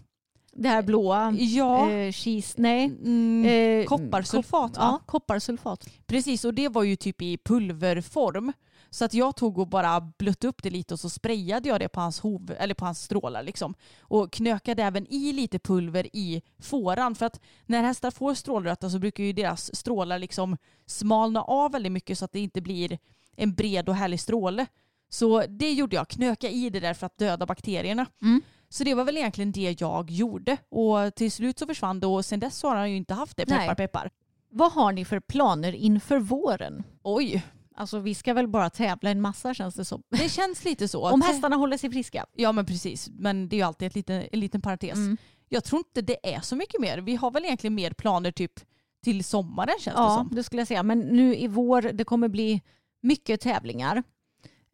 Det 0.53 0.69
här 0.69 0.81
blåa, 0.83 1.31
Ja, 1.37 1.91
eh, 1.91 2.11
cheese, 2.11 2.53
nej. 2.61 2.85
mm, 2.85 3.45
Eh, 3.45 3.85
kopparsulfat 3.85 4.71
kop-? 4.71 4.77
Ja, 4.77 4.99
kopparsulfat. 5.05 5.89
Precis, 6.07 6.45
och 6.45 6.53
det 6.53 6.69
var 6.69 6.83
ju 6.83 6.95
typ 6.95 7.21
i 7.21 7.37
pulverform. 7.37 8.53
Så 8.89 9.05
att 9.05 9.13
jag 9.13 9.35
tog 9.35 9.57
och 9.57 9.67
bara 9.67 10.01
blötte 10.01 10.47
upp 10.47 10.63
det 10.63 10.69
lite 10.69 10.93
och 10.93 10.99
så 10.99 11.09
sprayade 11.09 11.69
jag 11.69 11.79
det 11.79 11.89
på 11.89 11.99
hans, 11.99 12.19
hov, 12.19 12.55
eller 12.59 12.73
på 12.73 12.85
hans 12.85 13.03
strålar. 13.03 13.43
Liksom. 13.43 13.73
Och 14.01 14.33
knökade 14.33 14.83
även 14.83 15.07
i 15.13 15.33
lite 15.33 15.59
pulver 15.59 16.07
i 16.15 16.41
fåran. 16.59 17.15
För 17.15 17.25
att 17.25 17.39
när 17.65 17.83
hästar 17.83 18.11
får 18.11 18.33
strålröta 18.33 18.89
så 18.89 18.99
brukar 18.99 19.23
ju 19.23 19.33
deras 19.33 19.75
strålar 19.75 20.19
liksom 20.19 20.57
smalna 20.85 21.41
av 21.41 21.71
väldigt 21.71 21.91
mycket 21.91 22.17
så 22.17 22.25
att 22.25 22.31
det 22.31 22.39
inte 22.39 22.61
blir 22.61 22.99
en 23.35 23.53
bred 23.53 23.89
och 23.89 23.95
härlig 23.95 24.19
stråle. 24.19 24.65
Så 25.09 25.43
det 25.49 25.71
gjorde 25.71 25.95
jag, 25.95 26.07
knöka 26.07 26.49
i 26.49 26.69
det 26.69 26.79
där 26.79 26.93
för 26.93 27.05
att 27.05 27.17
döda 27.17 27.45
bakterierna. 27.45 28.05
Mm. 28.21 28.41
Så 28.73 28.83
det 28.83 28.93
var 28.93 29.03
väl 29.03 29.17
egentligen 29.17 29.51
det 29.51 29.75
jag 29.79 30.11
gjorde. 30.11 30.57
Och 30.69 31.15
till 31.15 31.31
slut 31.31 31.59
så 31.59 31.65
försvann 31.67 31.99
det 31.99 32.07
och 32.07 32.25
sen 32.25 32.39
dess 32.39 32.63
har 32.63 32.75
han 32.75 32.91
ju 32.91 32.97
inte 32.97 33.13
haft 33.13 33.37
det. 33.37 33.45
Peppar 33.45 33.65
Nej. 33.67 33.75
peppar. 33.75 34.09
Vad 34.49 34.71
har 34.71 34.91
ni 34.91 35.05
för 35.05 35.19
planer 35.19 35.73
inför 35.73 36.19
våren? 36.19 36.83
Oj, 37.03 37.43
Alltså 37.75 37.99
vi 37.99 38.15
ska 38.15 38.33
väl 38.33 38.47
bara 38.47 38.69
tävla 38.69 39.09
en 39.09 39.21
massa 39.21 39.53
känns 39.53 39.75
det 39.75 39.85
som. 39.85 40.03
det 40.09 40.29
känns 40.29 40.63
lite 40.65 40.87
så. 40.87 41.09
Om 41.11 41.21
hästarna 41.21 41.55
håller 41.55 41.77
sig 41.77 41.91
friska. 41.91 42.25
Ja 42.33 42.51
men 42.51 42.65
precis, 42.65 43.09
men 43.11 43.49
det 43.49 43.55
är 43.55 43.57
ju 43.57 43.63
alltid 43.63 43.87
ett 43.87 43.95
liten, 43.95 44.23
en 44.31 44.39
liten 44.39 44.61
parentes. 44.61 44.93
Mm. 44.97 45.17
Jag 45.49 45.63
tror 45.63 45.79
inte 45.79 46.01
det 46.01 46.33
är 46.35 46.41
så 46.41 46.55
mycket 46.55 46.81
mer. 46.81 46.97
Vi 46.97 47.15
har 47.15 47.31
väl 47.31 47.45
egentligen 47.45 47.75
mer 47.75 47.93
planer 47.93 48.31
typ 48.31 48.51
till 49.03 49.23
sommaren 49.23 49.73
känns 49.79 49.95
det 49.95 50.01
Ja, 50.01 50.15
som. 50.15 50.35
det 50.35 50.43
skulle 50.43 50.61
jag 50.61 50.67
säga. 50.67 50.83
Men 50.83 50.99
nu 50.99 51.35
i 51.35 51.47
vår, 51.47 51.81
det 51.81 52.03
kommer 52.03 52.27
bli 52.27 52.61
mycket 53.01 53.41
tävlingar. 53.41 54.03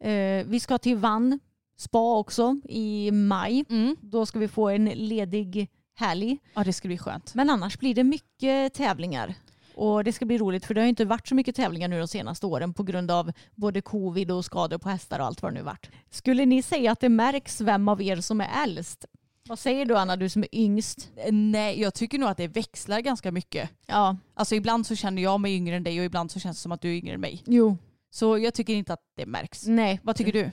Eh, 0.00 0.46
vi 0.46 0.60
ska 0.60 0.78
till 0.78 0.96
Vann 0.96 1.40
spa 1.78 2.16
också 2.18 2.56
i 2.68 3.10
maj. 3.10 3.64
Mm. 3.70 3.96
Då 4.00 4.26
ska 4.26 4.38
vi 4.38 4.48
få 4.48 4.68
en 4.68 4.84
ledig 4.84 5.68
helg. 5.94 6.38
Ja 6.54 6.64
det 6.64 6.72
ska 6.72 6.88
bli 6.88 6.98
skönt. 6.98 7.34
Men 7.34 7.50
annars 7.50 7.78
blir 7.78 7.94
det 7.94 8.04
mycket 8.04 8.74
tävlingar. 8.74 9.34
Och 9.74 10.04
det 10.04 10.12
ska 10.12 10.24
bli 10.26 10.38
roligt 10.38 10.64
för 10.66 10.74
det 10.74 10.80
har 10.80 10.84
ju 10.84 10.88
inte 10.90 11.04
varit 11.04 11.28
så 11.28 11.34
mycket 11.34 11.56
tävlingar 11.56 11.88
nu 11.88 11.98
de 11.98 12.08
senaste 12.08 12.46
åren 12.46 12.74
på 12.74 12.82
grund 12.82 13.10
av 13.10 13.32
både 13.54 13.80
covid 13.80 14.30
och 14.30 14.44
skador 14.44 14.78
på 14.78 14.88
hästar 14.88 15.18
och 15.20 15.26
allt 15.26 15.42
vad 15.42 15.52
det 15.52 15.58
nu 15.58 15.62
varit. 15.62 15.90
Skulle 16.10 16.46
ni 16.46 16.62
säga 16.62 16.92
att 16.92 17.00
det 17.00 17.08
märks 17.08 17.60
vem 17.60 17.88
av 17.88 18.02
er 18.02 18.16
som 18.16 18.40
är 18.40 18.48
äldst? 18.64 19.04
Vad 19.48 19.58
säger 19.58 19.84
du 19.84 19.96
Anna, 19.96 20.16
du 20.16 20.28
som 20.28 20.42
är 20.42 20.48
yngst? 20.54 21.10
Eh, 21.16 21.32
Nej, 21.32 21.80
jag 21.80 21.94
tycker 21.94 22.18
nog 22.18 22.28
att 22.28 22.36
det 22.36 22.48
växlar 22.48 23.00
ganska 23.00 23.32
mycket. 23.32 23.70
Ja, 23.86 24.16
Alltså 24.34 24.54
ibland 24.54 24.86
så 24.86 24.94
känner 24.96 25.22
jag 25.22 25.40
mig 25.40 25.54
yngre 25.54 25.76
än 25.76 25.84
dig 25.84 25.98
och 26.00 26.04
ibland 26.06 26.30
så 26.30 26.40
känns 26.40 26.56
det 26.56 26.60
som 26.62 26.72
att 26.72 26.80
du 26.80 26.88
är 26.88 26.96
yngre 26.96 27.14
än 27.14 27.20
mig. 27.20 27.42
jo, 27.46 27.76
Så 28.10 28.38
jag 28.38 28.54
tycker 28.54 28.74
inte 28.74 28.92
att 28.92 29.02
det 29.16 29.26
märks. 29.26 29.66
nej. 29.66 30.00
Vad 30.02 30.16
tycker 30.16 30.32
du? 30.32 30.50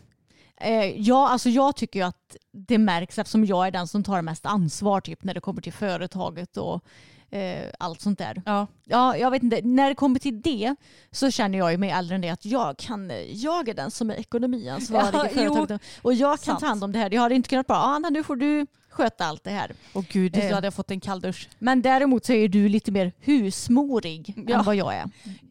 Eh, 0.62 0.86
ja, 1.02 1.28
alltså 1.30 1.50
jag 1.50 1.76
tycker 1.76 2.00
ju 2.00 2.06
att 2.06 2.36
det 2.52 2.78
märks 2.78 3.20
eftersom 3.20 3.46
jag 3.46 3.68
är 3.68 3.72
den 3.72 3.88
som 3.88 4.04
tar 4.04 4.22
mest 4.22 4.46
ansvar 4.46 5.02
typ 5.02 5.24
när 5.24 5.34
det 5.34 5.42
kommer 5.42 5.62
till 5.62 5.74
företaget 5.74 6.58
och 6.58 6.84
eh, 7.32 7.70
allt 7.80 8.02
sånt 8.02 8.20
där. 8.20 8.42
Ja. 8.46 8.68
Ja, 8.84 9.18
jag 9.18 9.32
vet 9.32 9.44
inte. 9.44 9.62
När 9.64 9.90
det 9.90 9.96
kommer 9.96 10.20
till 10.20 10.42
det 10.42 10.76
så 11.12 11.32
känner 11.32 11.58
jag 11.58 11.72
ju 11.72 11.78
mig 11.78 11.90
äldre 11.90 12.16
än 12.16 12.22
det 12.22 12.30
att 12.30 12.46
jag 12.46 12.78
kan, 12.78 13.12
jag 13.34 13.70
är 13.70 13.74
den 13.74 13.92
som 13.92 14.10
är 14.10 14.16
ekonomiansvarig 14.16 15.10
Ja, 15.14 15.26
i 15.26 15.30
företaget 15.30 15.82
och 16.02 16.14
jag 16.14 16.32
kan 16.32 16.38
sant. 16.38 16.60
ta 16.60 16.66
hand 16.66 16.84
om 16.84 16.92
det 16.92 17.00
här. 17.00 17.14
Jag 17.14 17.22
hade 17.22 17.36
inte 17.36 17.50
kunnat 17.50 17.68
bara, 17.68 17.80
ah, 17.80 17.96
Anna 17.96 18.10
nu 18.10 18.24
får 18.24 18.36
du 18.36 18.68
sköta 18.90 19.26
allt 19.26 19.44
det 19.44 19.52
här. 19.52 19.72
Och 19.94 20.04
gud, 20.06 20.32
du 20.32 20.40
Eh. 20.42 20.54
hade 20.54 20.68
jag 20.68 20.74
fått 20.74 20.92
en 20.92 21.00
kalldusch. 21.00 21.50
Men 21.60 21.82
däremot 21.82 22.26
så 22.26 22.34
är 22.34 22.48
du 22.48 22.70
lite 22.70 22.92
mer 22.92 23.12
husmorig 23.20 24.34
Ja. 24.48 24.58
än 24.60 24.64
vad 24.66 24.76
jag 24.76 24.96
är. 24.96 25.10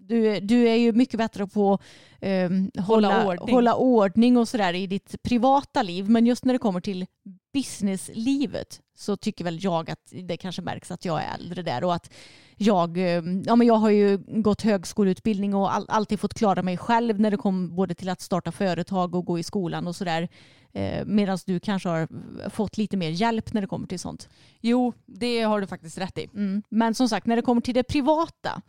Du, 0.09 0.41
du 0.41 0.69
är 0.69 0.75
ju 0.77 0.93
mycket 0.93 1.19
bättre 1.19 1.47
på 1.47 1.79
um, 2.21 2.71
Hålla 2.79 3.09
hålla, 3.09 3.27
ordning. 3.27 3.55
hålla 3.55 3.75
ordning 3.75 4.37
och 4.37 4.49
sådär 4.49 4.75
i 4.75 4.87
ditt 4.87 5.23
privata 5.23 5.83
liv. 5.83 6.11
Men 6.11 6.27
just 6.27 6.45
när 6.45 6.53
det 6.53 6.59
kommer 6.59 6.81
till 6.81 7.07
businesslivet 7.53 8.81
så 8.97 9.17
tycker 9.17 9.45
väl 9.45 9.65
jag 9.65 9.91
att 9.91 10.13
det 10.13 10.37
kanske 10.37 10.63
märks 10.63 10.91
att 10.91 11.05
jag 11.05 11.23
är 11.23 11.35
äldre 11.35 11.63
där 11.63 11.85
och 11.85 11.95
att 11.95 12.13
jag, 12.57 12.99
eh, 12.99 13.23
ja, 13.47 13.57
men 13.57 13.67
jag 13.67 13.75
har 13.75 13.91
ju 13.91 14.19
gått 14.27 14.63
högskoleutbildning 14.63 15.55
och 15.55 15.75
all, 15.75 15.85
alltid 15.89 16.21
fått 16.21 16.35
klara 16.35 16.63
mig 16.63 16.77
själv 16.77 17.21
när 17.21 17.31
det 17.31 17.37
kom 17.37 17.77
både 17.77 17.95
till 17.95 18.09
att 18.09 18.21
starta 18.21 18.53
företag 18.53 19.15
och 19.15 19.25
gå 19.25 19.39
i 19.39 19.43
skolan 19.43 19.87
och 19.87 19.97
sådär. 19.97 20.29
Eh, 20.73 21.05
Medan 21.07 21.39
du 21.47 21.61
kanske 21.61 21.89
har 21.89 22.09
fått 22.51 22.79
lite 22.79 22.97
mer 22.97 23.11
hjälp 23.11 23.53
när 23.53 23.61
det 23.61 23.67
kommer 23.67 23.87
till 23.87 23.99
sånt. 24.01 24.29
Jo, 24.61 24.93
det 25.07 25.41
har 25.41 25.61
du 25.61 25.67
faktiskt 25.67 25.99
rätt 25.99 26.19
i. 26.19 26.29
Mm. 26.35 26.63
Men 26.69 26.95
som 26.95 27.09
sagt, 27.09 27.27
när 27.27 27.37
det 27.37 27.43
kommer 27.43 27.61
till 27.61 27.75
det 27.75 27.83
privata. 27.83 28.63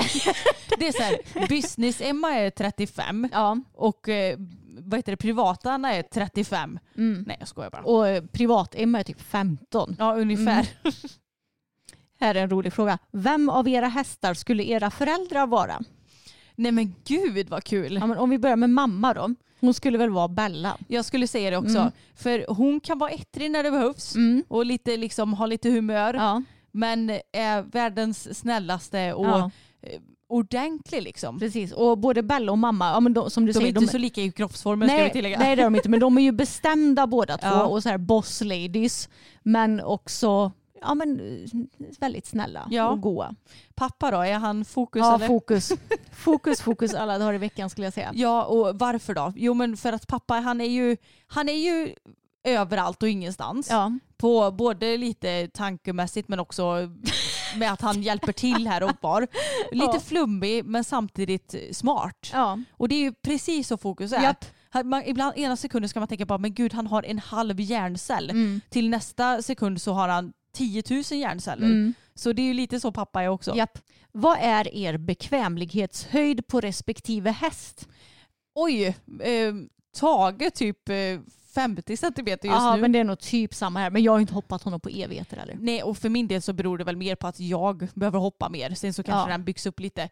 Det 0.78 0.88
är 0.88 0.92
så 0.92 1.02
här, 1.02 1.48
business-Emma 1.48 2.32
är 2.34 2.50
35 2.50 3.28
Ja. 3.32 3.58
och 3.74 4.08
eh, 4.08 4.38
vad 4.78 4.98
heter 4.98 5.12
det, 5.12 5.16
privata-Anna 5.16 5.92
är 5.94 6.02
35. 6.02 6.78
Mm. 6.96 7.24
Nej 7.26 7.36
jag 7.38 7.48
skojar 7.48 7.70
bara. 7.70 7.82
Och 7.82 8.08
eh, 8.08 8.22
privat-Emma 8.24 8.98
är 9.00 9.04
typ 9.04 9.20
15. 9.20 9.96
Ja 9.98 10.14
ungefär. 10.16 10.68
Här 12.20 12.34
är 12.34 12.42
en 12.42 12.50
rolig 12.50 12.72
fråga. 12.72 12.98
Vem 13.12 13.48
av 13.48 13.68
era 13.68 13.88
hästar 13.88 14.34
skulle 14.34 14.62
era 14.64 14.90
föräldrar 14.90 15.46
vara? 15.46 15.80
Nej 16.54 16.72
men 16.72 16.94
gud 17.04 17.48
vad 17.48 17.64
kul. 17.64 17.94
Ja, 18.02 18.18
om 18.18 18.30
vi 18.30 18.38
börjar 18.38 18.56
med 18.56 18.70
mamma 18.70 19.14
då. 19.14 19.34
Hon 19.60 19.74
skulle 19.74 19.98
väl 19.98 20.10
vara 20.10 20.28
Bella? 20.28 20.76
Jag 20.88 21.04
skulle 21.04 21.26
säga 21.26 21.50
det 21.50 21.56
också. 21.56 21.78
Mm. 21.78 21.92
För 22.14 22.44
hon 22.48 22.80
kan 22.80 22.98
vara 22.98 23.10
ettrig 23.10 23.50
när 23.50 23.62
det 23.62 23.70
behövs 23.70 24.14
Mm. 24.14 24.44
och 24.48 24.66
lite, 24.66 24.96
liksom, 24.96 25.32
ha 25.34 25.46
lite 25.46 25.70
humör. 25.70 26.14
Ja. 26.14 26.42
Men 26.72 27.10
är 27.32 27.62
världens 27.62 28.38
snällaste 28.38 29.12
och 29.12 29.26
ja, 29.26 29.50
ordentlig 30.28 31.02
liksom. 31.02 31.38
precis. 31.38 31.72
Och 31.72 31.98
både 31.98 32.22
Bella 32.22 32.52
och 32.52 32.58
mamma, 32.58 32.90
ja, 32.90 33.00
men 33.00 33.14
de, 33.14 33.30
som 33.30 33.46
du 33.46 33.52
De 33.52 33.58
är 33.58 33.60
säger, 33.62 33.78
inte 33.80 33.92
så 33.92 33.98
lika 33.98 34.20
i 34.22 34.32
kroppsformen 34.32 34.88
ska 34.88 34.96
vi 34.96 35.02
nej, 35.02 35.12
tillägga. 35.12 35.38
nej 35.38 35.56
det 35.56 35.62
är 35.62 35.66
de 35.66 35.74
inte, 35.76 35.88
men 35.88 36.00
de 36.00 36.18
är 36.18 36.22
ju 36.22 36.32
bestämda 36.32 37.06
båda 37.06 37.38
två 37.38 37.46
Ja. 37.48 37.64
och 37.66 37.82
så 37.82 37.88
här 37.88 37.98
boss 37.98 38.40
ladies. 38.40 39.08
Men 39.42 39.80
också 39.80 40.52
ja, 40.80 40.94
men, 40.94 41.20
eh, 41.20 41.50
väldigt 42.00 42.26
snälla 42.26 42.68
Ja. 42.70 42.88
och 42.90 43.00
goa. 43.00 43.34
Pappa 43.74 44.10
då, 44.10 44.20
är 44.20 44.34
han 44.34 44.64
fokus 44.64 45.00
Ja, 45.00 45.14
eller? 45.14 45.26
fokus. 45.26 45.72
fokus, 46.12 46.60
fokus 46.60 46.94
alla 46.94 47.18
dagar 47.18 47.34
i 47.34 47.38
veckan 47.38 47.70
skulle 47.70 47.86
jag 47.86 47.94
säga. 47.94 48.10
Ja, 48.14 48.44
och 48.44 48.78
varför 48.78 49.14
då? 49.14 49.32
Jo 49.36 49.54
men 49.54 49.76
för 49.76 49.92
att 49.92 50.06
pappa 50.06 50.34
han 50.34 50.60
är 50.60 50.68
ju, 50.68 50.96
han 51.26 51.48
är 51.48 51.52
ju 51.52 51.94
överallt 52.44 53.02
och 53.02 53.08
ingenstans. 53.08 53.70
Ja, 53.70 53.92
På 54.16 54.50
både 54.50 54.96
lite 54.96 55.48
tankemässigt 55.48 56.28
men 56.28 56.40
också 56.40 56.76
med 57.58 57.72
att 57.72 57.80
han 57.80 58.02
hjälper 58.02 58.32
till 58.32 58.68
här 58.68 58.82
och 58.82 58.96
var. 59.00 59.20
Lite 59.72 59.90
Ja. 59.92 60.00
flummig 60.00 60.64
men 60.64 60.84
samtidigt 60.84 61.54
smart. 61.72 62.30
ja. 62.32 62.58
Och 62.72 62.88
det 62.88 62.94
är 62.94 63.00
ju 63.00 63.12
precis 63.12 63.68
så 63.68 63.76
fokus 63.76 64.12
är. 64.12 64.22
Japp. 64.22 64.44
Man, 64.84 65.02
ibland 65.06 65.38
ena 65.38 65.56
sekunden 65.56 65.88
ska 65.88 65.98
man 66.00 66.08
tänka 66.08 66.26
på 66.26 66.38
men 66.38 66.54
gud 66.54 66.72
han 66.74 66.86
har 66.86 67.02
en 67.02 67.18
halv 67.18 67.60
hjärncell. 67.60 68.30
Mm. 68.30 68.60
Till 68.70 68.88
nästa 68.90 69.42
sekund 69.42 69.82
så 69.82 69.92
har 69.92 70.08
han 70.08 70.32
10 70.52 70.82
000 70.90 71.02
hjärnceller. 71.04 71.66
Mm. 71.66 71.94
Så 72.14 72.32
det 72.32 72.42
är 72.42 72.46
ju 72.46 72.54
lite 72.54 72.80
så 72.80 72.92
pappa 72.92 73.22
är 73.22 73.28
också. 73.28 73.56
Japp. 73.56 73.78
Vad 74.12 74.38
är 74.40 74.74
er 74.74 74.96
bekvämlighetshöjd 74.98 76.46
på 76.46 76.60
respektive 76.60 77.30
häst? 77.30 77.88
Oj, 78.54 78.84
eh, 79.22 79.54
Tage 80.00 80.54
typ 80.54 80.88
eh, 80.88 80.94
50 81.56 81.96
centimeter 81.96 82.48
just 82.48 82.60
Ja, 82.60 82.74
nu. 82.74 82.80
men 82.80 82.92
det 82.92 82.98
är 82.98 83.04
nog 83.04 83.18
typ 83.18 83.54
samma 83.54 83.80
här. 83.80 83.90
Men 83.90 84.02
jag 84.02 84.12
har 84.12 84.20
inte 84.20 84.34
hoppat 84.34 84.62
honom 84.62 84.80
på 84.80 84.88
evigheter 84.88 85.36
eller? 85.36 85.56
Nej, 85.60 85.82
och 85.82 85.98
för 85.98 86.08
min 86.08 86.28
del 86.28 86.42
så 86.42 86.52
beror 86.52 86.78
det 86.78 86.84
väl 86.84 86.96
mer 86.96 87.14
på 87.16 87.26
att 87.26 87.40
jag 87.40 87.88
behöver 87.94 88.18
hoppa 88.18 88.48
mer. 88.48 88.74
Sen 88.74 88.92
så 88.94 89.02
kanske 89.02 89.30
Ja. 89.30 89.36
den 89.36 89.44
byggs 89.44 89.66
upp 89.66 89.80
lite. 89.80 90.08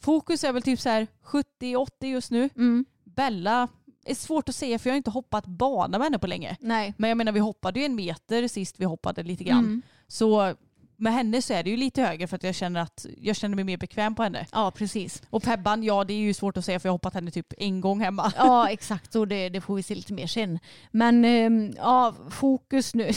Fokus 0.00 0.44
är 0.44 0.52
väl 0.52 0.62
typ 0.62 0.80
så 0.80 0.88
här 0.88 1.06
70-80 1.24 2.06
just 2.06 2.30
nu. 2.30 2.48
Mm. 2.56 2.84
Bella 3.04 3.68
är 4.06 4.14
svårt 4.14 4.48
att 4.48 4.54
säga 4.54 4.78
för 4.78 4.90
jag 4.90 4.92
har 4.92 4.96
inte 4.96 5.10
hoppat 5.10 5.46
bana 5.46 5.98
med 5.98 6.04
henne 6.04 6.18
på 6.18 6.26
länge. 6.26 6.56
Nej. 6.60 6.94
Men 6.98 7.08
jag 7.10 7.16
menar 7.16 7.32
vi 7.32 7.40
hoppade 7.40 7.80
ju 7.80 7.86
en 7.86 7.94
meter 7.94 8.48
sist 8.48 8.74
vi 8.78 8.84
hoppade 8.84 9.22
lite 9.22 9.44
grann. 9.44 9.58
Mm. 9.64 9.82
Så 10.08 10.54
med 10.96 11.12
henne 11.12 11.42
så 11.42 11.54
är 11.54 11.62
det 11.62 11.70
ju 11.70 11.76
lite 11.76 12.02
högre 12.02 12.26
för 12.26 12.36
att 12.36 12.42
jag 12.42 12.54
känner 12.54 12.80
att 12.80 13.06
jag 13.20 13.36
känner 13.36 13.56
mig 13.56 13.64
mer 13.64 13.76
bekväm 13.76 14.14
på 14.14 14.22
henne. 14.22 14.46
Ja, 14.52 14.70
precis. 14.70 15.22
Och 15.30 15.42
Pebban, 15.42 15.82
ja 15.82 16.04
det 16.04 16.12
är 16.12 16.18
ju 16.18 16.34
svårt 16.34 16.56
att 16.56 16.64
säga 16.64 16.80
för 16.80 16.88
jag 16.88 16.92
har 16.92 16.94
hoppat 16.94 17.14
henne 17.14 17.30
typ 17.30 17.52
en 17.58 17.80
gång 17.80 18.00
hemma. 18.00 18.32
Ja, 18.36 18.68
exakt. 18.68 19.14
Och 19.14 19.28
det, 19.28 19.48
det 19.48 19.60
får 19.60 19.76
vi 19.76 19.82
se 19.82 19.94
lite 19.94 20.12
mer 20.12 20.26
sen. 20.26 20.58
Men 20.90 21.24
ehm, 21.24 21.72
ja, 21.76 22.14
fokus 22.30 22.94
nu. 22.94 23.10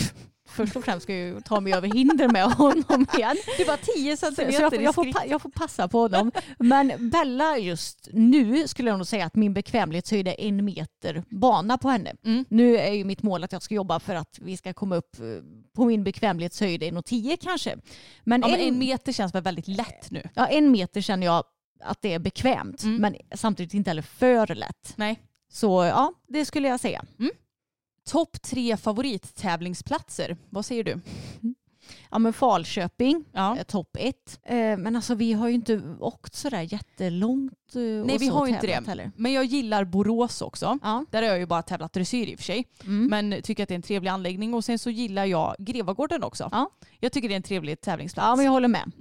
Först 0.49 0.75
och 0.75 0.83
främst 0.83 1.03
ska 1.03 1.15
jag 1.15 1.45
ta 1.45 1.59
mig 1.59 1.73
över 1.73 1.87
hinder 1.87 2.27
med 2.27 2.43
honom 2.43 3.05
igen. 3.17 3.37
Det 3.57 3.65
var 3.65 3.95
10 3.95 4.17
Så, 4.17 4.25
så 4.25 4.35
centimeter 4.35 4.81
jag, 4.81 4.95
får, 4.95 5.05
jag, 5.07 5.13
får, 5.15 5.23
jag 5.31 5.41
får 5.41 5.49
passa 5.49 5.87
på 5.87 5.99
honom. 5.99 6.31
Men 6.59 7.09
Bella 7.09 7.57
just 7.57 8.07
nu 8.13 8.67
skulle 8.67 8.89
jag 8.89 8.97
nog 8.97 9.07
säga 9.07 9.25
att 9.25 9.35
min 9.35 9.53
bekvämlighetshöjd 9.53 10.27
är 10.27 10.35
en 10.41 10.65
meter 10.65 11.23
bana 11.29 11.77
på 11.77 11.89
henne. 11.89 12.15
Mm. 12.25 12.45
Nu 12.49 12.77
är 12.77 12.93
ju 12.93 13.03
mitt 13.03 13.23
mål 13.23 13.43
att 13.43 13.51
jag 13.51 13.61
ska 13.61 13.75
jobba 13.75 13.99
för 13.99 14.15
att 14.15 14.39
vi 14.41 14.57
ska 14.57 14.73
komma 14.73 14.95
upp 14.95 15.19
eh, 15.19 15.25
på 15.75 15.85
min 15.85 16.03
bekvämlighetshöjd 16.03 16.83
1,10 16.83 17.37
kanske. 17.41 17.77
Men, 18.23 18.41
Ja, 18.41 18.47
men 18.47 18.59
en, 18.59 18.67
en 18.67 18.79
meter 18.79 19.11
känns 19.11 19.35
väl 19.35 19.43
väldigt 19.43 19.67
lätt 19.67 20.11
nu. 20.11 20.29
ja, 20.33 20.47
en 20.47 20.71
meter 20.71 21.01
känner 21.01 21.25
jag 21.27 21.43
att 21.83 22.01
det 22.01 22.13
är 22.13 22.19
bekvämt. 22.19 22.83
Mm. 22.83 23.01
Men 23.01 23.15
samtidigt 23.35 23.73
inte 23.73 23.89
heller 23.89 24.01
för 24.01 24.55
lätt. 24.55 24.93
Nej. 24.95 25.19
Så 25.51 25.83
ja, 25.85 26.13
det 26.27 26.45
skulle 26.45 26.67
jag 26.67 26.79
säga. 26.79 27.05
Topp 28.10 28.41
tre 28.41 28.78
favorittävlingsplatser. 28.78 30.38
Vad 30.49 30.66
säger 30.66 30.84
du? 30.84 30.99
Ja 32.12 32.20
men 32.20 32.34
Falköping, 32.34 33.26
Ja. 33.32 33.57
är 33.57 33.64
topp 33.64 33.97
ett. 33.99 34.39
Eh, 34.45 34.55
men 34.55 34.95
alltså 34.95 35.16
vi 35.16 35.34
har 35.34 35.47
ju 35.47 35.53
inte 35.53 35.82
åkt 35.99 36.36
sådär 36.36 36.62
jättelångt. 36.74 37.76
eh, 37.76 37.82
Nej 37.82 38.18
vi 38.20 38.28
så 38.28 38.34
har 38.34 38.47
ju 38.47 38.53
inte 38.53 38.68
det. 38.68 38.88
Heller. 38.88 39.12
Men 39.16 39.34
jag 39.34 39.45
gillar 39.45 39.84
Borås 39.84 40.41
också. 40.41 40.78
Ja. 40.84 41.05
Där 41.12 41.22
har 41.22 41.30
jag 41.30 41.39
ju 41.39 41.45
bara 41.45 41.62
tävlat 41.62 41.93
dressyr 41.93 42.28
i 42.28 42.36
och 42.36 42.39
för 42.39 42.43
sig. 42.45 42.68
Mm. 42.84 43.05
Men 43.30 43.41
tycker 43.41 43.64
att 43.64 43.70
det 43.70 43.74
är 43.74 43.76
en 43.76 43.82
trevlig 43.82 44.10
anläggning. 44.10 44.53
Och 44.53 44.66
sen 44.66 44.80
så 44.80 44.89
gillar 44.89 45.26
jag 45.26 45.55
Grevagården 45.60 46.24
också. 46.24 46.49
Ja. 46.51 46.70
Jag 46.99 47.12
tycker 47.12 47.28
det 47.28 47.34
är 47.34 47.38
en 47.38 47.43
trevlig 47.43 47.82
tävlingsplats. 47.82 48.26
ja 48.28 48.36
men 48.36 48.45
jag 48.45 48.51
håller 48.51 48.68
med. 48.68 48.91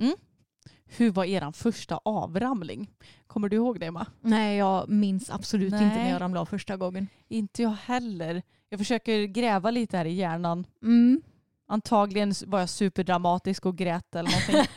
Hur 0.97 1.11
var 1.11 1.25
eran 1.25 1.53
första 1.53 2.01
avramling? 2.03 2.91
Kommer 3.27 3.49
du 3.49 3.57
ihåg 3.57 3.81
det 3.81 3.87
Emma? 3.87 4.07
Nej 4.21 4.57
jag 4.57 4.89
minns 4.89 5.31
absolut 5.31 5.71
Nej. 5.71 5.85
inte 5.85 5.97
när 5.97 6.11
jag 6.11 6.21
ramlade 6.21 6.41
av 6.41 6.47
första 6.47 6.77
gången. 6.77 7.09
Inte 7.29 7.63
jag 7.63 7.77
heller. 7.85 8.43
Jag 8.69 8.81
försöker 8.81 9.25
gräva 9.25 9.71
lite 9.71 9.97
här 9.97 10.05
i 10.05 10.13
hjärnan. 10.13 10.67
Mm. 10.83 11.23
Antagligen 11.71 12.35
var 12.47 12.61
jag 12.61 12.69
superdramatisk 12.69 13.67
och 13.67 13.77
grät 13.77 14.15
eller 14.15 14.31
någonting. 14.31 14.75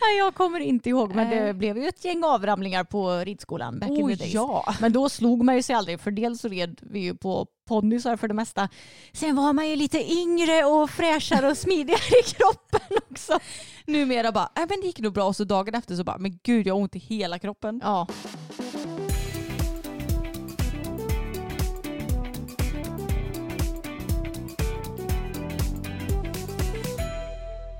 Nej, 0.00 0.18
jag 0.18 0.34
kommer 0.34 0.60
inte 0.60 0.88
ihåg 0.88 1.14
men 1.14 1.30
det 1.30 1.54
blev 1.54 1.78
ju 1.78 1.88
ett 1.88 2.04
gäng 2.04 2.24
avramlingar 2.24 2.84
på 2.84 3.10
ridskolan 3.10 3.78
back 3.78 3.88
in 3.88 4.04
oh 4.04 4.08
the 4.08 4.14
days. 4.14 4.34
ja! 4.34 4.74
Men 4.80 4.92
då 4.92 5.08
slog 5.08 5.44
man 5.44 5.54
ju 5.54 5.62
sig 5.62 5.76
aldrig 5.76 6.00
för 6.00 6.10
dels 6.10 6.40
så 6.40 6.48
red 6.48 6.80
vi 6.82 7.00
ju 7.00 7.14
på 7.14 7.46
ponnysar 7.68 8.16
för 8.16 8.28
det 8.28 8.34
mesta. 8.34 8.68
Sen 9.12 9.36
var 9.36 9.52
man 9.52 9.68
ju 9.68 9.76
lite 9.76 10.12
yngre 10.12 10.64
och 10.64 10.90
fräschare 10.90 11.50
och 11.50 11.56
smidigare 11.56 12.18
i 12.20 12.30
kroppen 12.30 12.98
också. 13.10 13.38
Numera 13.84 14.32
bara, 14.32 14.50
äh, 14.56 14.64
men 14.68 14.80
det 14.80 14.86
gick 14.86 15.00
nog 15.00 15.12
bra 15.12 15.24
och 15.24 15.36
så 15.36 15.44
dagen 15.44 15.74
efter 15.74 15.96
så 15.96 16.04
bara, 16.04 16.18
men 16.18 16.38
gud 16.42 16.66
jag 16.66 16.74
har 16.74 16.80
ont 16.80 16.96
i 16.96 16.98
hela 16.98 17.38
kroppen. 17.38 17.80
Ja. 17.84 18.06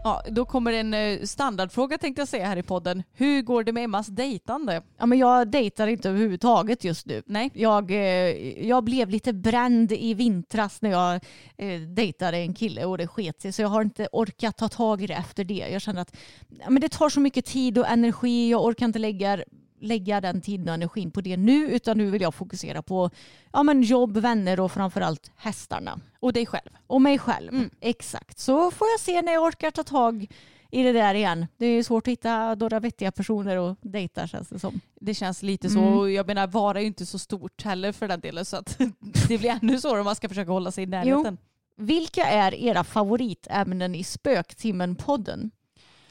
Ja, 0.06 0.22
då 0.30 0.44
kommer 0.44 0.72
en 0.72 0.94
eh, 0.94 1.22
standardfråga 1.22 1.98
tänkte 1.98 2.20
jag 2.20 2.28
säga 2.28 2.46
här 2.46 2.56
i 2.56 2.62
podden. 2.62 3.02
Hur 3.12 3.42
går 3.42 3.64
det 3.64 3.72
med 3.72 3.84
Emmas 3.84 4.06
dejtande? 4.06 4.82
ja 4.98 5.06
men 5.06 5.18
jag 5.18 5.50
dejtar 5.50 5.86
inte 5.86 6.08
överhuvudtaget 6.08 6.84
just 6.84 7.06
nu. 7.06 7.22
Nej. 7.26 7.50
Jag, 7.54 7.90
eh, 7.90 8.66
jag 8.68 8.84
blev 8.84 9.10
lite 9.10 9.32
bränd 9.32 9.92
i 9.92 10.14
vintras 10.14 10.82
när 10.82 10.90
jag 10.90 11.14
eh, 11.56 11.80
dejtade 11.80 12.36
en 12.36 12.54
kille 12.54 12.84
och 12.84 12.98
det 12.98 13.06
sket 13.06 13.42
sig 13.42 13.52
så 13.52 13.62
jag 13.62 13.68
har 13.68 13.82
inte 13.82 14.08
orkat 14.12 14.56
ta 14.56 14.68
tag 14.68 15.02
i 15.02 15.06
det 15.06 15.14
efter 15.14 15.44
det. 15.44 15.68
Jag 15.72 15.82
känner 15.82 16.02
att 16.02 16.16
ja, 16.48 16.70
men 16.70 16.80
det 16.80 16.88
tar 16.88 17.08
så 17.08 17.20
mycket 17.20 17.44
tid 17.44 17.78
och 17.78 17.88
energi. 17.88 18.50
Jag 18.50 18.64
orkar 18.64 18.86
inte 18.86 18.98
lägga, 18.98 19.38
lägga 19.80 20.20
den 20.20 20.40
tiden 20.40 20.68
och 20.68 20.74
energin 20.74 21.10
på 21.10 21.20
det 21.20 21.36
nu 21.36 21.70
utan 21.70 21.98
nu 21.98 22.10
vill 22.10 22.22
jag 22.22 22.34
fokusera 22.34 22.82
på 22.82 23.10
ja, 23.52 23.62
men 23.62 23.82
jobb, 23.82 24.16
vänner 24.16 24.60
och 24.60 24.72
framförallt 24.72 25.30
hästarna. 25.36 26.00
Och 26.20 26.32
dig 26.32 26.46
själv? 26.46 26.70
Och 26.86 27.02
mig 27.02 27.18
själv. 27.18 27.54
Mm. 27.54 27.70
Exakt. 27.80 28.38
Så 28.38 28.70
får 28.70 28.88
jag 28.88 29.00
se 29.00 29.22
när 29.22 29.32
jag 29.32 29.42
orkar 29.42 29.70
ta 29.70 29.82
tag 29.82 30.26
i 30.70 30.82
det 30.82 30.92
där 30.92 31.14
igen. 31.14 31.46
Det 31.56 31.66
är 31.66 31.82
svårt 31.82 32.08
att 32.08 32.12
hitta 32.12 32.54
några 32.54 32.80
vettiga 32.80 33.12
personer 33.12 33.56
och 33.56 33.76
dejta 33.80 34.26
känns 34.26 34.48
det 34.48 34.58
som. 34.58 34.80
Det 35.00 35.14
känns 35.14 35.42
lite 35.42 35.70
så. 35.70 35.80
Mm. 35.80 36.14
Jag 36.14 36.26
menar, 36.26 36.46
Vara 36.46 36.78
är 36.78 36.82
ju 36.82 36.86
inte 36.86 37.06
så 37.06 37.18
stort 37.18 37.62
heller 37.62 37.92
för 37.92 38.08
den 38.08 38.20
delen 38.20 38.44
så 38.44 38.56
att 38.56 38.78
det 39.28 39.38
blir 39.38 39.50
ännu 39.62 39.80
svårare 39.80 40.00
om 40.00 40.04
man 40.04 40.16
ska 40.16 40.28
försöka 40.28 40.50
hålla 40.50 40.70
sig 40.70 40.84
i 40.84 40.86
närheten. 40.86 41.38
Vilka 41.76 42.24
är 42.24 42.54
era 42.54 42.84
favoritämnen 42.84 43.94
i 43.94 44.02
Spöktimmen-podden? 44.02 45.50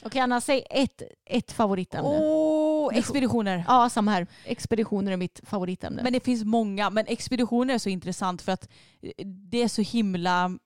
Okej 0.02 0.20
Anna, 0.20 0.40
säg 0.40 0.66
ett, 0.70 1.02
ett 1.24 1.52
favoritämne. 1.52 2.18
Expeditioner. 2.94 3.64
Ja, 3.68 3.88
samma 3.90 4.10
här. 4.10 4.26
Expeditioner 4.44 5.12
är 5.12 5.16
mitt 5.16 5.40
favoritämne. 5.44 6.02
Men 6.02 6.12
det 6.12 6.24
finns 6.24 6.44
många. 6.44 6.90
Men 6.90 7.04
expeditioner 7.08 7.74
är 7.74 7.78
så 7.78 7.88
intressant 7.88 8.42
för 8.42 8.52
att 8.52 8.68
eh, 9.02 9.26
det 9.26 9.62
är 9.62 9.68
så 9.68 9.82
himla 9.82 10.58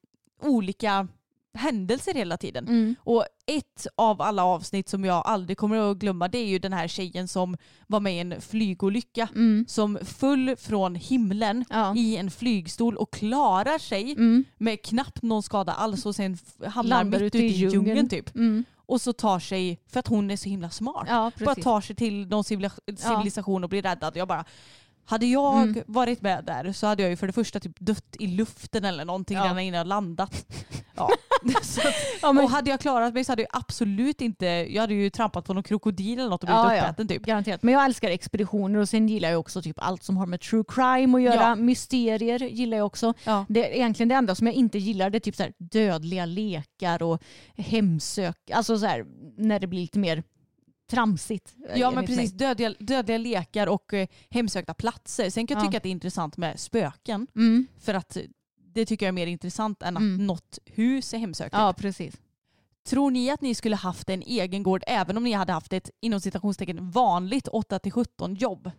olika 0.43 1.09
händelser 1.55 2.15
hela 2.15 2.37
tiden. 2.37 2.69
mm. 2.69 2.95
Och 3.01 3.25
ett 3.47 3.87
av 3.97 4.23
alla 4.23 4.45
avsnitt 4.45 4.89
som 4.89 5.05
jag 5.05 5.23
aldrig 5.27 5.59
kommer 5.59 5.91
att 5.91 5.97
glömma 5.99 6.29
det 6.29 6.39
är 6.39 6.47
ju 6.47 6.59
den 6.59 6.73
här 6.73 6.89
tjejen 6.89 7.29
som 7.29 7.57
var 7.87 8.01
med 8.01 8.15
i 8.17 8.19
en 8.19 8.41
flygolycka. 8.41 9.29
Mm. 9.35 9.65
Som 9.69 9.99
föll 10.05 10.55
från 10.59 10.95
himlen 10.95 11.65
Ja. 11.71 11.95
i 11.97 12.17
en 12.17 12.31
flygstol 12.31 12.97
och 12.97 13.13
klarar 13.13 13.79
sig 13.79 14.13
Mm. 14.13 14.45
med 14.59 14.83
knappt 14.83 15.23
någon 15.23 15.43
skada 15.43 15.73
alls 15.73 16.07
och 16.07 16.15
sen 16.17 16.39
hamnar 16.67 16.97
Landar 16.97 17.19
mitt 17.21 17.35
ute 17.35 17.39
i 17.39 17.47
i 17.47 17.49
djungeln 17.49 17.87
djungeln. 17.87 18.09
typ. 18.09 18.31
Och 18.91 19.01
så 19.01 19.13
tar 19.13 19.39
sig, 19.39 19.81
för 19.93 20.01
att 20.01 20.07
hon 20.07 20.31
är 20.31 20.37
så 20.37 20.49
himla 20.49 20.71
smart, 20.71 21.07
Ja, 21.09 21.31
bara 21.45 21.55
tar 21.55 21.81
sig 21.81 21.97
till 21.97 22.29
någon 22.29 22.45
civilisation 22.45 23.65
och 23.65 23.71
blir 23.71 23.83
räddad. 23.83 24.17
Jag 24.17 24.29
bara, 24.29 24.45
hade 25.11 25.27
jag 25.27 25.63
Mm. 25.63 25.83
varit 25.87 26.23
med 26.23 26.45
där 26.45 26.73
så 26.73 26.87
hade 26.87 27.03
jag 27.03 27.11
ju 27.11 27.17
för 27.17 27.27
det 27.27 27.33
första 27.33 27.61
typ 27.61 27.77
dött 27.81 28.17
i 28.19 28.27
luften 28.27 28.85
eller 28.85 29.05
någonting 29.05 29.37
Ja. 29.37 29.45
redan 29.45 29.59
innan 29.59 29.79
jag 29.79 29.87
landat. 29.87 30.47
Ja. 30.97 31.11
så, 31.63 31.81
Ja, 32.23 32.33
men, 32.33 32.45
och 32.45 32.51
hade 32.51 32.71
jag 32.71 32.81
klarat 32.81 33.15
mig 33.15 33.25
så 33.25 33.33
hade 33.33 33.43
jag 33.43 33.49
absolut 33.53 34.21
inte, 34.21 34.47
jag 34.47 34.81
hade 34.81 34.95
ju 34.95 35.11
trampat 35.11 35.45
på 35.45 35.55
någon 35.55 35.63
krokodil 35.63 36.19
eller 36.19 36.31
något 36.31 36.43
och 36.43 36.47
blivit 36.47 36.65
Ja, 36.65 36.77
uppäten 36.77 37.09
typ. 37.09 37.23
Garanterat. 37.23 37.63
Men 37.63 37.75
jag 37.75 37.85
älskar 37.85 38.11
expeditioner 38.11 38.79
och 38.79 38.89
sen 38.89 39.09
gillar 39.09 39.31
jag 39.31 39.41
också 39.41 39.63
typ 39.63 39.77
allt 39.79 40.03
som 40.03 40.17
har 40.17 40.27
med 40.27 40.41
true 40.41 40.65
crime 40.69 41.17
att 41.19 41.23
göra. 41.23 41.55
Mysterier 41.57 42.39
gillar 42.43 42.77
jag 42.77 42.87
också. 42.87 43.15
Det 43.49 43.71
är 43.71 43.75
egentligen 43.77 44.09
det 44.09 44.15
enda 44.15 44.35
som 44.35 44.47
jag 44.47 44.55
inte 44.57 44.79
gillar 44.79 45.11
det 45.11 45.19
är 45.19 45.21
typ 45.21 45.37
så 45.37 45.45
dödliga 45.59 46.27
lekar 46.27 47.03
och 47.03 47.23
hemsök. 47.57 48.37
Alltså 48.53 48.79
så 48.79 48.87
här, 48.87 49.05
när 49.37 49.59
det 49.61 49.67
blir 49.67 49.81
lite 49.81 49.99
mer 49.99 50.23
tramsigt. 50.91 51.55
eh, 51.69 51.81
Ja 51.81 51.91
men 51.91 52.07
precis, 52.07 52.33
dödliga, 52.33 52.75
dödliga 52.79 53.19
lekar 53.19 53.67
och 53.67 53.95
eh, 53.95 54.09
hemsökta 54.31 54.75
platser. 54.75 55.31
Sen 55.31 55.47
kan 55.47 55.55
jag 55.57 55.65
Ja. 55.65 55.69
tycka 55.69 55.77
att 55.77 55.83
det 55.83 55.89
är 55.89 55.91
intressant 55.91 56.37
med 56.37 56.61
spöken. 56.61 57.27
Mm. 57.37 57.67
För 57.81 57.95
att 57.95 58.17
det 58.75 58.87
tycker 58.87 59.07
jag 59.07 59.09
är 59.09 59.13
mer 59.13 59.27
intressant 59.27 59.83
än 59.83 59.97
att 59.97 60.01
Mm. 60.03 60.27
något 60.27 60.59
hus 60.67 61.15
är 61.15 61.19
hemsökt. 61.19 61.53
Ja 61.55 61.73
precis. 61.79 62.15
Tror 62.89 63.11
ni 63.11 63.31
att 63.31 63.41
ni 63.41 63.55
skulle 63.55 63.77
haft 63.77 64.11
en 64.11 64.23
egen 64.23 64.63
gård 64.63 64.83
även 64.87 65.17
om 65.17 65.25
ni 65.25 65.33
hade 65.33 65.53
haft 65.53 65.73
ett 65.73 65.91
inom 66.01 66.21
citationstecken 66.21 66.91
vanligt 66.91 67.49
8-17 67.49 68.35
jobb? 68.37 68.71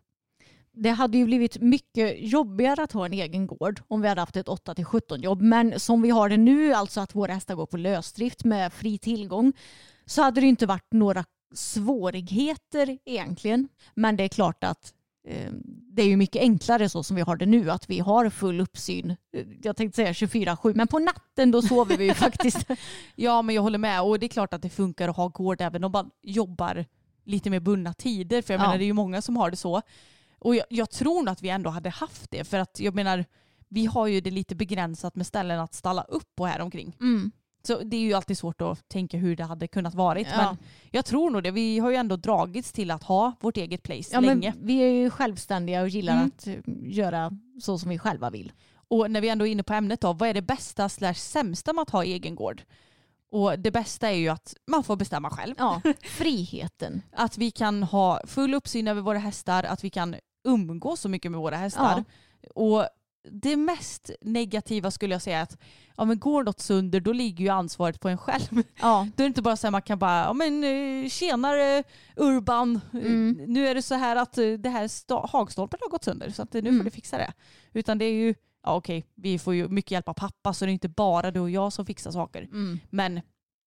Det 0.73 0.89
hade 0.89 1.17
ju 1.17 1.25
blivit 1.25 1.61
mycket 1.61 2.15
jobbigare 2.31 2.83
att 2.83 2.91
ha 2.91 3.05
en 3.05 3.13
egen 3.13 3.47
gård 3.47 3.81
om 3.87 4.01
vi 4.01 4.07
hade 4.07 4.21
haft 4.21 4.35
ett 4.35 4.47
8-17 4.47 5.21
jobb. 5.21 5.41
Men 5.41 5.79
som 5.79 6.01
vi 6.01 6.09
har 6.09 6.29
det 6.29 6.37
nu, 6.37 6.73
alltså 6.73 7.01
att 7.01 7.15
våra 7.15 7.33
hästar 7.33 7.55
går 7.55 7.65
på 7.65 7.77
lösdrift 7.77 8.43
med 8.43 8.73
fri 8.73 8.97
tillgång, 8.97 9.53
så 10.05 10.21
hade 10.21 10.41
det 10.41 10.47
inte 10.47 10.65
varit 10.65 10.87
några 10.93 11.25
svårigheter 11.53 12.97
egentligen. 13.05 13.67
Men 13.95 14.15
det 14.15 14.23
är 14.23 14.27
klart 14.27 14.63
att 14.63 14.93
eh, 15.27 15.51
det 15.93 16.01
är 16.01 16.07
ju 16.07 16.17
mycket 16.17 16.41
enklare 16.41 16.89
så 16.89 17.03
som 17.03 17.15
vi 17.15 17.21
har 17.21 17.35
det 17.35 17.45
nu, 17.45 17.71
att 17.71 17.89
vi 17.89 17.99
har 17.99 18.29
full 18.29 18.61
uppsyn. 18.61 19.09
Eh, 19.33 19.45
Jag 19.61 19.77
tänkte 19.77 19.95
säga 19.95 20.11
24-7, 20.11 20.73
men 20.75 20.87
på 20.87 20.99
natten 20.99 21.51
då 21.51 21.61
sover 21.61 21.97
vi 21.97 22.05
ju 22.05 22.13
faktiskt. 22.25 22.65
Ja 23.15 23.41
men 23.41 23.55
jag 23.55 23.61
håller 23.61 23.77
med 23.77 24.01
och 24.01 24.19
det 24.19 24.25
är 24.25 24.27
klart 24.27 24.53
att 24.53 24.61
det 24.61 24.69
funkar 24.69 25.09
att 25.09 25.15
ha 25.15 25.27
gård 25.27 25.61
även 25.61 25.83
om 25.83 25.91
man 25.91 26.09
jobbar 26.21 26.85
lite 27.25 27.49
mer 27.49 27.59
bundna 27.59 27.93
tider. 27.93 28.41
För 28.41 28.53
jag 28.53 28.61
Ja. 28.61 28.63
menar 28.65 28.77
det 28.77 28.83
är 28.83 28.85
ju 28.85 28.93
många 28.93 29.21
som 29.21 29.37
har 29.37 29.49
det 29.51 29.57
så. 29.57 29.81
Och 30.39 30.55
jag, 30.55 30.65
jag 30.69 30.89
tror 30.89 31.19
nog 31.23 31.29
att 31.29 31.41
vi 31.41 31.49
ändå 31.49 31.69
hade 31.69 31.89
haft 31.89 32.31
det 32.31 32.43
för 32.43 32.57
att 32.59 32.79
jag 32.79 32.95
menar 32.95 33.25
vi 33.67 33.85
har 33.85 34.07
ju 34.07 34.21
det 34.21 34.31
lite 34.31 34.55
begränsat 34.55 35.15
med 35.15 35.27
ställen 35.27 35.59
att 35.59 35.73
stalla 35.73 36.01
upp 36.03 36.35
på 36.35 36.45
här 36.45 36.59
omkring. 36.61 36.95
Mm. 36.99 37.31
Så 37.63 37.79
det 37.83 37.97
är 37.97 38.01
ju 38.01 38.13
alltid 38.13 38.37
svårt 38.37 38.61
att 38.61 38.87
tänka 38.89 39.17
hur 39.17 39.35
det 39.35 39.43
hade 39.43 39.67
kunnat 39.67 39.93
varit. 39.95 40.27
Ja. 40.31 40.37
Men 40.37 40.57
jag 40.91 41.05
tror 41.05 41.29
nog 41.29 41.43
det. 41.43 41.51
Vi 41.51 41.79
har 41.79 41.89
ju 41.89 41.95
ändå 41.95 42.15
dragits 42.15 42.71
till 42.71 42.91
att 42.91 43.03
ha 43.03 43.33
vårt 43.39 43.57
eget 43.57 43.83
place 43.83 44.09
Ja, 44.13 44.19
länge. 44.19 44.53
men 44.57 44.67
vi 44.67 44.77
är 44.79 44.89
ju 44.91 45.09
självständiga 45.09 45.81
och 45.81 45.89
gillar 45.89 46.13
Mm. 46.13 46.25
att 46.37 46.47
eh, 46.47 46.55
göra 46.83 47.31
så 47.61 47.77
som 47.77 47.89
vi 47.89 47.97
själva 47.97 48.29
vill. 48.29 48.51
Och 48.87 49.11
när 49.11 49.21
vi 49.21 49.29
ändå 49.29 49.47
är 49.47 49.51
inne 49.51 49.63
på 49.63 49.73
ämnet 49.73 50.01
då, 50.01 50.13
vad 50.13 50.29
är 50.29 50.33
det 50.33 50.41
bästa 50.41 50.89
slash 50.89 51.13
sämsta 51.13 51.73
med 51.73 51.81
att 51.81 51.89
ha 51.89 52.03
egen 52.03 52.35
gård? 52.35 52.63
Och 53.31 53.59
det 53.59 53.71
bästa 53.71 54.09
är 54.09 54.15
ju 54.17 54.29
att 54.29 54.53
man 54.67 54.83
får 54.83 54.95
bestämma 54.95 55.29
själv. 55.29 55.55
Ja, 55.57 55.81
friheten. 56.03 57.01
Att 57.11 57.37
vi 57.37 57.51
kan 57.51 57.83
ha 57.83 58.21
full 58.27 58.53
uppsyn 58.53 58.87
över 58.87 59.01
våra 59.01 59.17
hästar, 59.17 59.63
att 59.63 59.83
vi 59.83 59.89
kan 59.89 60.15
umgås 60.47 60.99
så 61.01 61.09
mycket 61.09 61.31
med 61.31 61.39
våra 61.39 61.55
hästar. 61.57 62.03
Och 62.55 62.85
det 63.23 63.55
mest 63.57 64.11
negativa 64.21 64.91
skulle 64.91 65.15
jag 65.15 65.21
säga 65.21 65.37
är 65.39 65.43
att 65.43 65.57
ja, 65.97 66.05
men 66.05 66.19
går 66.19 66.43
något 66.43 66.59
sönder 66.59 66.99
då 66.99 67.13
ligger 67.13 67.45
ju 67.45 67.49
ansvaret 67.49 67.99
på 67.99 68.09
en 68.09 68.17
själv. 68.17 68.63
Ja, 68.81 69.07
Då 69.15 69.23
är 69.23 69.25
det 69.25 69.27
inte 69.27 69.41
bara 69.41 69.55
så 69.57 69.67
att 69.67 69.71
man 69.71 69.81
kan 69.81 69.99
bara, 69.99 70.23
ja 70.23 70.33
men 70.33 70.63
eh, 70.63 71.09
tjenare 71.09 71.83
Urban, 72.15 72.81
Mm. 72.93 73.37
nu 73.47 73.67
är 73.67 73.75
det 73.75 73.81
så 73.81 73.95
här 73.95 74.15
att 74.15 74.37
eh, 74.37 74.47
det 74.51 74.69
här 74.69 75.27
hagstolpen 75.27 75.79
har 75.81 75.89
gått 75.89 76.03
sönder 76.03 76.29
så 76.31 76.41
att 76.41 76.55
eh, 76.55 76.61
nu 76.61 76.69
får 76.69 76.73
Mm. 76.73 76.85
du 76.85 76.91
fixa 76.91 77.17
det. 77.17 77.33
Utan 77.73 77.97
det 77.97 78.05
är 78.05 78.13
ju, 78.13 78.35
ja 78.63 78.75
okej, 78.75 79.05
vi 79.15 79.39
får 79.39 79.55
ju 79.55 79.67
mycket 79.67 79.91
hjälp 79.91 80.09
av 80.09 80.13
pappa 80.13 80.53
så 80.53 80.65
det 80.65 80.71
är 80.71 80.73
inte 80.73 80.89
bara 80.89 81.31
du 81.31 81.39
och 81.39 81.49
jag 81.49 81.73
som 81.73 81.85
fixar 81.85 82.11
saker. 82.11 82.41
mm. 82.43 82.79
Men 82.89 83.21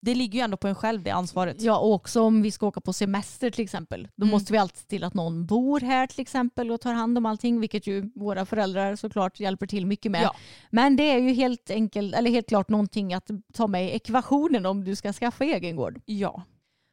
det 0.04 0.14
ligger 0.14 0.38
ju 0.38 0.44
ändå 0.44 0.56
på 0.56 0.68
en 0.68 0.74
själv 0.74 1.02
det 1.02 1.10
ansvaret. 1.10 1.60
ja, 1.62 1.78
och 1.78 1.92
också 1.92 2.20
om 2.22 2.42
vi 2.42 2.50
ska 2.50 2.66
åka 2.66 2.80
på 2.80 2.92
semester 2.92 3.50
till 3.50 3.64
exempel. 3.64 4.08
Då 4.16 4.24
Mm. 4.24 4.30
måste 4.32 4.52
vi 4.52 4.58
alltid 4.58 4.76
se 4.78 4.86
till 4.86 5.04
att 5.04 5.14
någon 5.14 5.46
bor 5.46 5.80
här 5.80 6.06
till 6.06 6.20
exempel 6.20 6.70
och 6.70 6.80
tar 6.80 6.92
hand 6.92 7.18
om 7.18 7.26
allting, 7.26 7.60
vilket 7.60 7.86
ju 7.86 8.10
våra 8.14 8.46
föräldrar 8.46 8.96
såklart 8.96 9.40
hjälper 9.40 9.66
till 9.66 9.86
mycket 9.86 10.12
med. 10.12 10.22
Ja. 10.22 10.34
Men 10.70 10.96
det 10.96 11.02
är 11.10 11.18
ju 11.18 11.32
helt 11.32 11.70
enkelt, 11.70 12.14
eller 12.14 12.30
helt 12.30 12.48
klart 12.48 12.68
någonting 12.68 13.14
att 13.14 13.30
ta 13.54 13.66
med 13.66 13.84
i 13.86 13.90
ekvationen 13.90 14.66
om 14.66 14.84
du 14.84 14.96
ska 14.96 15.12
skaffa 15.12 15.44
egen 15.44 15.76
gård. 15.76 16.00
Ja. 16.04 16.42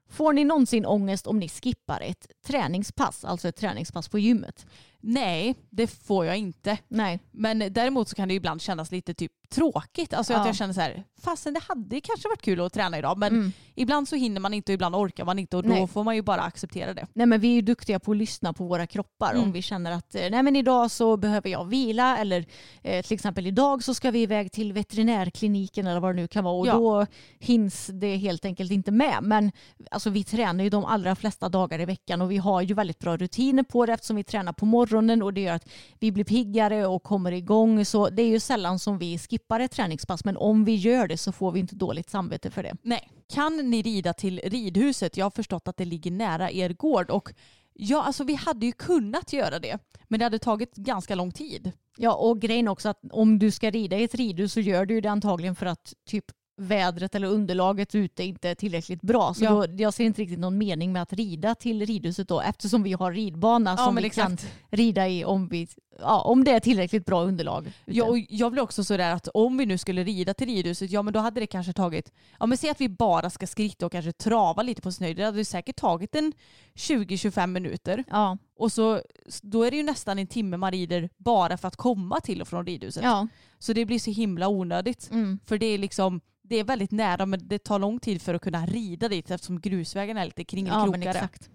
Får 0.10 0.34
ni 0.34 0.44
någonsin 0.44 0.86
ångest 0.86 1.28
om 1.28 1.40
ni 1.40 1.50
skippar 1.50 2.02
ett 2.02 2.28
träningspass, 2.46 3.26
alltså 3.26 3.48
ett 3.48 3.56
träningspass 3.56 4.10
på 4.10 4.20
gymmet? 4.20 4.66
Nej, 5.02 5.56
det 5.70 5.88
får 5.88 6.26
jag 6.26 6.38
inte. 6.38 6.78
Nej. 6.88 7.20
Men 7.32 7.60
däremot 7.74 8.10
så 8.10 8.16
kan 8.16 8.28
det 8.28 8.34
ibland 8.34 8.62
kännas 8.62 8.92
lite 8.92 9.14
typ 9.14 9.32
tråkigt. 9.50 10.14
Alltså 10.14 10.34
att 10.34 10.40
Ja. 10.40 10.46
jag 10.46 10.56
känner 10.56 10.74
så 10.74 10.82
här, 10.82 11.04
fastän 11.22 11.54
det 11.54 11.60
hade 11.68 12.02
kanske 12.02 12.28
varit 12.28 12.42
kul 12.42 12.62
att 12.62 12.74
träna 12.74 12.98
idag 12.98 13.18
men 13.18 13.34
Mm. 13.34 13.52
ibland 13.76 14.08
så 14.08 14.16
hinner 14.16 14.42
man 14.42 14.54
inte 14.54 14.72
och 14.72 14.74
ibland 14.74 14.96
orkar 14.96 15.26
man 15.26 15.40
inte 15.40 15.58
och 15.58 15.64
då 15.64 15.70
Nej. 15.70 15.88
får 15.88 16.04
man 16.04 16.16
ju 16.16 16.22
bara 16.22 16.42
acceptera 16.42 16.94
det. 16.94 17.08
Nej 17.14 17.26
men 17.26 17.40
vi 17.40 17.48
är 17.48 17.54
ju 17.54 17.62
duktiga 17.62 18.00
på 18.00 18.12
att 18.12 18.18
lyssna 18.18 18.54
på 18.54 18.64
våra 18.68 18.88
kroppar. 18.88 19.32
Mm. 19.32 19.44
Om 19.44 19.52
vi 19.52 19.62
känner 19.62 19.92
att 19.92 20.16
eh, 20.16 20.22
nej 20.32 20.44
men 20.44 20.56
idag 20.56 20.92
så 20.92 21.18
behöver 21.18 21.50
jag 21.50 21.66
vila 21.66 22.18
eller 22.18 22.46
eh, 22.84 23.04
till 23.06 23.14
exempel 23.16 23.48
idag 23.48 23.84
så 23.84 23.94
ska 23.94 24.12
vi 24.12 24.22
iväg 24.22 24.52
till 24.52 24.74
veterinärkliniken 24.74 25.88
eller 25.88 26.00
vad 26.00 26.16
det 26.16 26.22
nu 26.22 26.28
kan 26.28 26.44
vara 26.44 26.56
och 26.56 26.68
Ja. 26.68 26.74
då 26.74 27.06
hinns 27.40 27.90
det 27.94 28.16
helt 28.18 28.46
enkelt 28.46 28.72
inte 28.72 28.92
med. 28.92 29.18
Men 29.22 29.52
alltså, 29.92 30.10
vi 30.10 30.24
tränar 30.24 30.64
ju 30.64 30.70
de 30.70 30.86
allra 30.86 31.16
flesta 31.16 31.50
dagar 31.50 31.80
i 31.82 31.86
veckan 31.86 32.22
och 32.22 32.32
vi 32.32 32.38
har 32.38 32.62
ju 32.62 32.74
väldigt 32.74 33.00
bra 33.00 33.18
rutiner 33.18 33.64
på 33.64 33.86
det 33.86 33.94
eftersom 33.94 34.16
vi 34.16 34.24
tränar 34.24 34.54
på 34.54 34.66
morgonen 34.66 34.91
och 34.96 35.34
det 35.34 35.42
gör 35.42 35.54
att 35.54 35.70
vi 36.00 36.12
blir 36.12 36.24
piggare 36.24 36.88
och 36.88 37.04
kommer 37.04 37.32
igång. 37.32 37.86
Så 37.86 38.10
det 38.10 38.22
är 38.22 38.28
ju 38.28 38.40
sällan 38.40 38.80
som 38.80 38.98
vi 38.98 39.18
skippar 39.18 39.60
ett 39.60 39.72
träningspass 39.72 40.26
men 40.26 40.38
om 40.38 40.66
vi 40.66 40.76
gör 40.76 41.08
det 41.08 41.18
så 41.18 41.32
får 41.32 41.52
vi 41.52 41.60
inte 41.60 41.76
dåligt 41.76 42.10
samvete 42.10 42.52
för 42.52 42.64
det. 42.64 42.76
Nej. 42.82 43.10
Kan 43.34 43.70
ni 43.70 43.82
rida 43.82 44.14
till 44.14 44.42
ridhuset? 44.44 45.18
Jag 45.18 45.26
har 45.26 45.32
förstått 45.32 45.68
att 45.68 45.78
det 45.78 45.86
ligger 45.86 46.12
nära 46.12 46.52
er 46.52 46.70
gård 46.70 47.10
och 47.10 47.34
ja, 47.74 48.04
alltså 48.04 48.24
vi 48.24 48.36
hade 48.36 48.66
ju 48.66 48.72
kunnat 48.72 49.34
göra 49.34 49.60
det 49.60 49.78
men 50.08 50.20
det 50.20 50.26
hade 50.26 50.40
tagit 50.40 50.76
ganska 50.76 51.16
lång 51.16 51.32
tid. 51.32 51.72
Ja, 51.98 52.14
och 52.14 52.42
grejen 52.42 52.68
också 52.68 52.90
att 52.90 53.00
om 53.12 53.40
du 53.40 53.52
ska 53.52 53.70
rida 53.70 53.98
i 53.98 54.04
ett 54.04 54.16
ridhus 54.16 54.54
så 54.54 54.60
gör 54.60 54.86
du 54.86 55.02
det 55.02 55.10
antagligen 55.10 55.56
för 55.56 55.66
att 55.66 55.94
typ 56.06 56.26
vädret 56.62 57.16
eller 57.16 57.28
underlaget 57.28 57.96
ute 57.96 58.24
inte 58.24 58.50
är 58.50 58.56
tillräckligt 58.56 59.02
bra. 59.02 59.34
Så 59.34 59.44
Ja. 59.44 59.50
då, 59.68 59.84
jag 59.84 59.94
ser 59.94 60.04
inte 60.04 60.22
riktigt 60.22 60.40
någon 60.40 60.58
mening 60.58 60.92
med 60.94 61.02
att 61.02 61.14
rida 61.14 61.56
till 61.56 61.86
ridhuset 61.86 62.28
då 62.28 62.42
eftersom 62.42 62.84
vi 62.84 62.94
har 62.94 63.12
ridbana 63.12 63.78
som 63.78 63.96
vi 63.96 64.10
kan 64.10 64.38
rida 64.70 65.08
i 65.08 65.26
om, 65.26 65.48
vi, 65.48 65.68
ja, 66.00 66.22
om 66.22 66.44
det 66.44 66.52
är 66.52 66.60
tillräckligt 66.60 67.06
bra 67.06 67.24
underlag. 67.24 67.68
ute. 67.68 67.98
Ja, 67.98 68.06
och 68.06 68.18
jag 68.30 68.52
blir 68.52 68.62
också 68.64 68.84
sådär 68.84 69.14
att 69.14 69.28
om 69.34 69.58
vi 69.58 69.66
nu 69.66 69.78
skulle 69.78 70.04
rida 70.04 70.34
till 70.34 70.48
ridhuset, 70.48 70.92
ja 70.92 71.02
men 71.02 71.14
då 71.14 71.20
hade 71.20 71.40
det 71.40 71.48
kanske 71.48 71.74
tagit, 71.74 72.12
ja 72.40 72.46
men 72.46 72.58
säg 72.58 72.70
att 72.70 72.82
vi 72.82 72.90
bara 72.90 73.30
ska 73.30 73.48
skritta 73.48 73.86
och 73.86 73.92
kanske 73.92 74.12
trava 74.12 74.64
lite 74.64 74.82
på 74.82 74.92
snö, 74.92 75.14
det 75.14 75.24
hade 75.24 75.46
säkert 75.46 75.76
tagit 75.76 76.16
en 76.16 76.34
20-25 76.76 77.48
minuter. 77.48 78.04
ja, 78.10 78.38
Och 78.62 78.72
så, 78.72 79.02
då 79.42 79.64
är 79.64 79.72
det 79.72 79.78
ju 79.78 79.84
nästan 79.84 80.20
en 80.20 80.28
timme 80.28 80.58
man 80.58 80.72
rider 80.72 81.10
bara 81.18 81.58
för 81.58 81.68
att 81.68 81.76
komma 81.76 82.20
till 82.20 82.42
och 82.42 82.48
från 82.48 82.66
ridhuset. 82.66 83.04
ja. 83.04 83.28
Så 83.60 83.74
det 83.74 83.86
blir 83.86 84.00
så 84.00 84.12
himla 84.12 84.48
onödigt. 84.48 85.10
Mm. 85.12 85.40
För 85.46 85.58
det 85.58 85.66
är 85.66 85.78
liksom, 85.78 86.22
det 86.42 86.56
är 86.56 86.64
väldigt 86.64 86.92
nära 86.92 87.26
men 87.26 87.48
det 87.48 87.60
tar 87.60 87.80
lång 87.80 88.00
tid 88.00 88.22
för 88.22 88.34
att 88.34 88.42
kunna 88.42 88.66
rida 88.66 89.10
dit 89.10 89.32
eftersom 89.32 89.62
grusvägen 89.62 90.18
är 90.18 90.26
lite 90.26 90.42
ja 90.42 90.44
men 90.44 90.46
kringelikrokare. 90.46 91.10
exakt. 91.10 91.50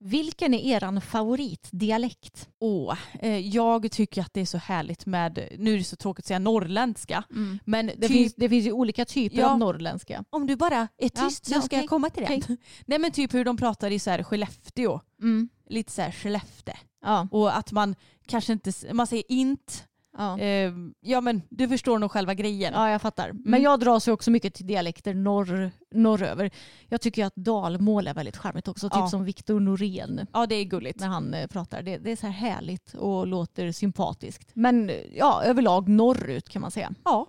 Vilken 0.00 0.54
är 0.54 0.58
eran 0.76 1.00
favoritdialekt? 1.00 2.48
Åh, 2.60 2.96
eh, 3.20 3.38
jag 3.38 3.92
tycker 3.92 4.22
att 4.22 4.34
det 4.34 4.40
är 4.40 4.46
så 4.46 4.58
härligt 4.58 5.06
med, 5.06 5.48
nu 5.58 5.74
är 5.74 5.78
det 5.78 5.84
så 5.84 5.96
tråkigt 5.96 6.22
att 6.24 6.26
säga 6.28 6.38
norrländska, 6.38 7.24
men 7.64 7.90
Det, 7.96 8.08
finns, 8.08 8.34
det 8.34 8.48
finns 8.48 8.66
ju 8.66 8.72
olika 8.72 9.04
typer 9.04 9.38
Ja. 9.38 9.50
av 9.50 9.58
norrländska. 9.58 10.24
om 10.30 10.46
du 10.46 10.56
bara 10.56 10.76
är 10.76 10.88
Ja, 11.14 11.28
tyst 11.28 11.46
så 11.46 11.54
ja, 11.54 11.58
ska 11.60 11.66
okej, 11.66 11.78
jag 11.78 11.88
komma 11.88 12.10
till 12.10 12.24
det. 12.28 12.36
okej. 12.38 12.56
Nej 12.86 12.98
men 12.98 13.10
typ 13.10 13.34
hur 13.34 13.44
de 13.44 13.56
pratar 13.56 13.90
i 13.90 13.98
så 13.98 14.10
här 14.10 14.22
Skellefteå, 14.22 15.00
Mm. 15.22 15.48
lite 15.68 15.92
så 15.92 16.02
här 16.02 16.12
Skellefte. 16.12 16.76
Ja, 17.04 17.28
Och 17.30 17.56
att 17.56 17.72
man 17.72 17.94
kanske 18.26 18.52
inte, 18.52 18.72
man 18.92 19.06
säger 19.06 19.24
int, 19.28 19.84
ja. 20.18 20.38
eh, 20.38 20.72
ja 21.00 21.20
men 21.20 21.42
du 21.50 21.68
förstår 21.68 21.98
nog 21.98 22.10
själva 22.10 22.34
grejen. 22.34 22.72
Ja, 22.74 22.90
jag 22.90 23.02
fattar. 23.02 23.32
Men 23.32 23.46
Mm. 23.46 23.62
jag 23.62 23.80
dras 23.80 24.08
ju 24.08 24.12
också 24.12 24.30
mycket 24.30 24.54
till 24.54 24.66
dialekter 24.66 25.14
norr, 25.14 25.70
norröver. 25.94 26.50
Jag 26.88 27.00
tycker 27.00 27.24
att 27.24 27.36
dalmål 27.36 28.06
är 28.06 28.14
väldigt 28.14 28.36
charmigt 28.36 28.68
också. 28.68 28.88
Typ 28.88 28.96
Ja. 28.98 29.08
som 29.08 29.24
Viktor 29.24 29.60
Norén 29.60 30.26
Ja 30.32 30.46
det 30.46 30.54
är 30.54 30.64
gulligt. 30.64 31.00
när 31.00 31.08
han 31.08 31.34
eh, 31.34 31.46
pratar. 31.46 31.82
Det, 31.82 31.98
det 31.98 32.12
är 32.12 32.16
så 32.16 32.26
här 32.26 32.32
härligt 32.50 32.94
och 32.94 33.26
låter 33.26 33.72
sympatiskt. 33.72 34.50
Men 34.54 34.90
ja, 35.14 35.42
överlag 35.44 35.88
norrut 35.88 36.48
kan 36.48 36.62
man 36.62 36.70
säga. 36.70 36.92
Ja. 37.04 37.26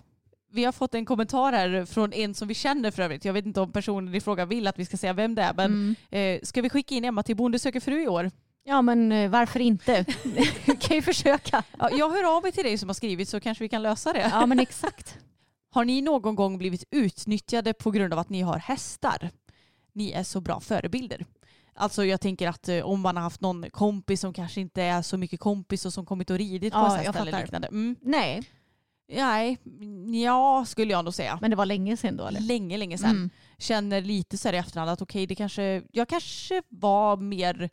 Vi 0.51 0.63
har 0.65 0.71
fått 0.71 0.95
en 0.95 1.05
kommentar 1.05 1.53
här 1.53 1.85
från 1.85 2.13
en 2.13 2.33
som 2.33 2.47
vi 2.47 2.53
känner 2.53 2.91
för 2.91 3.03
övrigt. 3.03 3.25
Jag 3.25 3.33
vet 3.33 3.45
inte 3.45 3.61
om 3.61 3.71
personen 3.71 4.15
i 4.15 4.21
fråga 4.21 4.45
vill 4.45 4.67
att 4.67 4.79
vi 4.79 4.85
ska 4.85 4.97
säga 4.97 5.13
vem 5.13 5.35
det 5.35 5.41
är. 5.41 5.53
Men 5.53 5.95
Mm. 6.11 6.35
eh, 6.39 6.41
ska 6.43 6.61
vi 6.61 6.69
skicka 6.69 6.95
in 6.95 7.05
Emma 7.05 7.23
till 7.23 7.35
Bonde 7.35 7.59
söker 7.59 7.79
fru 7.79 8.03
i 8.03 8.07
år? 8.07 8.31
Ja, 8.70 8.82
men 8.82 9.11
eh, 9.11 9.30
varför 9.30 9.59
inte? 9.59 10.05
Vi 10.24 10.45
kan 10.80 10.95
ju 10.95 11.01
försöka. 11.01 11.63
Ja, 11.80 11.89
jag 11.91 12.09
hör 12.09 12.38
av 12.38 12.43
mig 12.43 12.51
till 12.51 12.63
dig 12.63 12.78
som 12.78 12.89
har 12.89 12.93
skrivit 12.93 13.30
så 13.30 13.39
kanske 13.39 13.63
vi 13.63 13.70
kan 13.70 13.82
lösa 13.84 14.13
det. 14.13 14.30
Ja, 14.32 14.45
men 14.45 14.59
exakt. 14.59 15.17
Har 15.72 15.86
ni 15.86 16.01
någon 16.01 16.36
gång 16.36 16.57
blivit 16.57 16.84
utnyttjade 16.91 17.74
på 17.74 17.91
grund 17.91 18.13
av 18.13 18.20
att 18.20 18.30
ni 18.30 18.41
har 18.41 18.57
hästar? 18.57 19.30
Ni 19.93 20.11
är 20.11 20.24
så 20.24 20.41
bra 20.41 20.59
förebilder. 20.59 21.26
Alltså 21.76 22.05
jag 22.05 22.22
tänker 22.22 22.47
att 22.49 22.70
eh, 22.70 22.82
om 22.86 23.01
man 23.01 23.15
har 23.15 23.24
haft 23.24 23.41
någon 23.41 23.70
kompis 23.70 24.22
som 24.22 24.34
kanske 24.34 24.61
inte 24.61 24.84
är 24.84 25.01
så 25.01 25.17
mycket 25.17 25.39
kompis 25.39 25.86
och 25.86 25.93
som 25.93 26.05
kommit 26.05 26.30
och 26.30 26.38
ridit 26.38 26.74
på 26.74 26.80
Ja, 26.80 26.89
ställe 26.89 27.13
fattar. 27.13 27.41
liknande. 27.41 27.67
Mm. 27.67 27.95
Nej, 28.01 28.43
Nej, 29.11 29.57
ja 30.24 30.65
skulle 30.67 30.91
jag 30.91 31.05
nog 31.05 31.13
säga. 31.13 31.38
men 31.41 31.49
det 31.49 31.55
var 31.55 31.65
länge 31.65 31.97
sedan 31.97 32.17
då 32.17 32.26
eller? 32.28 32.39
Länge, 32.39 32.78
länge 32.78 32.97
sedan. 32.97 33.09
Mm. 33.09 33.30
Känner 33.57 34.01
lite 34.01 34.38
så 34.38 34.47
här 34.47 34.53
i 34.55 34.57
efterhand 34.57 34.89
att 34.91 35.01
okej, 35.01 35.28
det 35.28 35.36
kanske, 35.36 35.82
jag 35.91 36.07
kanske 36.09 36.61
var 36.70 37.17
mer, 37.17 37.70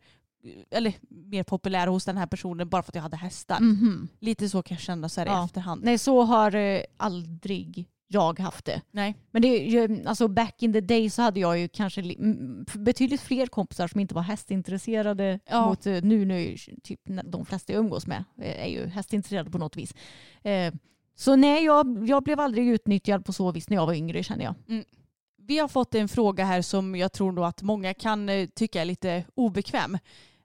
eller 0.71 0.95
mer 1.09 1.43
populär 1.43 1.87
hos 1.87 2.05
den 2.05 2.17
här 2.17 2.27
personen 2.27 2.69
bara 2.69 2.83
för 2.83 2.91
att 2.91 2.95
jag 2.95 3.03
hade 3.03 3.17
hästar. 3.17 3.61
Mhm. 3.61 4.09
Lite 4.21 4.49
så 4.49 4.63
kan 4.63 4.75
jag 4.75 4.83
känna 4.83 5.09
så 5.09 5.21
här 5.21 5.27
i 5.27 5.31
Ja. 5.31 5.45
efterhand. 5.45 5.85
Nej, 5.85 5.99
så 5.99 6.23
har 6.23 6.55
eh, 6.55 6.81
aldrig 6.97 7.89
jag 8.09 8.39
haft 8.39 8.65
det. 8.65 8.83
Nej. 8.91 9.15
Men 9.31 9.43
det 9.43 9.49
ju, 9.49 10.05
alltså 10.07 10.29
back 10.29 10.63
in 10.63 10.73
the 10.73 10.81
day 10.81 11.11
så 11.11 11.23
hade 11.23 11.41
jag 11.41 11.59
ju 11.59 11.69
kanske 11.69 12.03
li- 12.03 12.19
betydligt 12.75 13.21
fler 13.21 13.47
kompisar 13.47 13.89
som 13.89 14.01
inte 14.01 14.15
var 14.15 14.23
hästintresserade 14.23 15.41
Ja. 15.51 15.67
mot 15.69 15.87
eh, 15.87 16.03
nu. 16.03 16.25
Nu 16.25 16.35
är 16.35 16.51
ju 16.51 16.57
typ 16.83 17.01
de 17.25 17.47
flesta 17.47 17.73
jag 17.73 17.81
umgås 17.81 18.07
med 18.07 18.25
eh, 18.43 18.63
är 18.65 18.69
ju 18.69 18.87
hästintresserade 18.87 19.51
på 19.51 19.59
något 19.59 19.77
vis. 19.77 19.95
Eh, 20.43 20.75
Så 21.19 21.37
nej, 21.37 21.65
jag, 21.65 22.09
jag 22.09 22.23
blev 22.23 22.41
aldrig 22.41 22.69
utnyttjad 22.69 23.25
på 23.25 23.33
så 23.33 23.53
vis 23.53 23.69
när 23.71 23.77
jag 23.77 23.87
var 23.87 23.95
yngre 23.95 24.23
känner 24.23 24.45
jag. 24.45 24.55
Vi 25.43 25.59
har 25.59 25.69
fått 25.69 25.95
en 25.95 26.09
fråga 26.09 26.45
här 26.45 26.63
som 26.63 26.97
jag 26.97 27.13
tror 27.13 27.33
nog 27.33 27.45
att 27.45 27.63
många 27.63 27.95
kan 27.95 28.29
eh, 28.29 28.47
tycka 28.49 28.81
är 28.81 28.85
lite 28.85 29.25
obekväm. 29.35 29.99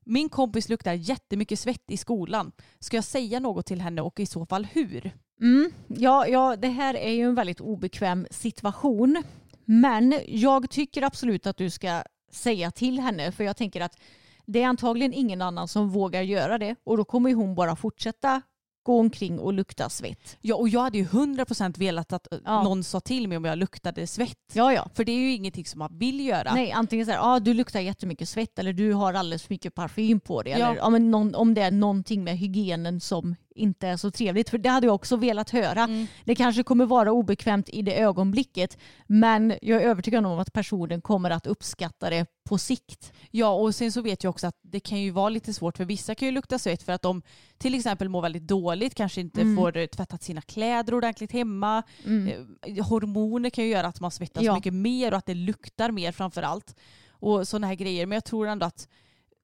Min 0.05 0.29
kompis 0.29 0.69
luktar 0.69 0.93
jättemycket 0.93 1.59
svett 1.59 1.91
i 1.91 1.97
skolan. 1.97 2.51
Ska 2.79 2.97
jag 2.97 3.03
säga 3.03 3.39
något 3.39 3.65
till 3.65 3.81
henne 3.81 4.01
och 4.01 4.19
i 4.19 4.25
så 4.25 4.45
fall 4.45 4.65
hur? 4.65 5.11
Mm, 5.41 5.71
ja, 5.87 6.27
ja, 6.27 6.55
det 6.55 6.67
här 6.67 6.93
är 6.93 7.11
ju 7.11 7.23
en 7.23 7.35
väldigt 7.35 7.61
obekväm 7.61 8.27
situation. 8.31 9.23
Men 9.65 10.19
jag 10.27 10.69
tycker 10.69 11.01
absolut 11.01 11.47
att 11.47 11.57
du 11.57 11.69
ska 11.69 12.03
säga 12.31 12.71
till 12.71 12.99
henne 12.99 13.31
för 13.31 13.43
jag 13.43 13.57
tänker 13.57 13.81
att 13.81 13.97
det 14.45 14.61
är 14.61 14.67
antagligen 14.67 15.13
ingen 15.13 15.41
annan 15.41 15.67
som 15.67 15.89
vågar 15.89 16.21
göra 16.21 16.57
det 16.57 16.75
och 16.83 16.97
då 16.97 17.05
kommer 17.05 17.29
ju 17.29 17.35
hon 17.35 17.55
bara 17.55 17.75
fortsätta 17.75 18.41
gå 18.83 18.99
omkring 18.99 19.39
och 19.39 19.53
lukta 19.53 19.89
svett. 19.89 20.37
Ja, 20.41 20.55
och 20.55 20.69
jag 20.69 20.81
hade 20.81 20.97
ju 20.97 21.05
100% 21.05 21.79
velat 21.79 22.13
att 22.13 22.33
eh, 22.33 22.39
Ja. 22.45 22.63
någon 22.63 22.83
sa 22.83 22.99
till 22.99 23.27
mig 23.27 23.37
om 23.37 23.45
jag 23.45 23.57
luktade 23.57 24.07
svett. 24.07 24.37
Ja, 24.53 24.73
ja. 24.73 24.89
För 24.93 25.03
det 25.05 25.11
är 25.11 25.17
ju 25.17 25.31
ingenting 25.33 25.65
som 25.65 25.79
man 25.79 25.97
vill 25.97 26.25
göra. 26.27 26.53
Nej, 26.53 26.71
antingen 26.71 27.05
så 27.05 27.11
här, 27.11 27.19
ah, 27.35 27.39
du 27.39 27.53
luktar 27.53 27.79
jättemycket 27.79 28.29
svett 28.29 28.59
eller 28.59 28.73
du 28.73 28.93
har 28.93 29.13
alldeles 29.13 29.43
för 29.43 29.53
mycket 29.53 29.75
parfym 29.75 30.19
på 30.19 30.41
dig. 30.41 30.51
Ja. 30.59 30.65
Eller 30.65 30.75
ja, 30.77 30.89
men 30.89 31.11
någon, 31.11 31.35
om 31.35 31.53
det 31.53 31.61
är 31.61 31.71
någonting 31.71 32.23
med 32.23 32.37
hygienen 32.37 32.99
som 33.01 33.35
inte 33.61 33.87
är 33.87 33.97
så 33.97 34.11
trevligt. 34.11 34.49
För 34.49 34.57
det 34.57 34.69
hade 34.69 34.87
jag 34.87 34.95
också 34.95 35.15
velat 35.15 35.49
höra. 35.49 35.83
Mm. 35.83 36.07
Det 36.25 36.35
kanske 36.35 36.63
kommer 36.63 36.85
vara 36.85 37.11
obekvämt 37.11 37.69
i 37.69 37.81
det 37.81 37.99
ögonblicket 38.01 38.77
men 39.07 39.53
jag 39.61 39.81
är 39.81 39.85
övertygad 39.85 40.25
om 40.25 40.39
att 40.39 40.53
personen 40.53 41.01
kommer 41.01 41.29
att 41.29 41.47
uppskatta 41.47 42.09
det 42.09 42.25
på 42.43 42.57
sikt. 42.57 43.13
Ja 43.31 43.51
och 43.53 43.75
sen 43.75 43.91
så 43.91 44.01
vet 44.01 44.23
jag 44.23 44.29
också 44.31 44.47
att 44.47 44.55
det 44.61 44.79
kan 44.79 45.01
ju 45.01 45.11
vara 45.11 45.29
lite 45.29 45.53
svårt 45.53 45.77
för 45.77 45.85
vissa 45.85 46.15
kan 46.15 46.25
ju 46.27 46.31
lukta 46.31 46.59
svett 46.59 46.83
för 46.83 46.93
att 46.93 47.01
de 47.01 47.21
till 47.57 47.75
exempel 47.75 48.09
mår 48.09 48.21
väldigt 48.21 48.47
dåligt, 48.47 48.95
kanske 48.95 49.21
inte 49.21 49.41
Mm. 49.41 49.55
får 49.57 49.77
eh, 49.77 49.85
tvättat 49.85 50.23
sina 50.23 50.41
kläder 50.41 50.93
ordentligt 50.93 51.31
hemma. 51.31 51.83
Eh, 52.05 52.85
Hormoner 52.85 53.49
kan 53.49 53.63
ju 53.63 53.69
göra 53.69 53.87
att 53.87 53.99
man 53.99 54.11
svettas 54.11 54.43
Ja. 54.43 54.55
mycket 54.55 54.73
mer 54.73 55.11
och 55.11 55.17
att 55.17 55.25
det 55.25 55.33
luktar 55.33 55.91
mer 55.91 56.11
framför 56.11 56.41
allt. 56.41 56.75
Och 57.09 57.47
sådana 57.47 57.67
här 57.67 57.75
grejer. 57.75 58.05
Men 58.05 58.15
jag 58.15 58.25
tror 58.25 58.47
ändå 58.47 58.65
att 58.65 58.87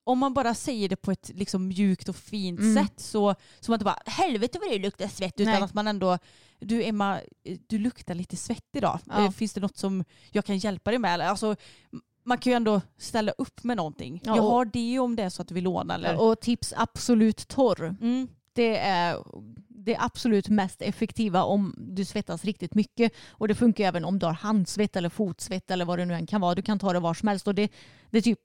om 0.07 0.19
man 0.19 0.33
bara 0.33 0.53
säger 0.53 0.89
det 0.89 0.95
på 0.95 1.11
ett 1.11 1.31
liksom 1.35 1.67
mjukt 1.67 2.09
och 2.09 2.15
fint 2.15 2.59
Mm. 2.59 2.85
sätt 2.85 2.99
så, 2.99 3.35
så 3.59 3.71
man 3.71 3.75
inte 3.75 3.85
bara 3.85 3.99
helvete 4.05 4.59
vad 4.61 4.69
det 4.71 4.79
luktar 4.79 5.07
svett 5.07 5.39
utan 5.39 5.53
Nej. 5.53 5.63
att 5.63 5.73
man 5.73 5.87
ändå 5.87 6.17
du 6.59 6.83
Emma, 6.83 7.19
du 7.67 7.79
luktar 7.79 8.13
lite 8.15 8.35
svett 8.37 8.75
idag. 8.75 8.99
Ja. 9.05 9.25
Eh, 9.25 9.31
Finns 9.31 9.53
det 9.53 9.61
något 9.61 9.77
som 9.77 10.03
jag 10.31 10.45
kan 10.45 10.57
hjälpa 10.57 10.91
dig 10.91 10.99
med? 10.99 11.21
Alltså, 11.21 11.55
man 12.23 12.37
kan 12.37 12.51
ju 12.51 12.55
ändå 12.57 12.81
ställa 12.97 13.31
upp 13.31 13.63
med 13.63 13.77
någonting. 13.77 14.21
Ja, 14.23 14.35
jag 14.35 14.43
har 14.43 14.65
det 14.65 14.99
om 14.99 15.15
det 15.15 15.23
är 15.23 15.29
så 15.29 15.41
att 15.41 15.47
du 15.47 15.53
vill 15.55 15.63
låna. 15.63 15.95
Eller? 15.95 16.21
Och 16.21 16.39
tips 16.39 16.73
absolut 16.77 17.47
torr. 17.47 17.95
Mm. 18.01 18.27
Det 18.53 18.77
är 18.77 19.17
det 19.69 19.97
absolut 19.99 20.49
mest 20.49 20.81
effektiva 20.81 21.43
om 21.43 21.75
du 21.77 22.05
svettas 22.05 22.45
riktigt 22.45 22.75
mycket. 22.75 23.13
Och 23.29 23.47
det 23.47 23.55
funkar 23.55 23.83
även 23.83 24.05
om 24.05 24.19
du 24.19 24.25
har 24.25 24.33
handsvett 24.33 24.95
eller 24.95 25.09
fotsvett 25.09 25.71
eller 25.71 25.85
vad 25.85 25.99
det 25.99 26.05
nu 26.05 26.13
än 26.13 26.27
kan 26.27 26.41
vara. 26.41 26.55
Du 26.55 26.61
kan 26.61 26.79
ta 26.79 26.93
det 26.93 26.99
var 26.99 27.13
som 27.13 27.27
helst. 27.27 27.47
Och 27.47 27.55
det, 27.55 27.71
det 28.09 28.21
typ 28.21 28.39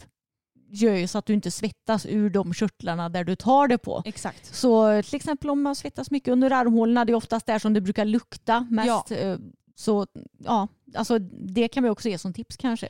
gör 0.72 0.94
ju 0.94 1.06
så 1.06 1.18
att 1.18 1.26
du 1.26 1.34
inte 1.34 1.50
svettas 1.50 2.06
ur 2.06 2.30
de 2.30 2.54
körtlarna 2.54 3.08
där 3.08 3.24
du 3.24 3.36
tar 3.36 3.68
det 3.68 3.78
på. 3.78 4.02
Exakt. 4.04 4.54
Så 4.54 5.02
till 5.02 5.16
exempel 5.16 5.50
om 5.50 5.62
man 5.62 5.76
svettas 5.76 6.10
mycket 6.10 6.32
under 6.32 6.50
armhålorna, 6.50 7.04
det 7.04 7.12
är 7.12 7.14
oftast 7.14 7.46
där 7.46 7.58
som 7.58 7.72
det 7.72 7.80
brukar 7.80 8.04
lukta 8.04 8.66
mest. 8.70 9.10
Eh, 9.10 9.36
Så 9.74 10.06
ja, 10.38 10.68
alltså 10.94 11.18
det 11.18 11.68
kan 11.68 11.84
vi 11.84 11.90
också 11.90 12.08
ge 12.08 12.18
som 12.18 12.32
tips 12.32 12.56
kanske. 12.56 12.88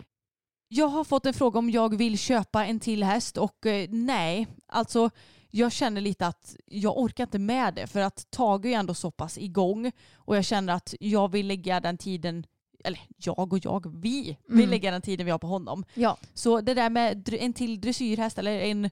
Jag 0.68 0.88
har 0.88 1.04
fått 1.04 1.26
en 1.26 1.34
fråga 1.34 1.58
om 1.58 1.70
jag 1.70 1.96
vill 1.96 2.18
köpa 2.18 2.66
en 2.66 2.80
till 2.80 3.04
häst 3.04 3.38
och 3.38 3.66
eh, 3.66 3.88
nej, 3.90 4.46
alltså 4.66 5.10
jag 5.50 5.72
känner 5.72 6.00
lite 6.00 6.26
att 6.26 6.56
jag 6.66 6.98
orkar 6.98 7.24
inte 7.24 7.38
med 7.38 7.74
det 7.74 7.86
för 7.86 8.00
att 8.00 8.30
Tage 8.30 8.66
är 8.66 8.78
ändå 8.78 8.94
så 8.94 9.10
pass 9.10 9.38
igång 9.38 9.92
och 10.14 10.36
jag 10.36 10.44
känner 10.44 10.72
att 10.74 10.94
jag 11.00 11.32
vill 11.32 11.46
lägga 11.46 11.80
den 11.80 11.98
tiden, 11.98 12.46
eller 12.84 13.00
jag 13.16 13.52
och 13.52 13.58
jag, 13.64 14.02
vi 14.02 14.36
vill 14.46 14.58
Mm. 14.58 14.70
lägga 14.70 14.90
den 14.90 15.02
tiden 15.02 15.26
vi 15.26 15.30
har 15.32 15.38
på 15.38 15.46
honom. 15.46 15.84
Ja, 15.94 16.16
Så 16.34 16.60
det 16.60 16.74
där 16.74 16.90
med 16.90 17.28
en 17.34 17.52
till 17.52 17.80
dressyrhäst 17.80 18.38
eller 18.38 18.60
en 18.60 18.84
eh, 18.84 18.90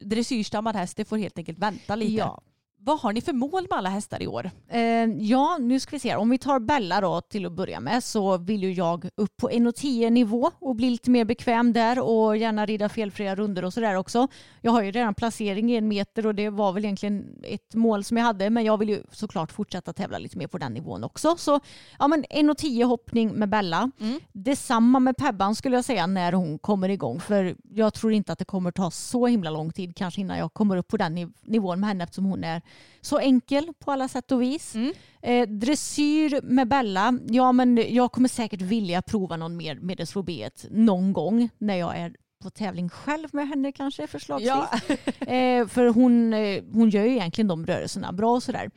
dressyrstammad 0.00 0.76
häst, 0.76 0.96
det 0.96 1.04
får 1.04 1.16
helt 1.18 1.38
enkelt 1.38 1.58
vänta 1.58 1.96
lite. 1.96 2.12
ja. 2.12 2.42
Vad 2.84 3.00
har 3.00 3.12
ni 3.12 3.20
för 3.20 3.32
mål 3.32 3.66
med 3.70 3.78
alla 3.78 3.88
hästar 3.88 4.22
i 4.22 4.26
år? 4.26 4.50
Eh, 4.68 4.80
ja, 5.18 5.58
nu 5.60 5.80
ska 5.80 5.96
vi 5.96 6.00
se. 6.00 6.16
Om 6.16 6.30
vi 6.30 6.38
tar 6.38 6.58
Bella 6.60 7.00
då 7.00 7.20
till 7.20 7.46
att 7.46 7.52
börja 7.52 7.80
med 7.80 8.04
så 8.04 8.38
vill 8.38 8.62
ju 8.62 8.72
jag 8.72 9.08
upp 9.14 9.36
på 9.36 9.48
1,10 9.50 10.10
nivå 10.10 10.50
och 10.58 10.76
bli 10.76 10.90
lite 10.90 11.10
mer 11.10 11.24
bekväm 11.24 11.72
där 11.72 11.98
och 11.98 12.36
gärna 12.36 12.66
rida 12.66 12.88
felfria 12.88 13.34
runder 13.34 13.64
och 13.64 13.72
sådär 13.72 13.94
också. 13.94 14.28
Jag 14.60 14.72
har 14.72 14.82
ju 14.82 14.90
redan 14.90 15.14
placering 15.14 15.72
i 15.72 15.76
en 15.76 15.88
meter 15.88 16.26
och 16.26 16.34
det 16.34 16.50
var 16.50 16.72
väl 16.72 16.84
egentligen 16.84 17.26
ett 17.44 17.74
mål 17.74 18.04
som 18.04 18.16
jag 18.16 18.24
hade 18.24 18.50
men 18.50 18.64
jag 18.64 18.78
vill 18.78 18.88
ju 18.88 19.02
såklart 19.12 19.52
fortsätta 19.52 19.92
tävla 19.92 20.18
lite 20.18 20.38
mer 20.38 20.46
på 20.46 20.58
den 20.58 20.72
nivån 20.74 21.04
också. 21.04 21.36
Så 21.36 21.60
ja, 21.98 22.08
men 22.08 22.24
1,10 22.24 22.84
hoppning 22.84 23.32
med 23.32 23.48
Bella. 23.48 23.90
Mm. 24.00 24.20
Detsamma 24.32 25.00
med 25.00 25.16
Pebban 25.16 25.54
skulle 25.54 25.76
jag 25.76 25.84
säga 25.84 26.06
när 26.06 26.32
hon 26.32 26.58
kommer 26.58 26.88
igång 26.88 27.20
för 27.20 27.56
jag 27.74 27.94
tror 27.94 28.12
inte 28.12 28.32
att 28.32 28.38
det 28.38 28.44
kommer 28.44 28.70
ta 28.70 28.90
så 28.90 29.26
himla 29.26 29.50
lång 29.50 29.72
tid 29.72 29.96
kanske 29.96 30.20
innan 30.20 30.38
jag 30.38 30.52
kommer 30.54 30.76
upp 30.76 30.88
på 30.88 30.96
den 30.96 31.18
niv- 31.18 31.32
nivån 31.42 31.80
med 31.80 31.88
henne 31.88 32.04
eftersom 32.04 32.24
hon 32.24 32.44
är 32.44 32.62
så 33.00 33.18
enkel 33.18 33.72
på 33.78 33.92
alla 33.92 34.08
sätt 34.08 34.32
och 34.32 34.42
vis. 34.42 34.74
Mm. 34.74 34.92
Eh, 35.22 35.48
dressyr 35.48 36.40
med 36.42 36.68
Bella, 36.68 37.18
ja 37.28 37.52
men 37.52 37.94
jag 37.94 38.12
kommer 38.12 38.28
säkert 38.28 38.60
vilja 38.60 39.02
prova 39.02 39.36
någon 39.36 39.56
mer 39.56 39.74
medelsfobiet 39.74 40.66
någon 40.70 41.12
gång 41.12 41.48
när 41.58 41.76
jag 41.76 41.96
är 41.96 42.16
på 42.42 42.50
tävling 42.50 42.88
själv 42.88 43.28
med 43.32 43.48
henne 43.48 43.72
kanske 43.72 44.06
förslagsvis. 44.06 44.50
eh, 45.20 45.66
för 45.66 45.86
hon, 45.86 46.34
eh, 46.34 46.62
hon 46.72 46.90
gör 46.90 47.04
ju 47.04 47.10
egentligen 47.10 47.48
de 47.48 47.66
rörelserna 47.66 48.12
bra 48.12 48.32
och 48.32 48.42
sådär. 48.42 48.70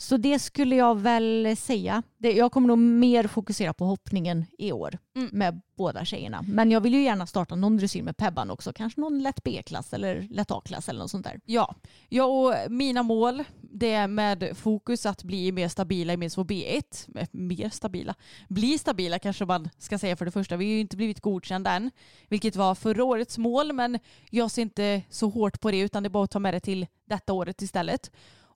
Så 0.00 0.16
det 0.16 0.38
skulle 0.38 0.76
jag 0.76 0.98
väl 0.98 1.56
säga. 1.56 2.02
Det, 2.18 2.32
jag 2.32 2.52
kommer 2.52 2.68
nog 2.68 2.78
mer 2.78 3.26
fokusera 3.26 3.74
på 3.74 3.84
hoppningen 3.84 4.44
i 4.58 4.72
år 4.72 4.98
Mm. 5.16 5.30
med 5.32 5.60
båda 5.76 6.04
tjejerna. 6.04 6.42
Men 6.48 6.70
jag 6.70 6.80
vill 6.80 6.94
ju 6.94 7.02
gärna 7.02 7.26
starta 7.26 7.54
någon 7.54 7.76
dressyr 7.76 8.02
med 8.02 8.16
Pebban 8.16 8.50
också. 8.50 8.72
Kanske 8.72 9.00
någon 9.00 9.22
lätt 9.22 9.42
B-klass 9.42 9.92
eller 9.92 10.26
lätt 10.30 10.50
A-klass 10.50 10.88
eller 10.88 11.00
något 11.00 11.10
sånt 11.10 11.24
där. 11.24 11.40
Ja, 11.44 11.74
ja 12.08 12.24
och 12.24 12.70
mina 12.72 13.02
mål 13.02 13.44
det 13.60 13.92
är 13.92 14.08
med 14.08 14.56
fokus 14.56 15.06
att 15.06 15.22
bli 15.22 15.52
mer 15.52 15.68
stabila 15.68 16.12
i 16.12 16.16
min 16.16 16.30
svår 16.30 16.44
B1. 16.44 16.82
Eh, 17.18 17.26
Mer 17.32 17.70
stabila? 17.70 18.14
Bli 18.48 18.78
stabila 18.78 19.18
kanske 19.18 19.44
man 19.44 19.68
ska 19.78 19.98
säga 19.98 20.16
för 20.16 20.24
det 20.24 20.30
första. 20.30 20.56
Vi 20.56 20.64
har 20.64 20.72
ju 20.72 20.80
inte 20.80 20.96
blivit 20.96 21.20
godkända 21.20 21.72
än, 21.72 21.90
vilket 22.28 22.56
var 22.56 22.74
förra 22.74 23.04
årets 23.04 23.38
mål, 23.38 23.72
men 23.72 23.98
jag 24.30 24.50
ser 24.50 24.62
inte 24.62 25.02
så 25.10 25.28
hårt 25.28 25.60
på 25.60 25.70
det 25.70 25.78
utan 25.78 26.02
det 26.02 26.06
är 26.06 26.10
bara 26.10 26.24
att 26.24 26.30
ta 26.30 26.38
med 26.38 26.54
det 26.54 26.60
till 26.60 26.86
detta 27.08 27.32
året 27.32 27.62
istället. 27.62 28.10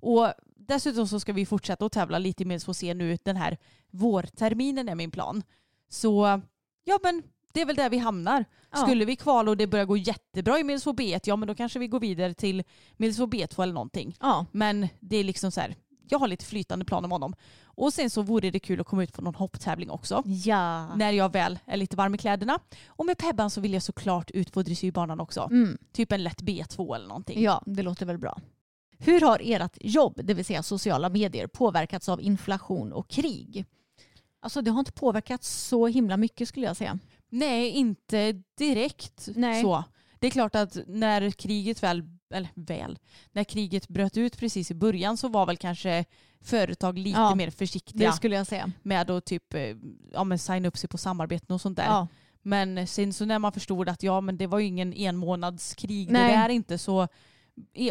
Och 0.04 0.28
dessutom 0.74 1.08
så 1.08 1.20
ska 1.20 1.32
vi 1.32 1.46
fortsätta 1.46 1.86
att 1.86 1.92
tävla 1.92 2.18
lite 2.18 2.44
mer 2.44 2.58
så 2.58 2.74
se 2.74 2.94
nu 2.94 3.18
den 3.24 3.36
här 3.36 3.58
vårterminen 3.90 4.88
är 4.88 4.94
min 4.94 5.10
plan. 5.10 5.42
Så 5.88 6.40
ja 6.84 6.98
men 7.02 7.22
det 7.52 7.60
är 7.60 7.66
väl 7.66 7.76
där 7.76 7.90
vi 7.90 7.98
hamnar. 7.98 8.44
Ja. 8.72 8.78
Skulle 8.78 9.04
vi 9.04 9.16
kvala 9.16 9.50
och 9.50 9.56
det 9.56 9.66
börjar 9.66 9.84
gå 9.84 9.96
jättebra 9.96 10.58
i 10.58 10.64
Milsvå 10.64 10.92
B1, 10.92 11.20
ja 11.24 11.36
men 11.36 11.48
då 11.48 11.54
kanske 11.54 11.78
vi 11.78 11.86
går 11.88 12.00
vidare 12.00 12.34
till 12.34 12.62
Milsvå 12.96 13.26
B2 13.26 13.62
eller 13.62 13.72
någonting. 13.72 14.16
Ja, 14.20 14.46
Men 14.52 14.88
det 15.00 15.16
är 15.16 15.24
liksom 15.24 15.50
så 15.50 15.60
här, 15.60 15.76
jag 16.08 16.18
har 16.18 16.28
lite 16.28 16.44
flytande 16.44 16.84
plan 16.84 17.04
om 17.04 17.12
honom. 17.12 17.34
Och 17.64 17.92
sen 17.92 18.10
så 18.10 18.22
vore 18.22 18.50
det 18.50 18.58
kul 18.58 18.80
att 18.80 18.86
komma 18.86 19.02
ut 19.02 19.12
på 19.12 19.22
någon 19.22 19.34
hopptävling 19.34 19.90
också. 19.90 20.22
ja. 20.26 20.94
När 20.96 21.12
jag 21.12 21.32
väl 21.32 21.58
är 21.66 21.76
lite 21.76 21.96
varm 21.96 22.14
i 22.14 22.18
kläderna. 22.18 22.58
Och 22.86 23.06
med 23.06 23.18
Pebban 23.18 23.50
så 23.50 23.60
vill 23.60 23.72
jag 23.72 23.82
såklart 23.82 24.30
ut 24.30 24.52
på 24.52 24.62
dressyrbanan 24.62 25.20
också. 25.20 25.48
Mm. 25.50 25.78
Typ 25.92 26.12
en 26.12 26.22
lätt 26.22 26.42
B2 26.42 26.94
eller 26.96 27.08
någonting. 27.08 27.42
Ja, 27.42 27.62
det 27.66 27.82
låter 27.82 28.06
väl 28.06 28.18
bra. 28.18 28.38
Hur 29.04 29.20
har 29.20 29.40
ert 29.44 29.76
jobb, 29.80 30.20
det 30.24 30.34
vill 30.34 30.44
säga 30.44 30.62
sociala 30.62 31.08
medier, 31.08 31.46
påverkats 31.46 32.08
av 32.08 32.20
inflation 32.20 32.92
och 32.92 33.08
krig? 33.08 33.64
Alltså 34.40 34.62
det 34.62 34.70
har 34.70 34.78
inte 34.78 34.92
påverkats 34.92 35.50
så 35.68 35.86
himla 35.86 36.16
mycket 36.16 36.48
skulle 36.48 36.66
jag 36.66 36.76
säga. 36.76 36.98
Nej, 37.28 37.68
inte 37.70 38.42
direkt 38.58 39.28
Nej. 39.34 39.62
så. 39.62 39.84
Det 40.18 40.26
är 40.26 40.30
klart 40.30 40.54
att 40.54 40.78
när 40.86 41.30
kriget 41.30 41.82
väl, 41.82 42.02
eller 42.34 42.48
väl, 42.54 42.98
när 43.32 43.44
kriget 43.44 43.88
bröt 43.88 44.16
ut 44.16 44.38
precis 44.38 44.70
i 44.70 44.74
början 44.74 45.16
så 45.16 45.28
var 45.28 45.46
väl 45.46 45.56
kanske 45.56 46.04
företag 46.40 46.98
lite 46.98 47.18
Ja, 47.20 47.34
mer 47.34 47.50
försiktiga 47.50 48.10
Det 48.10 48.16
skulle 48.16 48.36
jag 48.36 48.46
säga. 48.46 48.72
med 48.82 49.10
att 49.10 49.24
typ 49.24 49.54
eh, 49.54 49.76
ja, 50.12 50.24
men 50.24 50.38
signa 50.38 50.68
upp 50.68 50.78
sig 50.78 50.88
på 50.88 50.98
samarbeten 50.98 51.54
och 51.54 51.60
sånt 51.60 51.76
där. 51.76 51.84
Ja, 51.84 52.08
Men 52.42 52.86
sen 52.86 53.12
så 53.12 53.24
när 53.24 53.38
man 53.38 53.52
förstod 53.52 53.88
att 53.88 54.02
ja 54.02 54.20
men 54.20 54.36
det 54.36 54.46
var 54.46 54.58
ju 54.58 54.66
ingen 54.66 54.92
enmånadskrig 54.92 56.10
Nej. 56.10 56.30
det 56.32 56.36
där 56.38 56.48
inte 56.48 56.78
så 56.78 57.08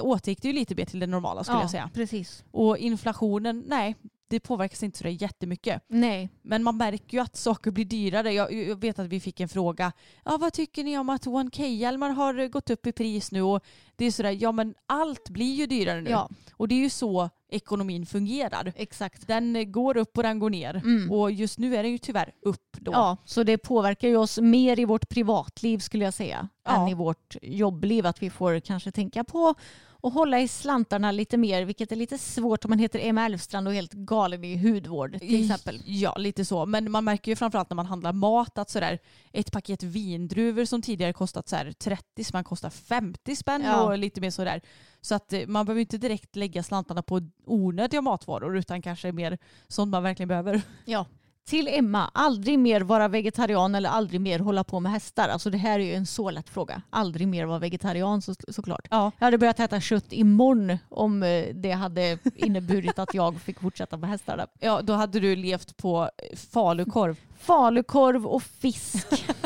återgick 0.01 0.41
det 0.41 0.47
ju 0.47 0.53
lite 0.53 0.75
mer 0.75 0.85
till 0.85 0.99
det 0.99 1.07
normala 1.07 1.43
skulle 1.43 1.57
ja 1.57 1.63
jag 1.63 1.71
säga. 1.71 1.89
precis. 1.93 2.43
Och 2.51 2.77
inflationen, 2.77 3.63
nej 3.67 3.95
det 4.31 4.39
påverkas 4.39 4.83
inte 4.83 4.97
så 4.97 5.07
jättemycket. 5.07 5.83
Nej. 5.87 6.29
Men 6.41 6.63
man 6.63 6.77
märker 6.77 7.17
ju 7.17 7.23
att 7.23 7.35
saker 7.35 7.71
blir 7.71 7.85
dyrare. 7.85 8.31
Jag, 8.33 8.53
jag 8.53 8.81
vet 8.81 8.99
att 8.99 9.07
vi 9.07 9.19
fick 9.19 9.39
en 9.39 9.49
fråga. 9.49 9.91
Ja, 10.25 10.37
vad 10.37 10.53
tycker 10.53 10.83
ni 10.83 10.97
om 10.97 11.09
att 11.09 11.25
1K-hjälmar 11.25 12.09
har 12.09 12.47
gått 12.47 12.69
upp 12.69 12.87
i 12.87 12.91
pris 12.91 13.31
nu? 13.31 13.41
Och 13.41 13.63
det 13.95 14.05
är 14.05 14.11
sådär, 14.11 14.37
ja 14.39 14.51
men 14.51 14.73
allt 14.85 15.29
blir 15.29 15.53
ju 15.55 15.65
dyrare 15.67 16.01
nu. 16.01 16.09
Ja, 16.09 16.29
Och 16.53 16.67
det 16.67 16.75
är 16.75 16.79
ju 16.79 16.89
så 16.89 17.29
ekonomin 17.51 18.05
fungerar. 18.05 18.73
exakt. 18.75 19.27
Den 19.27 19.71
går 19.71 19.97
upp 19.97 20.17
och 20.17 20.23
den 20.23 20.39
går 20.39 20.49
ner. 20.49 20.75
Mm. 20.75 21.11
Och 21.11 21.31
just 21.31 21.59
nu 21.59 21.75
är 21.75 21.83
den 21.83 21.91
ju 21.91 21.97
tyvärr 21.97 22.31
upp 22.41 22.77
då. 22.79 22.91
Ja, 22.91 23.17
så 23.25 23.43
det 23.43 23.57
påverkar 23.57 24.07
ju 24.07 24.17
oss 24.17 24.39
mer 24.39 24.79
i 24.79 24.85
vårt 24.85 25.09
privatliv 25.09 25.79
skulle 25.79 26.05
jag 26.05 26.13
säga 26.13 26.47
Ja. 26.65 26.81
än 26.81 26.87
i 26.87 26.93
vårt 26.93 27.35
jobbliv. 27.41 28.05
Att 28.05 28.23
vi 28.23 28.29
får 28.29 28.59
kanske 28.59 28.91
tänka 28.91 29.23
på 29.23 29.55
och 30.01 30.11
hålla 30.11 30.39
i 30.39 30.47
slantarna 30.47 31.11
lite 31.11 31.37
mer, 31.37 31.65
vilket 31.65 31.91
är 31.91 31.95
lite 31.95 32.17
svårt 32.17 32.65
om 32.65 32.69
man 32.69 32.79
heter 32.79 32.99
Emma 33.03 33.25
Elfstrand 33.25 33.67
och 33.67 33.73
är 33.73 33.75
helt 33.75 33.93
galen 33.93 34.43
i 34.43 34.57
hudvård 34.57 35.19
till 35.19 35.43
exempel. 35.43 35.81
Ja, 35.85 36.15
lite 36.17 36.45
så. 36.45 36.65
Men 36.65 36.91
man 36.91 37.03
märker 37.03 37.31
ju 37.31 37.35
framförallt 37.35 37.69
när 37.69 37.75
man 37.75 37.85
handlar 37.85 38.13
mat 38.13 38.57
att 38.57 38.69
sådär, 38.69 38.99
ett 39.31 39.51
paket 39.51 39.83
vindruvor 39.83 40.65
som 40.65 40.81
tidigare 40.81 41.13
kostat 41.13 41.49
sådär 41.49 41.71
30 41.71 42.23
spänn 42.23 42.43
kostar 42.43 42.69
50 42.69 43.35
spänn 43.35 43.61
Ja. 43.65 43.83
och 43.83 43.97
lite 43.97 44.21
mer 44.21 44.29
sådär. 44.29 44.61
Så 45.01 45.15
att 45.15 45.33
eh, 45.33 45.47
man 45.47 45.65
behöver 45.65 45.81
inte 45.81 45.97
direkt 45.97 46.35
lägga 46.35 46.63
slantarna 46.63 47.01
på 47.03 47.21
onödiga 47.45 48.01
matvaror 48.01 48.57
utan 48.57 48.81
kanske 48.81 49.11
mer 49.11 49.37
sånt 49.67 49.91
man 49.91 50.03
verkligen 50.03 50.27
behöver. 50.27 50.61
Ja. 50.85 51.05
Till 51.47 51.67
Emma, 51.67 52.11
aldrig 52.13 52.59
mer 52.59 52.81
vara 52.81 53.07
vegetarian 53.07 53.75
eller 53.75 53.89
aldrig 53.89 54.21
mer 54.21 54.39
hålla 54.39 54.63
på 54.63 54.79
med 54.79 54.91
hästar. 54.91 55.29
Alltså 55.29 55.49
det 55.49 55.57
här 55.57 55.79
är 55.79 55.83
ju 55.83 55.93
en 55.93 56.05
så 56.05 56.31
lätt 56.31 56.49
fråga. 56.49 56.81
Aldrig 56.89 57.27
mer 57.27 57.45
vara 57.45 57.59
vegetarian 57.59 58.21
så, 58.21 58.35
såklart. 58.47 58.87
Ja. 58.89 59.11
Jag 59.19 59.25
hade 59.25 59.37
börjat 59.37 59.59
äta 59.59 59.79
kött 59.81 60.13
imorgon 60.13 60.77
om 60.89 61.23
eh, 61.23 61.45
det 61.53 61.71
hade 61.71 62.17
inneburit 62.35 62.99
att 62.99 63.13
jag 63.13 63.41
fick 63.41 63.59
fortsätta 63.59 63.97
med 63.97 64.09
hästarna. 64.09 64.47
ja, 64.59 64.81
då 64.81 64.93
hade 64.93 65.19
du 65.19 65.35
levt 65.35 65.77
på 65.77 66.09
eh, 66.17 66.37
falukorv. 66.37 67.19
Falukorv 67.39 68.27
och 68.27 68.43
fisk. 68.43 69.07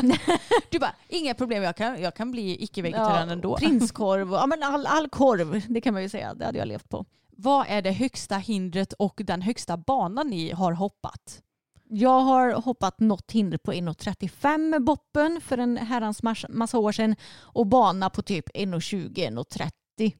Du 0.70 0.78
bara, 0.78 0.94
inga 1.08 1.34
problem, 1.34 1.62
jag 1.62 1.76
kan, 1.76 2.02
jag 2.02 2.14
kan 2.14 2.30
bli 2.30 2.62
icke-vegetarian 2.64 3.30
ändå. 3.30 3.56
Prinskorv, 3.60 4.32
ja, 4.32 4.46
men 4.46 4.62
all, 4.62 4.86
all 4.86 5.08
korv, 5.08 5.62
det 5.68 5.80
kan 5.80 5.94
man 5.94 6.02
ju 6.02 6.08
säga. 6.08 6.34
Det 6.34 6.44
hade 6.44 6.58
jag 6.58 6.68
levt 6.68 6.88
på. 6.88 7.04
Vad 7.36 7.66
är 7.68 7.82
det 7.82 7.92
högsta 7.92 8.36
hindret 8.36 8.92
och 8.92 9.20
den 9.24 9.42
högsta 9.42 9.76
banan 9.76 10.26
ni 10.28 10.52
har 10.52 10.72
hoppat? 10.72 11.42
Jag 11.88 12.20
har 12.20 12.52
hoppat 12.52 13.00
något 13.00 13.30
hinder 13.32 13.58
på 13.58 13.72
1,35 13.72 14.58
med 14.58 14.84
boppen 14.84 15.40
för 15.40 15.58
en 15.58 15.76
herrans 15.76 16.22
massa, 16.48 16.78
år 16.78 16.92
sedan 16.92 17.16
och 17.40 17.66
bana 17.66 18.10
på 18.10 18.22
typ 18.22 18.48
1,20-1,30 18.54 19.70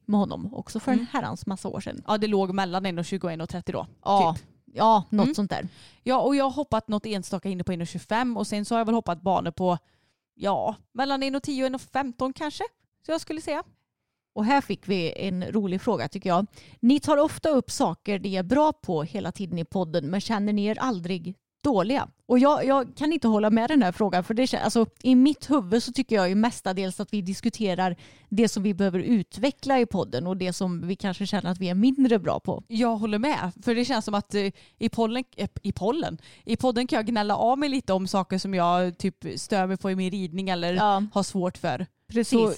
med 0.05 0.19
honom 0.19 0.53
också 0.53 0.79
för 0.79 0.91
en 0.91 0.97
Mm. 0.97 1.07
herrans 1.11 1.45
massa 1.45 1.67
år 1.69 1.79
sedan. 1.79 2.03
Ja 2.07 2.17
det 2.17 2.27
låg 2.27 2.53
mellan 2.53 2.85
1,20 2.85 3.23
och 3.23 3.31
1,30 3.31 3.71
då. 3.71 3.87
Ja, 4.03 4.35
Typ. 4.37 4.45
ja 4.65 5.03
något 5.09 5.23
Mm. 5.25 5.35
sånt 5.35 5.49
där. 5.49 5.67
Ja 6.03 6.19
och 6.21 6.35
jag 6.35 6.43
har 6.43 6.51
hoppat 6.51 6.87
något 6.87 7.05
enstaka 7.05 7.49
hinder 7.49 7.65
på 7.65 7.71
1,25 7.71 8.37
och 8.37 8.47
sen 8.47 8.65
så 8.65 8.75
har 8.75 8.79
jag 8.79 8.85
väl 8.85 8.95
hoppat 8.95 9.21
banor 9.21 9.51
på 9.51 9.77
ja 10.33 10.75
mellan 10.93 11.23
1,10 11.23 11.63
och 11.75 11.81
1,15 11.81 12.33
kanske. 12.33 12.63
Så 13.05 13.11
jag 13.11 13.21
skulle 13.21 13.41
säga. 13.41 13.63
Och 14.35 14.45
här 14.45 14.61
fick 14.61 14.87
vi 14.87 15.13
en 15.27 15.43
rolig 15.43 15.81
fråga 15.81 16.07
tycker 16.09 16.29
jag. 16.29 16.45
Ni 16.79 16.99
tar 16.99 17.17
ofta 17.17 17.49
upp 17.49 17.71
saker 17.71 18.19
ni 18.19 18.35
är 18.35 18.43
bra 18.43 18.73
på 18.73 19.03
hela 19.03 19.31
tiden 19.31 19.57
i 19.59 19.65
podden 19.65 20.05
men 20.09 20.21
känner 20.21 20.53
ni 20.53 20.65
er 20.65 20.79
aldrig 20.79 21.35
dåliga? 21.67 22.07
Och 22.25 22.39
jag, 22.39 22.65
jag 22.65 22.95
kan 22.97 23.13
inte 23.13 23.27
hålla 23.27 23.49
med 23.49 23.69
den 23.69 23.83
här 23.83 23.91
frågan 23.91 24.23
för 24.23 24.33
det, 24.33 24.53
alltså, 24.53 24.85
i 25.03 25.15
mitt 25.15 25.49
huvud 25.49 25.83
så 25.83 25.91
tycker 25.91 26.15
jag 26.15 26.29
ju 26.29 26.35
mestadels 26.35 26.99
att 26.99 27.13
vi 27.13 27.21
diskuterar 27.21 27.95
det 28.29 28.47
som 28.49 28.63
vi 28.63 28.73
behöver 28.73 28.99
utveckla 28.99 29.79
i 29.79 29.85
podden 29.85 30.27
och 30.27 30.37
det 30.37 30.53
som 30.53 30.87
vi 30.87 30.95
kanske 30.95 31.25
känner 31.25 31.51
att 31.51 31.57
vi 31.59 31.69
är 31.69 31.75
mindre 31.75 32.19
bra 32.19 32.39
på. 32.39 32.63
Jag 32.67 32.95
håller 32.97 33.19
med. 33.19 33.51
För 33.63 33.75
det 33.75 33.85
känns 33.85 34.05
som 34.05 34.13
att 34.13 34.33
eh, 34.35 34.51
i, 34.79 34.89
pollen, 34.89 35.23
eh, 35.37 35.49
i 35.63 35.71
pollen, 35.71 36.17
i 36.45 36.55
podden 36.55 36.87
kan 36.87 36.97
jag 36.97 37.05
gnälla 37.05 37.35
av 37.35 37.57
mig 37.59 37.69
lite 37.69 37.93
om 37.93 38.07
saker 38.07 38.37
som 38.37 38.53
jag 38.53 38.97
typ 38.97 39.25
stör 39.35 39.67
mig 39.67 39.77
på 39.77 39.91
i 39.91 39.95
min 39.95 40.11
ridning 40.11 40.49
eller 40.49 40.73
Ja, 40.73 41.03
har 41.13 41.23
svårt 41.23 41.57
för. 41.57 41.85
precis. 42.11 42.39
Så 42.39 42.51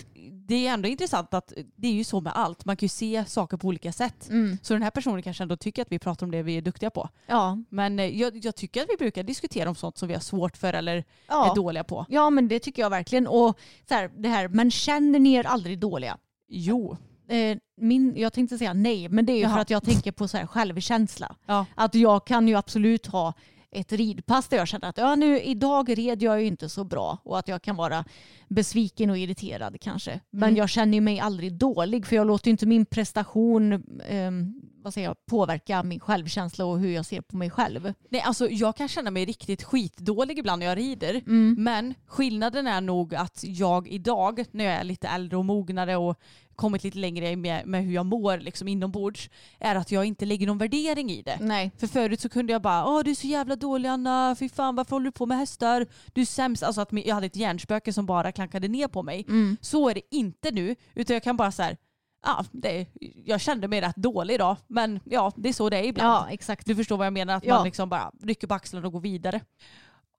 det 0.49 0.67
är 0.67 0.73
ändå 0.73 0.89
intressant 0.89 1.33
att 1.33 1.53
det 1.75 1.87
är 1.87 1.91
ju 1.91 2.03
så 2.03 2.21
med 2.21 2.33
allt. 2.35 2.65
Man 2.65 2.77
kan 2.77 2.85
ju 2.85 2.89
se 2.89 3.25
saker 3.25 3.57
på 3.57 3.67
olika 3.67 3.91
sätt. 3.91 4.29
Mm. 4.29 4.57
Så 4.61 4.73
den 4.73 4.83
här 4.83 4.89
personen 4.91 5.21
kanske 5.21 5.43
ändå 5.43 5.57
tycker 5.57 5.81
att 5.81 5.91
vi 5.91 5.99
pratar 5.99 6.25
om 6.25 6.31
det 6.31 6.43
vi 6.43 6.57
är 6.57 6.61
duktiga 6.61 6.89
på. 6.89 7.09
Ja, 7.27 7.57
Men 7.69 7.99
eh, 7.99 8.19
jag, 8.19 8.45
jag 8.45 8.55
tycker 8.55 8.81
att 8.81 8.87
vi 8.89 8.97
brukar 8.97 9.23
diskutera 9.23 9.69
om 9.69 9.75
sånt 9.75 9.97
som 9.97 10.07
vi 10.07 10.13
har 10.13 10.21
svårt 10.21 10.57
för 10.57 10.73
eller 10.73 11.03
ja. 11.27 11.51
är 11.51 11.55
dåliga 11.55 11.83
på. 11.83 12.05
ja, 12.09 12.29
men 12.29 12.47
det 12.47 12.59
tycker 12.59 12.81
jag 12.81 12.89
verkligen. 12.89 13.27
Och 13.27 13.59
så 13.87 13.93
här, 13.93 14.11
det 14.17 14.29
här, 14.29 14.47
men 14.47 14.71
känner 14.71 15.19
ni 15.19 15.33
er 15.33 15.47
aldrig 15.47 15.79
dåliga? 15.79 16.17
Jo. 16.47 16.97
Eh, 17.27 17.57
min, 17.77 18.13
jag 18.17 18.33
tänkte 18.33 18.57
säga 18.57 18.73
nej, 18.73 19.09
men 19.09 19.25
det 19.25 19.33
är 19.33 19.37
ju 19.37 19.49
för 19.49 19.59
att 19.59 19.69
jag 19.69 19.83
tänker 19.83 20.11
på 20.11 20.27
så 20.27 20.37
här 20.37 20.47
självkänsla. 20.47 21.35
Ja. 21.45 21.65
Att 21.75 21.95
jag 21.95 22.25
kan 22.25 22.47
ju 22.47 22.55
absolut 22.55 23.07
ha 23.07 23.33
ett 23.71 23.91
ridpass 23.91 24.47
där 24.47 24.57
jag 24.57 24.67
känner 24.67 24.89
att 24.89 24.97
ja, 24.97 25.15
nu, 25.15 25.41
idag 25.41 25.97
red 25.97 26.21
jag 26.21 26.41
ju 26.41 26.47
inte 26.47 26.69
så 26.69 26.83
bra 26.83 27.17
och 27.23 27.39
att 27.39 27.47
jag 27.47 27.61
kan 27.61 27.75
vara 27.75 28.05
besviken 28.47 29.09
och 29.09 29.17
irriterad 29.17 29.77
kanske. 29.81 30.19
Men 30.29 30.49
Mm. 30.49 30.57
jag 30.57 30.69
känner 30.69 31.01
mig 31.01 31.19
aldrig 31.19 31.53
dålig 31.53 32.05
för 32.05 32.15
jag 32.15 32.27
låter 32.27 32.51
inte 32.51 32.65
min 32.65 32.85
prestation 32.85 33.83
ehm, 34.09 34.61
vad 34.83 34.93
säger 34.93 35.07
jag, 35.07 35.25
påverka 35.25 35.83
min 35.83 35.99
självkänsla 35.99 36.65
och 36.65 36.79
hur 36.79 36.91
jag 36.91 37.05
ser 37.05 37.21
på 37.21 37.37
mig 37.37 37.49
själv. 37.49 37.93
Nej, 38.09 38.21
alltså, 38.21 38.49
jag 38.49 38.75
kan 38.75 38.87
känna 38.87 39.11
mig 39.11 39.25
riktigt 39.25 39.63
skitdålig 39.63 40.39
ibland 40.39 40.59
när 40.59 40.65
jag 40.65 40.77
rider. 40.77 41.15
Mm. 41.15 41.55
Men 41.59 41.93
skillnaden 42.05 42.67
är 42.67 42.81
nog 42.81 43.15
att 43.15 43.43
jag 43.43 43.87
idag, 43.87 44.45
när 44.51 44.65
jag 44.65 44.73
är 44.73 44.83
lite 44.83 45.07
äldre 45.07 45.37
och 45.37 45.45
mognare 45.45 45.95
och 45.97 46.19
kommit 46.59 46.83
lite 46.83 46.97
längre 46.97 47.35
med, 47.35 47.67
med 47.67 47.83
hur 47.83 47.93
jag 47.93 48.05
mår 48.05 48.37
liksom 48.37 48.67
inombords, 48.67 49.29
är 49.59 49.75
att 49.75 49.91
jag 49.91 50.05
inte 50.05 50.25
lägger 50.25 50.47
någon 50.47 50.57
värdering 50.57 51.11
i 51.11 51.21
det. 51.21 51.37
Nej. 51.41 51.71
För 51.77 51.87
förut 51.87 52.21
så 52.21 52.29
kunde 52.29 52.53
jag 52.53 52.61
bara, 52.61 52.85
åh 52.85 53.03
du 53.03 53.11
är 53.11 53.15
så 53.15 53.27
jävla 53.27 53.55
dålig 53.55 53.89
Anna, 53.89 54.35
fy 54.39 54.49
fan 54.49 54.75
varför 54.75 54.91
håller 54.95 55.05
du 55.05 55.11
på 55.11 55.25
med 55.25 55.37
hästar? 55.37 55.87
Du 56.13 56.21
är 56.21 56.25
sämst. 56.25 56.63
Alltså 56.63 56.81
att 56.81 56.89
jag 56.91 57.15
hade 57.15 57.25
ett 57.27 57.35
hjärnspöke 57.35 57.93
som 57.93 58.05
bara 58.05 58.31
klankade 58.31 58.67
ner 58.67 58.87
på 58.87 59.03
mig. 59.03 59.25
Mm. 59.27 59.57
Så 59.61 59.89
är 59.89 59.93
det 59.93 60.01
inte 60.11 60.51
nu, 60.51 60.75
utan 60.95 61.13
jag 61.13 61.23
kan 61.23 61.37
bara 61.37 61.51
så 61.51 61.63
här, 61.63 61.77
ja, 62.25 62.45
det, 62.51 62.85
jag 63.25 63.41
kände 63.41 63.67
mig 63.67 63.81
rätt 63.81 63.95
dålig 63.95 64.33
idag, 64.33 64.57
men 64.67 64.99
ja, 65.03 65.31
det 65.35 65.49
är 65.49 65.53
så 65.53 65.69
det 65.69 65.77
är 65.77 65.83
ibland. 65.83 66.09
Ja, 66.09 66.27
exakt. 66.29 66.65
Du 66.65 66.75
förstår 66.75 66.97
vad 66.97 67.05
jag 67.05 67.13
menar, 67.13 67.33
att 67.35 67.45
Ja. 67.45 67.55
man 67.55 67.65
liksom 67.65 67.89
bara 67.89 68.11
rycker 68.23 68.47
på 68.47 68.53
axlarna 68.53 68.87
och 68.87 68.93
går 68.93 69.01
vidare. 69.01 69.41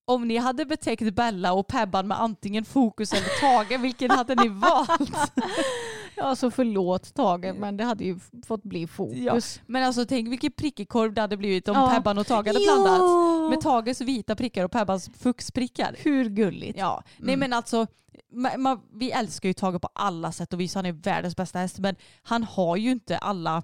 Om 0.04 0.28
ni 0.28 0.36
hade 0.36 0.64
betäckt 0.64 1.14
Bella 1.14 1.52
och 1.52 1.66
Pebban 1.66 2.08
med 2.08 2.20
antingen 2.20 2.64
fokus 2.64 3.12
eller 3.12 3.40
Tage, 3.40 3.80
vilken 3.80 4.10
hade 4.10 4.34
ni 4.34 4.48
valt? 4.48 5.32
Ja, 6.16 6.36
så 6.36 6.50
förlåt 6.50 7.14
Tage, 7.14 7.54
men 7.54 7.76
det 7.76 7.84
hade 7.84 8.04
ju 8.04 8.18
fått 8.46 8.62
bli 8.62 8.86
fokus. 8.86 9.60
Men 9.66 9.84
alltså 9.84 10.04
tänk 10.06 10.28
vilken 10.28 10.52
prickig 10.52 10.88
korv 10.88 11.14
det 11.14 11.20
hade 11.20 11.36
blivit 11.36 11.68
om 11.68 11.76
Ja. 11.76 11.90
Pebban 11.94 12.18
och 12.18 12.26
Tage 12.26 12.46
hade 12.46 12.58
blandats. 12.60 13.50
Med 13.50 13.60
Tages 13.60 14.00
vita 14.00 14.36
prickar 14.36 14.64
och 14.64 14.70
Pebbans 14.72 15.10
fuxprickar. 15.18 15.96
Hur 15.98 16.24
gulligt? 16.28 16.78
Ja, 16.78 17.02
nej 17.18 17.34
Mm. 17.34 17.40
men 17.40 17.52
alltså 17.52 17.86
ma- 18.32 18.56
ma- 18.56 18.80
vi 18.94 19.10
älskar 19.10 19.48
ju 19.48 19.52
Tage 19.52 19.80
på 19.82 19.88
alla 19.94 20.32
sätt 20.32 20.52
och 20.52 20.60
vis. 20.60 20.74
Han 20.74 20.86
är 20.86 20.92
världens 20.92 21.36
bästa 21.36 21.58
häst 21.58 21.78
men 21.78 21.96
han 22.22 22.44
har 22.44 22.76
ju 22.76 22.90
inte 22.90 23.18
alla 23.18 23.62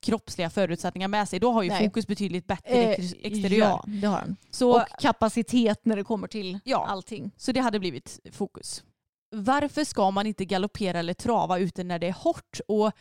kroppsliga 0.00 0.50
förutsättningar 0.50 1.08
med 1.08 1.28
sig. 1.28 1.40
Då 1.40 1.52
har 1.52 1.62
ju 1.62 1.68
Nej. 1.68 1.84
fokus 1.86 2.06
betydligt 2.06 2.46
bättre 2.46 2.70
Eh, 2.74 2.90
ex- 2.90 3.14
exteriör. 3.22 3.66
Ja, 3.68 3.84
det 3.86 4.06
har 4.06 4.16
han. 4.16 4.36
Så, 4.50 4.76
Och 4.76 4.82
kapacitet 5.00 5.80
när 5.84 5.96
det 5.96 6.04
kommer 6.04 6.28
till 6.28 6.58
Ja. 6.64 6.86
allting. 6.88 7.30
så 7.36 7.52
det 7.52 7.60
hade 7.60 7.78
blivit 7.80 8.20
fokus. 8.32 8.82
Varför 9.30 9.84
ska 9.84 10.10
man 10.10 10.26
inte 10.26 10.44
galoppera 10.44 10.98
eller 10.98 11.14
trava 11.14 11.58
ute 11.58 11.84
när 11.84 11.98
det 11.98 12.06
är 12.06 12.12
hårt? 12.12 12.60
Och 12.68 12.92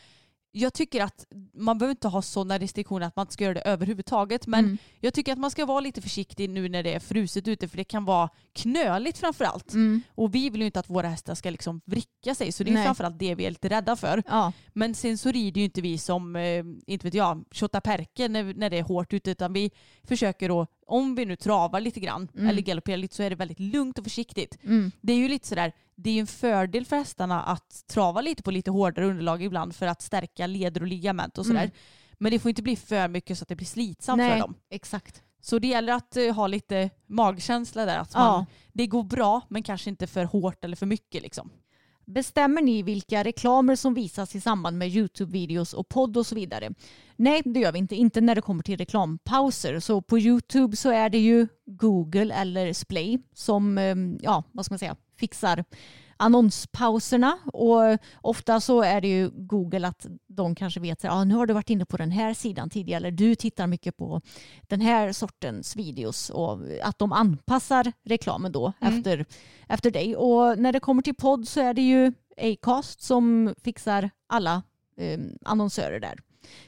jag 0.51 0.73
tycker 0.73 1.03
att 1.03 1.25
man 1.53 1.77
behöver 1.77 1.91
inte 1.91 2.07
ha 2.07 2.21
sådana 2.21 2.57
restriktioner 2.59 3.05
att 3.07 3.15
man 3.15 3.23
inte 3.23 3.33
ska 3.33 3.43
göra 3.43 3.53
det 3.53 3.61
överhuvudtaget. 3.61 4.47
Men 4.47 4.65
Mm. 4.65 4.77
jag 4.99 5.13
tycker 5.13 5.33
att 5.33 5.39
man 5.39 5.51
ska 5.51 5.65
vara 5.65 5.79
lite 5.79 6.01
försiktig 6.01 6.49
nu 6.49 6.69
när 6.69 6.83
det 6.83 6.93
är 6.93 6.99
fruset 6.99 7.47
ute 7.47 7.67
för 7.67 7.77
det 7.77 7.83
kan 7.83 8.05
vara 8.05 8.29
knöligt 8.53 9.17
framförallt. 9.17 9.73
Mm. 9.73 10.01
Och 10.15 10.35
vi 10.35 10.49
vill 10.49 10.61
ju 10.61 10.65
inte 10.65 10.79
att 10.79 10.89
våra 10.89 11.07
hästar 11.07 11.35
ska 11.35 11.49
liksom 11.49 11.81
vricka 11.85 12.35
sig 12.35 12.51
så 12.51 12.63
det 12.63 12.69
är 12.69 12.73
Nej. 12.73 12.85
framförallt 12.85 13.19
det 13.19 13.35
vi 13.35 13.45
är 13.45 13.49
lite 13.49 13.69
rädda 13.69 13.95
för. 13.95 14.23
Ja. 14.27 14.51
Men 14.73 14.95
sen 14.95 15.17
så 15.17 15.31
rider 15.31 15.59
ju 15.61 15.65
inte 15.65 15.81
vi 15.81 15.97
som, 15.97 16.35
eh, 16.35 16.63
inte 16.87 17.07
vet 17.07 17.13
jag, 17.13 17.45
Perke 17.83 18.27
när, 18.27 18.53
när 18.53 18.69
det 18.69 18.77
är 18.77 18.83
hårt 18.83 19.13
ute 19.13 19.31
utan 19.31 19.53
vi 19.53 19.71
försöker 20.03 20.49
då, 20.49 20.67
om 20.89 21.15
vi 21.15 21.25
nu 21.25 21.35
travar 21.35 21.79
lite 21.81 21.99
grann 21.99 22.27
Mm. 22.35 22.49
eller 22.49 22.61
galopperar 22.61 22.97
lite 22.97 23.15
så 23.15 23.23
är 23.23 23.29
det 23.29 23.35
väldigt 23.35 23.59
lugnt 23.59 23.97
och 23.97 24.03
försiktigt. 24.03 24.57
Mm. 24.63 24.91
Det 25.01 25.13
är 25.13 25.17
ju 25.17 25.27
lite 25.27 25.47
sådär, 25.47 25.71
det 25.95 26.09
är 26.09 26.13
ju 26.13 26.19
en 26.19 26.27
fördel 26.27 26.85
för 26.85 26.95
hästarna 26.95 27.41
att 27.43 27.83
trava 27.87 28.21
lite 28.21 28.43
på 28.43 28.51
lite 28.51 28.71
hårdare 28.71 29.05
underlag 29.05 29.43
ibland 29.43 29.75
för 29.75 29.87
att 29.87 30.01
stärka 30.01 30.47
leder 30.47 30.81
och 30.81 30.87
ligament 30.87 31.37
och 31.37 31.45
sådär. 31.45 31.59
Mm. 31.63 31.71
Men 32.17 32.31
det 32.31 32.39
får 32.39 32.49
inte 32.49 32.61
bli 32.63 32.75
för 32.75 33.07
mycket 33.07 33.37
så 33.37 33.43
att 33.43 33.47
det 33.49 33.55
blir 33.55 33.67
slitsamt 33.67 34.21
för 34.21 34.27
Nej, 34.29 34.39
dem. 34.39 34.55
exakt. 34.69 35.23
Så 35.41 35.59
det 35.59 35.67
gäller 35.67 35.93
att 35.93 36.17
eh, 36.17 36.33
ha 36.35 36.47
lite 36.47 36.89
magkänsla 37.07 37.85
där. 37.85 37.97
Att 37.97 38.11
Ja. 38.13 38.19
man, 38.31 38.45
det 38.73 38.87
går 38.87 39.03
bra 39.03 39.41
men 39.49 39.63
kanske 39.63 39.89
inte 39.89 40.07
för 40.07 40.23
hårt 40.25 40.63
eller 40.63 40.75
för 40.75 40.85
mycket. 40.85 41.21
Liksom. 41.21 41.49
Bestämmer 42.09 42.61
ni 42.61 42.83
vilka 42.83 43.23
reklamer 43.23 43.75
som 43.75 43.93
visas 43.93 44.35
i 44.35 44.41
samband 44.41 44.77
med 44.77 44.89
YouTube-videos 44.89 45.73
och 45.73 45.89
podd 45.89 46.17
och 46.17 46.25
så 46.25 46.35
vidare? 46.35 46.69
Nej, 47.15 47.41
det 47.45 47.59
gör 47.59 47.71
vi 47.71 47.79
inte. 47.79 47.95
Inte 47.95 48.21
när 48.21 48.35
det 48.35 48.41
kommer 48.41 48.63
till 48.63 48.77
reklampauser. 48.77 49.79
Så 49.79 50.01
på 50.01 50.19
YouTube 50.19 50.75
så 50.75 50.89
är 50.89 51.09
det 51.09 51.17
ju 51.17 51.47
Google 51.65 52.33
eller 52.33 52.73
Splay 52.73 53.19
som 53.33 53.77
eh, 53.77 53.95
ja, 54.21 54.43
vad 54.51 54.65
ska 54.65 54.73
man 54.73 54.79
säga, 54.79 54.95
fixar 55.19 55.63
annonspauserna 56.19 57.37
och 57.53 57.97
ofta 58.21 58.59
så 58.61 58.81
är 58.81 59.01
det 59.01 59.07
ju 59.07 59.29
Google 59.29 59.87
att 59.87 60.05
de 60.27 60.55
kanske 60.55 60.79
vet 60.79 61.05
att 61.05 61.11
ah, 61.11 61.23
nu 61.23 61.35
har 61.35 61.45
du 61.45 61.53
varit 61.53 61.69
inne 61.69 61.85
på 61.85 61.97
den 61.97 62.11
här 62.11 62.33
sidan 62.33 62.69
tidigare 62.69 62.97
eller 62.97 63.11
du 63.11 63.35
tittar 63.35 63.67
mycket 63.67 63.97
på 63.97 64.21
den 64.61 64.81
här 64.81 65.11
sortens 65.11 65.75
videos 65.75 66.29
och 66.29 66.59
att 66.83 66.99
de 66.99 67.11
anpassar 67.11 67.93
reklamen 68.05 68.51
då 68.51 68.73
Mm. 68.81 68.97
efter, 68.97 69.25
efter 69.67 69.91
dig. 69.91 70.15
Och 70.15 70.59
när 70.59 70.73
det 70.73 70.79
kommer 70.79 71.01
till 71.01 71.15
podd 71.15 71.47
så 71.47 71.59
är 71.61 71.73
det 71.73 71.81
ju 71.81 72.13
Acast 72.37 73.01
som 73.01 73.53
fixar 73.63 74.09
alla 74.27 74.63
eh, 74.97 75.19
annonsörer 75.45 75.99
där. 75.99 76.19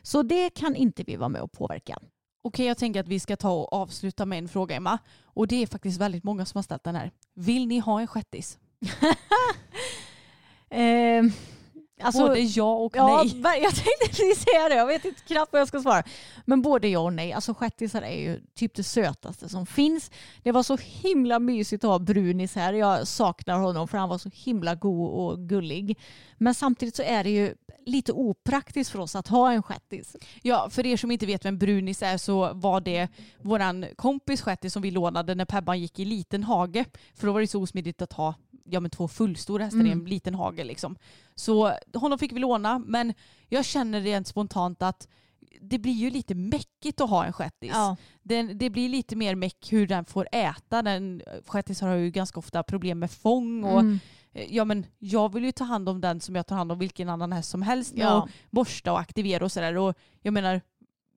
Så 0.02 0.24
det 0.24 0.50
kan 0.50 0.76
inte 0.76 1.04
vi 1.04 1.16
vara 1.16 1.30
med 1.30 1.42
och 1.42 1.52
påverka. 1.52 1.98
Okej, 2.44 2.66
jag 2.66 2.78
tänker 2.78 3.00
att 3.00 3.08
vi 3.08 3.20
ska 3.20 3.36
ta 3.36 3.52
och 3.52 3.74
avsluta 3.74 4.26
med 4.26 4.38
en 4.40 4.48
fråga 4.50 4.76
Emma. 4.76 4.98
Och 5.24 5.48
det 5.48 5.56
är 5.56 5.68
faktiskt 5.68 6.02
väldigt 6.02 6.24
många 6.24 6.46
som 6.46 6.58
har 6.58 6.64
ställt 6.64 6.84
den 6.84 6.96
här. 6.96 7.12
Vill 7.36 7.68
ni 7.68 7.80
ha 7.80 8.02
en 8.02 8.08
shettis? 8.08 8.60
Eh, 10.74 11.30
alltså, 12.04 12.28
Både 12.28 12.40
ja 12.40 12.74
och 12.74 12.96
Ja, 12.96 13.24
nej. 13.36 13.60
jag 13.64 13.76
tänkte 13.76 14.08
precis 14.08 14.44
säga 14.44 14.70
det. 14.70 14.76
Jag 14.76 14.86
vet 14.88 15.06
inte 15.06 15.22
knappt 15.22 15.54
vad 15.54 15.62
jag 15.62 15.68
ska 15.68 15.82
svara. 15.82 16.04
Men 16.46 16.62
både 16.62 16.88
ja 16.88 17.00
och 17.00 17.14
nej. 17.14 17.34
Alltså 17.34 17.54
shettisar 17.54 18.02
är 18.02 18.16
ju 18.20 18.42
typ 18.56 18.76
det 18.76 18.84
sötaste 18.84 19.50
som 19.50 19.66
finns. 19.66 20.12
Det 20.44 20.52
var 20.52 20.64
så 20.64 20.78
himla 20.82 21.40
mysigt 21.40 21.84
att 21.84 21.90
ha 21.90 22.00
Brunis 22.00 22.56
här. 22.56 22.74
Jag 22.74 23.08
saknar 23.08 23.60
honom 23.60 23.88
för 23.88 23.98
han 23.98 24.10
var 24.10 24.18
så 24.18 24.30
himla 24.34 24.76
god 24.76 25.10
och 25.12 25.40
gullig. 25.40 26.00
Men 26.38 26.54
samtidigt 26.56 26.96
så 26.96 27.04
är 27.04 27.24
det 27.24 27.30
ju 27.30 27.56
lite 27.86 28.12
opraktiskt 28.12 28.92
för 28.92 29.00
oss 29.00 29.16
att 29.16 29.28
ha 29.28 29.52
en 29.52 29.64
shettis. 29.64 30.16
Ja, 30.42 30.70
för 30.70 30.86
er 30.86 30.98
som 30.98 31.12
inte 31.12 31.26
vet 31.26 31.46
vem 31.46 31.58
Brunis 31.58 32.02
är 32.04 32.18
så 32.18 32.54
var 32.54 32.82
det 32.82 33.08
våran 33.42 33.86
kompis 33.96 34.42
shettis 34.42 34.74
som 34.74 34.82
vi 34.82 34.92
lånade 34.92 35.36
när 35.36 35.46
Pebban 35.46 35.80
gick 35.80 36.00
i 36.00 36.06
liten 36.06 36.44
hage. 36.44 36.86
För 37.16 37.28
då 37.28 37.34
var 37.34 37.42
det 37.42 37.48
så 37.48 37.62
osmidigt 37.62 38.02
att 38.02 38.14
ha 38.14 38.34
ja, 38.64 38.80
men 38.80 38.92
två 38.92 39.08
fullstora 39.08 39.64
hästar 39.64 39.80
i 39.80 39.82
en 39.82 39.92
Mm. 39.92 40.08
liten 40.08 40.36
hage. 40.36 40.64
Liksom. 40.64 40.96
Så 41.42 41.74
honom 41.94 42.20
fick 42.20 42.32
vi 42.32 42.40
låna, 42.40 42.80
men 42.80 43.14
jag 43.50 43.66
känner 43.66 44.02
rent 44.02 44.28
spontant 44.28 44.82
att 44.82 45.08
det 45.62 45.80
blir 45.80 45.94
ju 45.94 46.10
lite 46.10 46.36
mäckigt 46.36 47.02
att 47.02 47.10
ha 47.10 47.26
en 47.26 47.34
shettis. 47.34 47.72
Ja. 47.74 47.96
Den, 48.24 48.58
det 48.58 48.70
blir 48.70 48.90
lite 48.90 49.16
mer 49.16 49.36
meck 49.36 49.68
hur 49.72 49.88
den 49.88 50.06
får 50.06 50.28
äta. 50.32 50.82
Den, 50.82 51.22
shettisar 51.48 51.88
har 51.88 51.96
ju 51.96 52.12
ganska 52.12 52.40
ofta 52.40 52.64
problem 52.64 53.00
med 53.00 53.12
fång 53.12 53.64
och 53.64 53.80
Mm. 53.80 54.00
eh, 54.34 54.56
ja, 54.56 54.66
men 54.66 54.86
jag 55.00 55.34
vill 55.34 55.44
ju 55.46 55.52
ta 55.52 55.64
hand 55.64 55.90
om 55.90 56.02
den 56.02 56.20
som 56.22 56.36
jag 56.36 56.48
tar 56.48 56.56
hand 56.56 56.72
om 56.72 56.80
vilken 56.80 57.10
annan 57.10 57.32
häst 57.32 57.50
som 57.50 57.62
helst 57.62 57.94
Ja. 57.96 58.24
att 58.24 58.30
borsta 58.50 58.92
och 58.92 59.00
aktivera 59.00 59.46
och 59.46 59.52
sådär. 59.52 59.78
Och 59.78 59.96
jag 60.22 60.34
menar, 60.34 60.62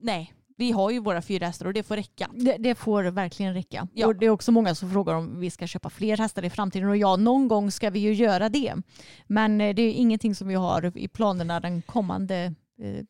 nej, 0.00 0.32
vi 0.56 0.70
har 0.72 0.90
ju 0.90 0.98
våra 0.98 1.22
fyra 1.22 1.46
hästar 1.46 1.66
och 1.66 1.72
det 1.72 1.82
får 1.82 1.96
räcka. 1.96 2.30
Det, 2.32 2.56
det 2.58 2.74
får 2.74 3.04
verkligen 3.04 3.54
räcka. 3.54 3.88
Ja. 3.92 4.06
Och 4.06 4.16
det 4.16 4.26
är 4.26 4.30
också 4.30 4.52
många 4.52 4.74
som 4.74 4.90
frågar 4.90 5.14
om 5.14 5.40
vi 5.40 5.50
ska 5.50 5.66
köpa 5.66 5.90
fler 5.90 6.16
hästar 6.16 6.44
i 6.44 6.50
framtiden 6.50 6.88
och 6.88 6.96
ja, 6.96 7.16
någon 7.16 7.48
gång 7.48 7.70
ska 7.70 7.90
vi 7.90 7.98
ju 7.98 8.12
göra 8.14 8.48
det. 8.48 8.74
Men 9.26 9.60
eh, 9.60 9.74
det 9.74 9.82
är 9.82 9.92
ingenting 9.92 10.34
som 10.34 10.48
vi 10.48 10.54
har 10.54 10.98
i 10.98 11.08
planerna 11.08 11.60
den 11.60 11.82
kommande 11.82 12.54
eh, 12.82 13.04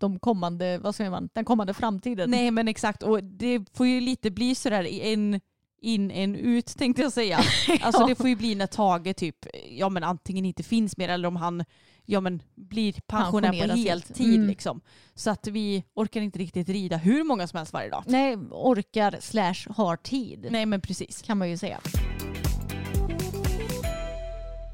de 0.00 0.18
kommande, 0.18 0.78
vad 0.78 0.94
säger 0.94 1.10
man, 1.10 1.28
den 1.32 1.44
kommande 1.44 1.74
framtiden. 1.74 2.30
Nej 2.30 2.50
men 2.50 2.68
exakt 2.68 3.02
och 3.02 3.24
det 3.24 3.76
får 3.76 3.86
ju 3.86 4.00
lite 4.00 4.30
bli 4.30 4.54
sådär 4.54 4.84
en 4.86 5.40
in 5.80 6.10
en 6.10 6.34
ut 6.34 6.66
tänkte 6.78 7.02
jag 7.02 7.12
säga. 7.12 7.38
Alltså 7.80 8.02
Ja. 8.02 8.06
det 8.06 8.14
får 8.14 8.28
ju 8.28 8.36
bli 8.36 8.54
när 8.54 8.66
Tage 8.66 9.16
typ, 9.16 9.36
ja 9.70 9.88
men 9.88 10.04
antingen 10.04 10.44
inte 10.44 10.62
finns 10.62 10.96
mer 10.96 11.08
eller 11.08 11.28
om 11.28 11.36
han 11.36 11.64
ja, 12.06 12.20
men 12.20 12.42
blir 12.54 12.92
pensionär 13.06 13.68
på 13.68 13.74
heltid 13.74 14.34
Mm. 14.34 14.46
liksom. 14.48 14.80
Så 15.14 15.30
att 15.30 15.46
vi 15.46 15.84
orkar 15.94 16.20
inte 16.20 16.38
riktigt 16.38 16.68
rida 16.68 16.96
hur 16.96 17.24
många 17.24 17.46
som 17.46 17.56
helst 17.56 17.72
varje 17.72 17.90
dag. 17.90 18.04
Nej, 18.06 18.36
orkar 18.50 19.16
slash 19.20 19.74
har 19.76 19.96
tid. 19.96 20.46
Nej 20.50 20.66
men 20.66 20.80
precis. 20.80 21.22
Kan 21.22 21.38
man 21.38 21.50
ju 21.50 21.58
säga. 21.58 21.80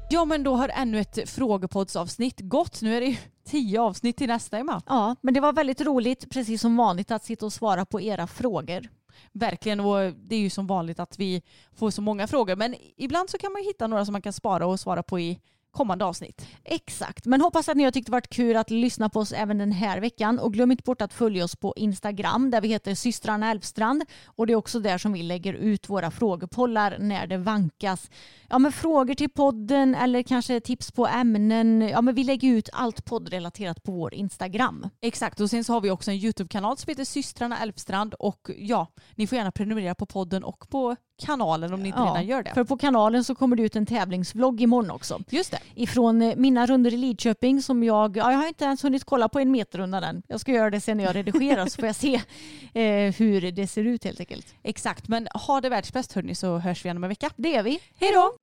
Ja 0.09 0.25
men 0.25 0.43
då 0.43 0.55
har 0.55 0.69
ännu 0.69 0.99
ett 0.99 1.29
frågepoddsavsnitt 1.29 2.39
gått. 2.41 2.81
Nu 2.81 2.97
är 2.97 3.01
det 3.01 3.07
ju 3.07 3.17
tio 3.45 3.81
avsnitt 3.81 4.17
till 4.17 4.27
nästa 4.27 4.57
Emma. 4.57 4.81
Ja, 4.87 5.15
men 5.21 5.33
det 5.33 5.39
var 5.39 5.53
väldigt 5.53 5.81
roligt, 5.81 6.29
precis 6.29 6.61
som 6.61 6.77
vanligt, 6.77 7.11
att 7.11 7.23
sitta 7.23 7.45
och 7.45 7.53
svara 7.53 7.85
på 7.85 8.01
era 8.01 8.27
frågor. 8.27 8.89
Verkligen 9.31 9.79
och 9.79 10.13
det 10.13 10.35
är 10.35 10.39
ju 10.39 10.49
som 10.49 10.67
vanligt 10.67 10.99
att 10.99 11.19
vi 11.19 11.41
får 11.75 11.89
så 11.91 12.01
många 12.01 12.27
frågor 12.27 12.55
men 12.55 12.75
ibland 12.97 13.29
så 13.29 13.37
kan 13.37 13.51
man 13.53 13.61
ju 13.61 13.67
hitta 13.67 13.87
några 13.87 14.05
som 14.05 14.11
man 14.11 14.21
kan 14.21 14.33
spara 14.33 14.67
och 14.67 14.79
svara 14.79 15.03
på 15.03 15.19
i 15.19 15.39
kommande 15.73 16.05
avsnitt. 16.05 16.47
Exakt, 16.63 17.25
men 17.25 17.41
hoppas 17.41 17.69
att 17.69 17.77
ni 17.77 17.83
har 17.83 17.91
tyckt 17.91 18.05
det 18.05 18.11
varit 18.11 18.29
kul 18.29 18.57
att 18.57 18.69
lyssna 18.69 19.09
på 19.09 19.19
oss 19.19 19.31
även 19.31 19.57
den 19.57 19.71
här 19.71 19.99
veckan. 19.99 20.39
Och 20.39 20.53
glöm 20.53 20.71
inte 20.71 20.83
bort 20.83 21.01
att 21.01 21.13
följa 21.13 21.43
oss 21.43 21.55
på 21.55 21.73
Instagram 21.75 22.51
där 22.51 22.61
vi 22.61 22.67
heter 22.67 22.95
systrarna 22.95 23.51
Elfstrand. 23.51 24.03
Och 24.25 24.47
det 24.47 24.53
är 24.53 24.57
också 24.57 24.79
där 24.79 24.97
som 24.97 25.13
vi 25.13 25.23
lägger 25.23 25.53
ut 25.53 25.89
våra 25.89 26.11
frågepollar 26.11 26.97
när 26.99 27.27
det 27.27 27.37
vankas. 27.37 28.09
Ja, 28.49 28.59
men 28.59 28.71
frågor 28.71 29.13
till 29.13 29.29
podden 29.29 29.95
eller 29.95 30.23
kanske 30.23 30.59
tips 30.59 30.91
på 30.91 31.07
ämnen. 31.07 31.81
Ja, 31.81 32.01
men 32.01 32.15
vi 32.15 32.23
lägger 32.23 32.49
ut 32.49 32.69
allt 32.73 33.05
poddrelaterat 33.05 33.83
på 33.83 33.91
vår 33.91 34.13
Instagram. 34.13 34.89
Exakt 35.01 35.39
och 35.39 35.49
sen 35.49 35.63
så 35.63 35.73
har 35.73 35.81
vi 35.81 35.91
också 35.91 36.11
en 36.11 36.17
YouTube-kanal 36.17 36.77
som 36.77 36.89
heter 36.89 37.05
systrarna 37.05 37.57
Elfstrand 37.57 38.13
och 38.13 38.49
ja, 38.57 38.87
ni 39.15 39.27
får 39.27 39.35
gärna 39.35 39.51
prenumerera 39.51 39.95
på 39.95 40.05
podden 40.05 40.43
och 40.43 40.69
på 40.69 40.95
kanalen 41.25 41.73
om 41.73 41.83
ni 41.83 41.87
inte 41.87 41.99
Ja, 41.99 42.05
redan 42.05 42.25
gör 42.25 42.43
det. 42.43 42.53
För 42.53 42.63
på 42.63 42.77
kanalen 42.77 43.23
så 43.23 43.35
kommer 43.35 43.55
det 43.55 43.63
ut 43.63 43.75
en 43.75 43.85
tävlingsvlogg 43.85 44.61
imorgon 44.61 44.91
också. 44.91 45.19
Just 45.29 45.51
det. 45.51 45.59
ifrån 45.75 46.21
eh, 46.21 46.35
mina 46.35 46.65
runder 46.65 46.93
i 46.93 46.97
Lidköping 46.97 47.61
som 47.61 47.83
jag, 47.83 48.17
ja, 48.17 48.31
jag 48.31 48.37
har 48.37 48.47
inte 48.47 48.65
ens 48.65 48.83
hunnit 48.83 49.03
kolla 49.03 49.29
på 49.29 49.39
en 49.39 49.51
meterrunda 49.51 49.99
den. 49.99 50.23
Jag 50.27 50.39
ska 50.39 50.51
göra 50.51 50.69
det 50.69 50.81
sen 50.81 50.97
när 50.97 51.03
jag 51.03 51.15
redigerar 51.15 51.65
så 51.65 51.75
får 51.75 51.85
jag 51.85 51.95
se 51.95 52.15
eh, 52.73 53.13
hur 53.15 53.51
det 53.51 53.67
ser 53.67 53.83
ut 53.83 54.03
helt 54.03 54.19
enkelt. 54.19 54.55
Exakt 54.63 55.07
men 55.07 55.27
ha 55.33 55.61
det 55.61 55.69
världsbäst 55.69 56.13
hörni 56.13 56.35
så 56.35 56.57
hörs 56.57 56.85
vi 56.85 56.87
igen 56.87 56.97
om 56.97 57.03
en 57.03 57.09
vecka. 57.09 57.29
Det 57.35 57.55
är 57.55 57.63
vi. 57.63 57.79
Hej 57.99 58.11
då! 58.13 58.42